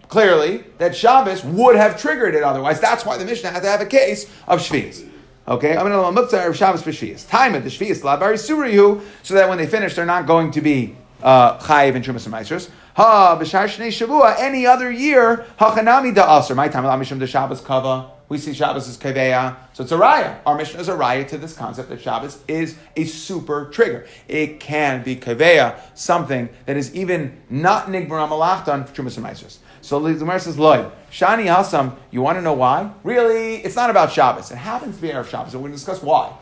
clearly 0.08 0.64
that 0.78 0.96
Shabbos 0.96 1.44
would 1.44 1.76
have 1.76 2.00
triggered 2.00 2.34
it 2.34 2.44
otherwise. 2.44 2.80
That's 2.80 3.06
why 3.06 3.18
the 3.18 3.26
Mishnah 3.26 3.52
had 3.52 3.64
to 3.64 3.70
have 3.70 3.82
a 3.82 3.86
case 3.86 4.32
of 4.48 4.62
Shvias. 4.62 5.10
Okay, 5.48 5.78
I'm 5.78 5.88
going 5.88 6.16
to 6.16 6.22
muktzah 6.22 6.50
of 6.50 6.58
Shabbos 6.58 6.82
for 6.82 6.90
Shvias. 6.90 7.30
Time 7.30 7.54
at 7.54 7.64
the 7.64 7.70
Shvias 7.70 8.02
labari 8.02 8.34
suriyu, 8.34 9.04
so 9.22 9.36
that 9.36 9.48
when 9.48 9.60
they 9.60 9.68
finish, 9.68 9.94
they're 9.94 10.04
not 10.04 10.26
going 10.26 10.50
to 10.50 10.62
be 10.62 10.96
uh, 11.22 11.60
chayiv 11.60 11.96
and 11.96 12.04
trumas 12.04 12.26
and 12.26 12.34
meisers. 12.34 12.72
Ha 12.96 13.38
b'shar 13.40 13.66
shnei 13.66 13.90
shavua. 13.90 14.36
Any 14.40 14.66
other 14.66 14.92
year, 14.92 15.46
hachanami 15.60 16.16
da 16.16 16.40
aser. 16.40 16.56
My 16.56 16.68
time 16.68 16.84
mishum 16.84 17.20
the 17.20 17.28
Shabbos 17.28 17.62
kava. 17.62 18.10
We 18.28 18.40
see 18.40 18.56
Shabbos 18.56 18.90
as 18.90 18.98
kaveya, 18.98 19.56
so 19.74 19.84
it's 19.84 19.92
a 19.92 19.98
raya. 19.98 20.40
Our 20.48 20.58
mission 20.58 20.80
is 20.80 20.90
a 20.90 20.96
raya 20.96 21.28
to 21.28 21.38
this 21.38 21.56
concept 21.56 21.90
that 21.90 22.02
Shabbos 22.02 22.40
is 22.48 22.76
a 22.96 23.06
super 23.06 23.66
trigger. 23.66 24.08
It 24.28 24.60
can 24.60 25.04
be 25.04 25.16
kaveya, 25.16 25.80
something 25.94 26.50
that 26.66 26.76
is 26.76 26.96
even 26.96 27.40
not 27.52 27.86
nigmar 27.86 28.28
malachtan 28.28 28.88
for 28.88 28.96
trumas 28.96 29.18
and 29.18 29.28
meisers. 29.28 29.60
So 29.86 30.00
the 30.00 30.16
Gemara 30.16 30.40
says, 30.40 30.58
Loy, 30.58 30.90
Shani 31.12 31.46
Hasam, 31.46 31.96
you 32.10 32.24
want 32.24 32.40
to 32.40 32.42
know 32.42 32.54
why? 32.54 32.92
Really, 33.04 33.58
it's 33.58 33.76
not 33.76 33.92
about 33.92 34.12
Shabbos. 34.12 34.50
It 34.50 34.56
happens 34.56 34.96
to 34.96 35.02
be 35.04 35.10
Erev 35.10 35.30
Shabbos, 35.30 35.54
and 35.54 35.62
we're 35.62 35.70
going 35.70 35.78
to 35.78 35.86
discuss 35.86 36.02
why. 36.02 36.36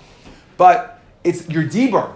But 0.55 1.01
it's 1.25 1.49
your 1.49 1.65
Deber. 1.65 2.15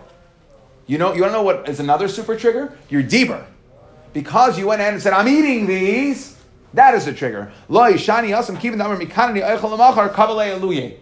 You 0.86 0.98
know, 0.98 1.14
you 1.14 1.24
want 1.24 1.34
to 1.34 1.38
know 1.40 1.44
what 1.44 1.68
is 1.68 1.82
another 1.82 2.08
super 2.08 2.38
trigger? 2.38 2.78
Your 2.88 3.04
Deber. 3.04 3.46
Because 4.14 4.58
you 4.58 4.68
went 4.68 4.80
ahead 4.80 4.94
and 4.94 5.04
said, 5.04 5.12
I'm 5.12 5.28
eating 5.28 5.68
these, 5.68 6.38
that 6.74 6.96
is 6.96 7.08
a 7.08 7.14
trigger. 7.14 7.52
Loy, 7.68 7.96
Shani 7.96 8.30
Hasam, 8.30 8.56
Kivin 8.56 8.78
Damar 8.78 8.96
Mikanani 8.96 9.44
Eichel 9.44 9.78
Lamachar, 9.78 10.14
Kavalei. 10.14 10.98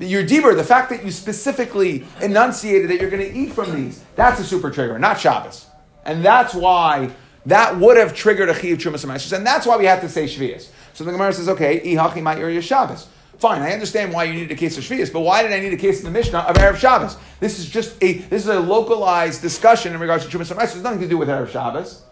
Your 0.00 0.24
Deber, 0.24 0.56
the 0.56 0.64
fact 0.64 0.90
that 0.90 1.04
you 1.04 1.12
specifically 1.12 2.04
enunciated 2.20 2.90
that 2.90 3.00
you're 3.00 3.10
going 3.10 3.22
to 3.22 3.38
eat 3.38 3.52
from 3.52 3.72
these, 3.72 4.02
that's 4.16 4.40
a 4.40 4.44
super 4.44 4.72
trigger, 4.72 4.98
not 4.98 5.20
Shabbos. 5.20 5.68
And 6.04 6.24
that's 6.24 6.54
why 6.54 7.12
that 7.46 7.78
would 7.78 7.96
have 7.96 8.14
triggered 8.14 8.48
a 8.48 8.54
chiyuv 8.54 8.76
trumas 8.76 9.04
and 9.04 9.32
and 9.32 9.46
that's 9.46 9.66
why 9.66 9.76
we 9.76 9.86
have 9.86 10.00
to 10.00 10.08
say 10.08 10.24
shvius. 10.24 10.68
So 10.92 11.04
the 11.04 11.12
Gemara 11.12 11.32
says, 11.32 11.48
okay, 11.48 11.80
ihachi 11.80 12.22
ma'ir 12.22 12.60
Shabbos. 12.60 13.06
Fine, 13.40 13.62
I 13.62 13.72
understand 13.72 14.12
why 14.12 14.24
you 14.24 14.34
need 14.34 14.50
a 14.50 14.54
case 14.54 14.76
of 14.76 14.84
Shvius, 14.84 15.10
but 15.10 15.20
why 15.20 15.42
did 15.42 15.50
I 15.50 15.60
need 15.60 15.72
a 15.72 15.78
case 15.78 16.00
in 16.00 16.04
the 16.04 16.10
Mishnah 16.10 16.40
of 16.40 16.56
Erev 16.56 16.76
Shabbos? 16.76 17.16
This 17.40 17.58
is 17.58 17.70
just 17.70 17.96
a 18.02 18.12
this 18.12 18.42
is 18.42 18.48
a 18.48 18.60
localized 18.60 19.40
discussion 19.40 19.94
in 19.94 19.98
regards 19.98 20.26
to 20.26 20.30
Trumas 20.30 20.50
and 20.50 20.60
It 20.60 20.68
has 20.68 20.82
nothing 20.82 21.00
to 21.00 21.08
do 21.08 21.16
with 21.16 21.28
Erev 21.28 21.48
Shabbos. 21.48 22.02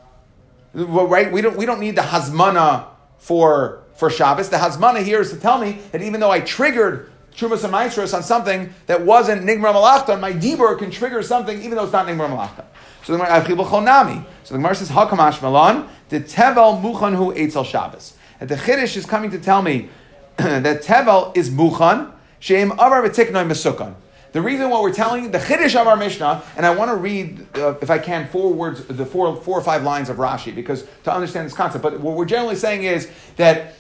Right? 0.73 1.31
We 1.31 1.43
don't 1.43 1.55
we 1.59 1.67
don't 1.67 1.81
need 1.81 1.97
the 1.97 2.03
Hazmana 2.03 2.87
for 3.19 3.83
for 3.95 4.09
Shabbos. 4.09 4.49
The 4.49 4.57
Hazmana 4.57 5.03
here 5.03 5.21
is 5.21 5.31
to 5.31 5.37
tell 5.37 5.59
me 5.59 5.81
that 5.93 6.01
even 6.01 6.21
though 6.21 6.31
I 6.31 6.41
triggered 6.41 7.13
Trumas 7.39 7.63
and 7.63 7.73
Maasros 7.73 8.13
on 8.15 8.25
something 8.25 8.75
that 8.87 9.01
wasn't 9.03 9.43
Nigmar 9.43 9.73
Malachta, 9.73 10.17
my 10.17 10.33
Dibur 10.33 10.77
can 10.77 10.91
trigger 10.91 11.23
something 11.23 11.57
even 11.63 11.77
though 11.77 11.85
it's 11.85 11.93
not 11.93 12.07
Nigmar 12.07 12.29
Malachta. 12.29 12.65
So 13.05 13.13
the 13.13 13.19
Gemara. 13.19 14.27
So 14.43 14.55
the 14.55 14.59
Gemara 14.59 14.75
says, 14.75 14.91
Hakamash 14.91 15.41
Malon, 15.41 15.89
the 16.09 16.21
Tevel 16.21 16.83
Muchan 16.83 17.15
Hu 17.15 17.33
Eitzel 17.33 17.65
Shabbos. 17.65 18.15
And 18.41 18.49
the 18.49 18.57
Chiddush 18.57 18.97
is 18.97 19.07
coming 19.07 19.31
to 19.31 19.39
tell 19.39 19.63
me 19.63 19.89
that 20.37 20.83
Tevel 20.83 21.37
is 21.37 21.49
Muchan, 21.49 22.13
Sheim 22.41 22.73
Avar 22.73 23.03
V'tiknoi 23.05 23.47
Mesukhan. 23.47 23.95
The 24.33 24.43
reason 24.43 24.69
what 24.69 24.83
we're 24.83 24.93
telling 24.93 25.31
the 25.31 25.39
Chiddush 25.39 25.81
of 25.81 25.87
our 25.87 25.97
Mishnah, 25.97 26.43
and 26.57 26.67
I 26.67 26.75
want 26.75 26.91
to 26.91 26.97
read, 26.97 27.47
uh, 27.57 27.77
if 27.81 27.89
I 27.89 27.99
can, 27.99 28.29
four 28.29 28.53
words, 28.53 28.85
the 28.85 29.07
four, 29.07 29.37
four 29.37 29.59
or 29.59 29.63
five 29.63 29.85
lines 29.85 30.09
of 30.11 30.17
Rashi, 30.17 30.53
because 30.53 30.85
to 31.05 31.15
understand 31.15 31.47
this 31.47 31.55
concept. 31.55 31.83
But 31.83 32.01
what 32.01 32.17
we're 32.17 32.25
generally 32.25 32.57
saying 32.57 32.83
is 32.83 33.09
that 33.37 33.75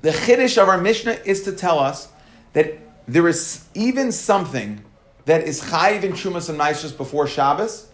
the 0.00 0.10
Chiddush 0.10 0.60
of 0.60 0.68
our 0.68 0.80
Mishnah 0.80 1.18
is 1.24 1.42
to 1.42 1.52
tell 1.52 1.78
us 1.78 2.08
that 2.52 2.78
there 3.06 3.26
is 3.28 3.66
even 3.74 4.12
something 4.12 4.84
that 5.24 5.42
is 5.42 5.62
chayiv 5.62 6.02
in 6.02 6.12
Chumas 6.12 6.48
and 6.48 6.58
Maishas 6.58 6.96
before 6.96 7.26
Shabbos, 7.26 7.88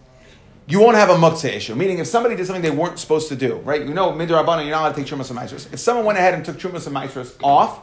you 0.67 0.81
won't 0.81 0.97
have 0.97 1.11
a 1.11 1.15
muktzah 1.15 1.53
issue. 1.53 1.75
Meaning, 1.75 1.99
if 1.99 2.07
somebody 2.07 2.37
did 2.37 2.47
something 2.47 2.63
they 2.63 2.71
weren't 2.71 2.99
supposed 2.99 3.29
to 3.29 3.37
do, 3.37 3.57
right? 3.57 3.83
You 3.83 3.95
know, 3.95 4.13
midrabanan, 4.13 4.63
you're 4.63 4.71
not 4.71 4.83
allowed 4.83 4.95
to 4.95 5.03
take 5.03 5.07
Chumas 5.07 5.31
and 5.31 5.39
Maishas. 5.39 5.73
If 5.73 5.81
someone 5.81 6.05
went 6.05 6.19
ahead 6.19 6.35
and 6.35 6.45
took 6.45 6.59
Chumas 6.59 6.87
and 6.87 6.95
Maishas 6.95 7.37
off 7.43 7.81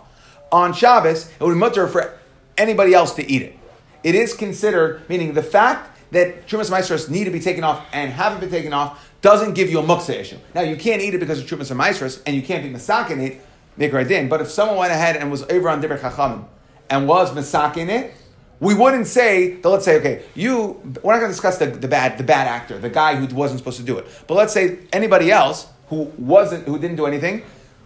on 0.51 0.73
Shabbos, 0.73 1.29
it 1.29 1.39
would 1.39 1.53
be 1.53 1.59
mutter 1.59 1.87
for 1.87 2.17
anybody 2.57 2.93
else 2.93 3.13
to 3.15 3.29
eat 3.29 3.41
it. 3.41 3.57
It 4.03 4.13
is 4.13 4.33
considered, 4.35 5.07
meaning 5.09 5.33
the 5.33 5.43
fact 5.43 5.99
that 6.11 6.47
Chumas 6.47 6.71
and 6.71 6.83
Maishas 6.83 7.09
need 7.09 7.23
to 7.23 7.31
be 7.31 7.39
taken 7.39 7.63
off 7.63 7.85
and 7.91 8.11
haven't 8.11 8.39
been 8.39 8.51
taken 8.51 8.71
off 8.71 9.11
doesn't 9.21 9.53
give 9.53 9.71
you 9.71 9.79
a 9.79 9.83
muktzah 9.83 10.19
issue. 10.19 10.37
Now, 10.53 10.61
you 10.61 10.75
can't 10.75 11.01
eat 11.01 11.15
it 11.15 11.19
because 11.19 11.39
of 11.39 11.47
Chumas 11.47 11.71
and 11.71 11.79
Maishas, 11.79 12.21
and 12.27 12.35
you 12.35 12.43
can't 12.43 12.63
be 12.63 12.69
masak 12.69 13.09
in 13.09 13.19
it, 13.19 13.41
Mikra 13.79 14.07
Din. 14.07 14.29
But 14.29 14.41
if 14.41 14.51
someone 14.51 14.77
went 14.77 14.91
ahead 14.91 15.17
and 15.17 15.31
was 15.31 15.41
over 15.43 15.69
on 15.69 15.81
Dibber 15.81 15.97
Chachamim 15.97 16.45
and 16.89 17.07
was 17.07 17.31
masak 17.31 17.77
in 17.77 17.89
it, 17.89 18.13
we 18.59 18.73
wouldn't 18.73 19.07
say 19.07 19.55
that. 19.55 19.69
Let's 19.69 19.85
say, 19.85 19.97
okay, 19.99 20.23
you. 20.33 20.81
We're 21.03 21.13
not 21.13 21.19
going 21.19 21.21
to 21.21 21.27
discuss 21.27 21.57
the, 21.57 21.67
the 21.67 21.87
bad 21.87 22.17
the 22.17 22.23
bad 22.23 22.47
actor, 22.47 22.79
the 22.79 22.89
guy 22.89 23.15
who 23.15 23.33
wasn't 23.35 23.59
supposed 23.59 23.77
to 23.77 23.83
do 23.83 23.97
it. 23.97 24.07
But 24.27 24.35
let's 24.35 24.53
say 24.53 24.79
anybody 24.93 25.31
else 25.31 25.67
who 25.89 26.03
wasn't 26.17 26.67
who 26.67 26.79
didn't 26.79 26.97
do 26.97 27.05
anything 27.05 27.43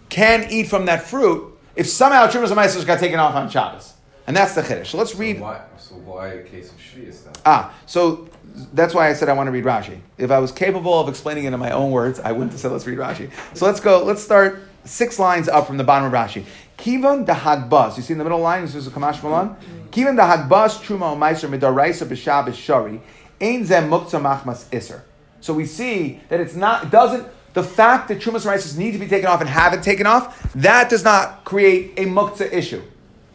can 0.08 0.46
eat 0.50 0.68
from 0.68 0.86
that 0.86 1.02
fruit 1.02 1.56
if 1.76 1.86
somehow 1.86 2.26
Trumas 2.26 2.50
and 2.50 2.86
got 2.86 2.98
taken 2.98 3.18
off 3.18 3.34
on 3.34 3.48
Shabbos, 3.48 3.94
and 4.26 4.36
that's 4.36 4.54
the 4.54 4.62
chiddush. 4.62 4.86
So 4.86 4.98
let's 4.98 5.14
read. 5.14 5.36
So 5.36 5.42
why, 5.42 5.62
so 5.78 5.94
why 5.96 6.28
a 6.28 6.42
case 6.42 6.70
of 6.70 6.78
shvius 6.78 7.24
then? 7.24 7.32
Ah, 7.46 7.74
so 7.86 8.28
that's 8.72 8.94
why 8.94 9.08
I 9.08 9.12
said 9.12 9.28
I 9.28 9.32
want 9.32 9.46
to 9.46 9.52
read 9.52 9.64
Rashi. 9.64 9.98
If 10.18 10.30
I 10.30 10.38
was 10.38 10.52
capable 10.52 11.00
of 11.00 11.08
explaining 11.08 11.44
it 11.44 11.52
in 11.52 11.60
my 11.60 11.70
own 11.70 11.90
words, 11.90 12.20
I 12.20 12.32
wouldn't 12.32 12.52
have 12.52 12.60
said 12.60 12.72
let's 12.72 12.86
read 12.86 12.98
Rashi. 12.98 13.30
So 13.54 13.66
let's 13.66 13.80
go. 13.80 14.04
Let's 14.04 14.22
start 14.22 14.62
six 14.84 15.18
lines 15.18 15.48
up 15.48 15.66
from 15.66 15.76
the 15.76 15.84
bottom 15.84 16.06
of 16.06 16.12
Rashi. 16.12 16.44
Kivan 16.80 17.26
the 17.26 17.32
hagbas. 17.32 17.98
You 17.98 18.02
see 18.02 18.14
in 18.14 18.18
the 18.18 18.24
middle 18.24 18.40
line, 18.40 18.62
this 18.62 18.74
is 18.74 18.86
a 18.86 18.90
Kamash 18.90 19.22
Malan. 19.22 19.54
Kivan 19.90 20.16
the 20.16 20.22
hagbas 20.22 20.80
truma 20.80 21.14
meiser 21.16 21.48
midaraisa 21.48 22.06
b'shabbos 22.06 22.54
shari 22.54 23.00
ein 23.40 23.64
zem 23.66 23.90
muktzah 23.90 24.20
machmas 24.20 24.64
iser. 24.74 25.02
So 25.42 25.52
we 25.52 25.66
see 25.66 26.20
that 26.30 26.40
it's 26.40 26.54
not. 26.54 26.84
It 26.84 26.90
doesn't. 26.90 27.28
The 27.52 27.62
fact 27.62 28.08
that 28.08 28.20
trumas 28.20 28.46
and 28.46 28.78
need 28.78 28.92
to 28.92 28.98
be 28.98 29.08
taken 29.08 29.28
off 29.28 29.40
and 29.40 29.50
have 29.50 29.74
it 29.74 29.82
taken 29.82 30.06
off, 30.06 30.52
that 30.54 30.88
does 30.88 31.04
not 31.04 31.44
create 31.44 31.98
a 31.98 32.06
muktzah 32.06 32.50
issue. 32.52 32.82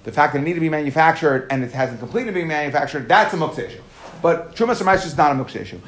The 0.06 0.12
fact 0.12 0.34
that 0.34 0.40
it 0.40 0.44
need 0.44 0.54
to 0.54 0.60
be 0.62 0.70
manufactured 0.70 1.48
and 1.52 1.64
it 1.64 1.72
hasn't 1.72 2.00
completely 2.00 2.32
been 2.32 2.48
manufactured, 2.48 3.10
that's 3.10 3.34
a 3.34 3.38
muktzah 3.38 3.68
issue. 3.68 3.82
But 4.22 4.56
Trumas 4.56 4.82
Ramais 4.82 5.06
is 5.06 5.18
not 5.18 5.34
a 5.34 5.36
muktzah 5.36 5.62
issue. 5.62 5.80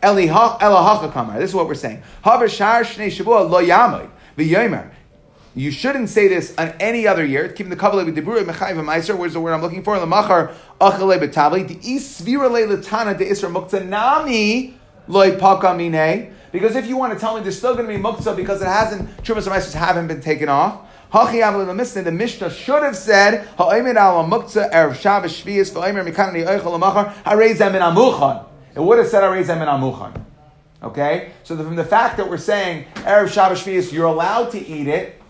This 0.00 1.50
is 1.50 1.54
what 1.54 1.66
we're 1.66 1.74
saying. 1.74 2.02
Ha 2.22 2.40
v'shar 2.40 2.82
shnei 2.82 4.08
v'yomer. 4.36 4.90
You 5.54 5.70
shouldn't 5.72 6.08
say 6.08 6.28
this 6.28 6.54
on 6.56 6.68
any 6.78 7.06
other 7.06 7.24
year. 7.24 7.48
Keeping 7.48 7.70
the 7.70 7.76
kabbalah 7.76 8.04
with 8.04 8.16
debura 8.16 8.44
mechayv 8.44 8.76
meiser. 8.84 9.16
Where's 9.18 9.32
the 9.32 9.40
word 9.40 9.54
I'm 9.54 9.62
looking 9.62 9.82
for? 9.82 9.96
Lemachar 9.96 10.54
achale 10.80 11.18
betavli. 11.18 11.66
The 11.66 11.74
isvira 11.76 12.48
le 12.48 12.66
de 12.68 12.76
isra 13.24 13.50
muktzah 13.52 13.84
nami 13.84 14.78
loy 15.08 15.36
paka 15.36 15.68
minei. 15.68 16.32
Because 16.52 16.76
if 16.76 16.86
you 16.86 16.96
want 16.96 17.12
to 17.12 17.18
tell 17.18 17.36
me 17.36 17.42
there's 17.42 17.58
still 17.58 17.74
going 17.74 17.88
to 17.88 17.92
be 17.92 18.00
muktzah 18.00 18.36
because 18.36 18.62
it 18.62 18.68
hasn't, 18.68 19.08
Trumas 19.24 19.46
and 19.46 19.74
haven't 19.74 20.06
been 20.06 20.20
taken 20.20 20.48
off, 20.48 20.80
the 21.12 22.12
Mishnah, 22.12 22.50
should 22.50 22.82
have 22.82 22.96
said, 22.96 23.46
Ha'omer 23.56 23.98
al 23.98 24.24
muktzah 24.28 24.70
erev 24.72 24.94
Shabbos 24.94 25.32
shvius 25.42 25.72
v'omer 25.72 26.04
mikan 26.08 26.32
ni 26.32 26.42
oichel 26.42 26.78
amachar 26.80 27.12
harei 27.24 27.56
zem 27.56 27.72
min 27.72 27.82
amuchan. 27.82 28.44
It 28.78 28.82
would 28.82 28.98
have 28.98 29.08
said 29.08 29.24
harei 29.24 29.44
zem 29.44 29.58
min 29.58 29.66
amuchan. 29.66 30.22
Okay, 30.80 31.32
so 31.42 31.56
the, 31.56 31.64
from 31.64 31.74
the 31.74 31.84
fact 31.84 32.16
that 32.18 32.30
we're 32.30 32.38
saying 32.38 32.84
erev 32.94 33.28
Shabbos 33.28 33.60
shvius, 33.64 33.92
you're 33.92 34.06
allowed 34.06 34.52
to 34.52 34.64
eat 34.64 34.86
it. 34.86 35.20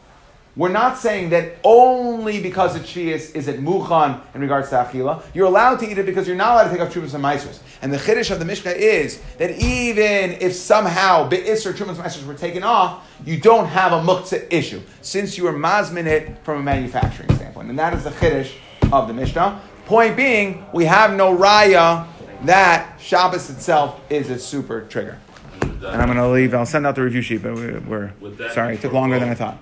We're 0.54 0.68
not 0.68 0.98
saying 0.98 1.30
that 1.30 1.56
only 1.64 2.42
because 2.42 2.74
it's 2.74 2.90
Shvius 2.90 3.32
is 3.34 3.46
it 3.46 3.62
Muchan 3.62 4.20
in 4.34 4.40
regards 4.40 4.70
to 4.70 4.74
Achila. 4.74 5.22
You're 5.32 5.46
allowed 5.46 5.76
to 5.76 5.88
eat 5.88 5.98
it 5.98 6.04
because 6.04 6.26
you're 6.26 6.36
not 6.36 6.54
allowed 6.54 6.64
to 6.64 6.70
take 6.70 6.80
off 6.80 6.92
Trumas 6.92 7.14
and 7.14 7.22
Maisers. 7.22 7.60
And 7.80 7.92
the 7.92 7.96
Chiddush 7.96 8.32
of 8.32 8.40
the 8.40 8.44
Mishnah 8.44 8.72
is 8.72 9.22
that 9.38 9.52
even 9.52 10.32
if 10.40 10.52
somehow 10.54 11.28
Be'isr 11.28 11.72
Trumas 11.72 11.90
and 11.90 11.98
Maisers 11.98 12.26
were 12.26 12.34
taken 12.34 12.64
off, 12.64 13.08
you 13.24 13.38
don't 13.38 13.66
have 13.66 13.92
a 13.92 14.00
Muktzah 14.00 14.52
issue, 14.52 14.82
since 15.00 15.38
you 15.38 15.46
are 15.46 15.52
Mazmin 15.52 16.06
it 16.06 16.36
from 16.42 16.58
a 16.58 16.62
manufacturing 16.62 17.32
standpoint. 17.36 17.70
And 17.70 17.78
that 17.78 17.94
is 17.94 18.02
the 18.02 18.10
Chiddush 18.10 18.52
of 18.92 19.06
the 19.06 19.14
Mishnah. 19.14 19.62
Point 19.86 20.16
being, 20.16 20.66
we 20.74 20.86
have 20.86 21.14
no 21.14 21.38
Raya 21.38 22.08
that 22.44 22.98
Shabbos 23.00 23.48
itself 23.50 24.00
is 24.10 24.28
a 24.30 24.38
super 24.38 24.82
trigger. 24.82 25.18
And 25.60 25.70
with 25.70 25.80
that- 25.80 25.92
And 25.94 26.02
I'm 26.02 26.08
going 26.08 26.18
to 26.18 26.28
leave. 26.28 26.54
I'll 26.54 26.66
send 26.66 26.86
out 26.86 26.94
the 26.94 27.02
review 27.02 27.22
sheet, 27.22 27.42
but 27.42 27.54
we're, 27.54 27.80
we're 27.80 28.12
sorry, 28.50 28.74
it 28.74 28.80
took 28.82 28.92
longer 28.92 29.18
than 29.18 29.28
I 29.30 29.34
thought. 29.34 29.56